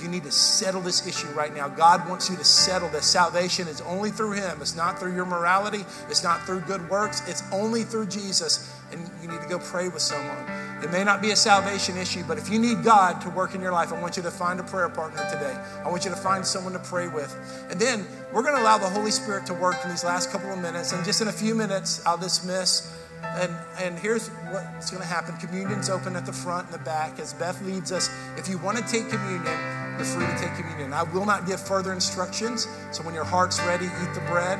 you 0.00 0.08
need 0.08 0.24
to 0.24 0.32
settle 0.32 0.80
this 0.80 1.06
issue 1.06 1.28
right 1.28 1.54
now. 1.54 1.68
God 1.68 2.08
wants 2.08 2.30
you 2.30 2.36
to 2.36 2.44
settle 2.44 2.88
this. 2.88 3.06
Salvation 3.06 3.68
is 3.68 3.80
only 3.82 4.10
through 4.10 4.32
Him. 4.32 4.58
It's 4.60 4.76
not 4.76 4.98
through 4.98 5.14
your 5.14 5.26
morality. 5.26 5.84
It's 6.08 6.22
not 6.22 6.42
through 6.42 6.60
good 6.60 6.88
works. 6.90 7.26
It's 7.28 7.42
only 7.52 7.84
through 7.84 8.06
Jesus. 8.06 8.74
And 8.92 9.08
you 9.22 9.28
need 9.28 9.40
to 9.40 9.48
go 9.48 9.58
pray 9.58 9.88
with 9.88 10.02
someone. 10.02 10.36
It 10.82 10.90
may 10.90 11.04
not 11.04 11.20
be 11.20 11.30
a 11.30 11.36
salvation 11.36 11.98
issue, 11.98 12.24
but 12.26 12.38
if 12.38 12.48
you 12.48 12.58
need 12.58 12.82
God 12.82 13.20
to 13.20 13.30
work 13.30 13.54
in 13.54 13.60
your 13.60 13.72
life, 13.72 13.92
I 13.92 14.00
want 14.00 14.16
you 14.16 14.22
to 14.22 14.30
find 14.30 14.58
a 14.58 14.62
prayer 14.62 14.88
partner 14.88 15.28
today. 15.30 15.54
I 15.84 15.90
want 15.90 16.04
you 16.04 16.10
to 16.10 16.16
find 16.16 16.44
someone 16.44 16.72
to 16.72 16.78
pray 16.78 17.08
with. 17.08 17.36
And 17.70 17.78
then 17.78 18.06
we're 18.32 18.42
going 18.42 18.56
to 18.56 18.62
allow 18.62 18.78
the 18.78 18.88
Holy 18.88 19.10
Spirit 19.10 19.44
to 19.46 19.54
work 19.54 19.76
in 19.84 19.90
these 19.90 20.04
last 20.04 20.30
couple 20.30 20.50
of 20.50 20.58
minutes. 20.58 20.92
And 20.92 21.04
just 21.04 21.20
in 21.20 21.28
a 21.28 21.32
few 21.32 21.54
minutes, 21.54 22.04
I'll 22.06 22.18
dismiss. 22.18 22.96
And, 23.38 23.54
and 23.78 23.98
here's 23.98 24.28
what's 24.28 24.90
going 24.90 25.02
to 25.02 25.08
happen 25.08 25.36
communion's 25.36 25.88
open 25.88 26.16
at 26.16 26.26
the 26.26 26.32
front 26.32 26.66
and 26.66 26.74
the 26.74 26.84
back 26.84 27.20
as 27.20 27.32
Beth 27.32 27.62
leads 27.62 27.92
us. 27.92 28.10
If 28.36 28.48
you 28.48 28.58
want 28.58 28.76
to 28.78 28.84
take 28.84 29.08
communion, 29.08 29.56
you're 29.96 30.04
free 30.04 30.26
to 30.26 30.36
take 30.36 30.54
communion. 30.56 30.92
I 30.92 31.04
will 31.04 31.24
not 31.24 31.46
give 31.46 31.60
further 31.60 31.92
instructions. 31.92 32.66
So 32.90 33.04
when 33.04 33.14
your 33.14 33.24
heart's 33.24 33.60
ready, 33.60 33.86
eat 33.86 34.14
the 34.14 34.22
bread, 34.22 34.58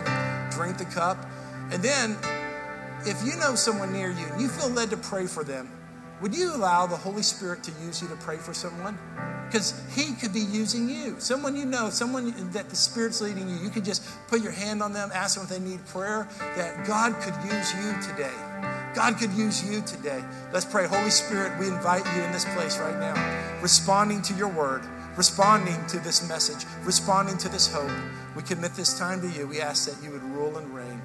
drink 0.51 0.79
the 0.79 0.85
cup. 0.85 1.18
And 1.73 1.83
then, 1.83 2.16
if 3.07 3.25
you 3.25 3.37
know 3.37 3.55
someone 3.55 3.93
near 3.93 4.11
you 4.11 4.27
and 4.27 4.41
you 4.41 4.49
feel 4.49 4.68
led 4.68 4.91
to 4.91 4.97
pray 4.97 5.27
for 5.27 5.43
them, 5.43 5.71
would 6.21 6.37
you 6.37 6.55
allow 6.55 6.87
the 6.87 6.97
Holy 6.97 7.23
Spirit 7.23 7.62
to 7.64 7.73
use 7.83 8.03
you 8.03 8.09
to 8.09 8.16
pray 8.16 8.37
for 8.37 8.53
someone? 8.53 8.99
Because 9.47 9.83
He 9.95 10.14
could 10.14 10.33
be 10.33 10.41
using 10.41 10.89
you. 10.89 11.16
Someone 11.18 11.57
you 11.57 11.64
know, 11.64 11.91
someone 11.91 12.35
that 12.53 12.68
the 12.68 12.77
Spirit's 12.77 13.21
leading 13.21 13.49
you. 13.49 13.57
You 13.57 13.71
could 13.71 13.85
just 13.85 14.05
put 14.29 14.43
your 14.43 14.53
hand 14.53 14.83
on 14.83 14.93
them, 14.93 15.11
ask 15.14 15.37
them 15.37 15.45
if 15.45 15.51
they 15.51 15.59
need 15.59 15.85
prayer, 15.87 16.29
that 16.39 16.87
God 16.87 17.14
could 17.21 17.35
use 17.51 17.75
you 17.75 17.95
today. 18.03 18.49
God 18.95 19.18
could 19.18 19.32
use 19.32 19.64
you 19.64 19.82
today. 19.82 20.22
Let's 20.53 20.64
pray. 20.64 20.86
Holy 20.86 21.11
Spirit, 21.11 21.59
we 21.59 21.68
invite 21.68 22.05
you 22.16 22.22
in 22.22 22.32
this 22.32 22.45
place 22.57 22.78
right 22.78 22.99
now, 22.99 23.61
responding 23.62 24.20
to 24.22 24.34
your 24.34 24.49
word, 24.49 24.82
responding 25.16 25.84
to 25.86 26.01
this 26.01 26.28
message, 26.28 26.66
responding 26.84 27.38
to 27.38 27.49
this 27.49 27.72
hope. 27.72 27.91
We 28.34 28.43
commit 28.43 28.74
this 28.74 28.99
time 28.99 29.20
to 29.20 29.28
you. 29.28 29.47
We 29.47 29.61
ask 29.61 29.88
that 29.88 30.03
you 30.05 30.11
would 30.11 30.22
rule 30.22 30.57
and 30.59 30.74
reign. 30.74 31.01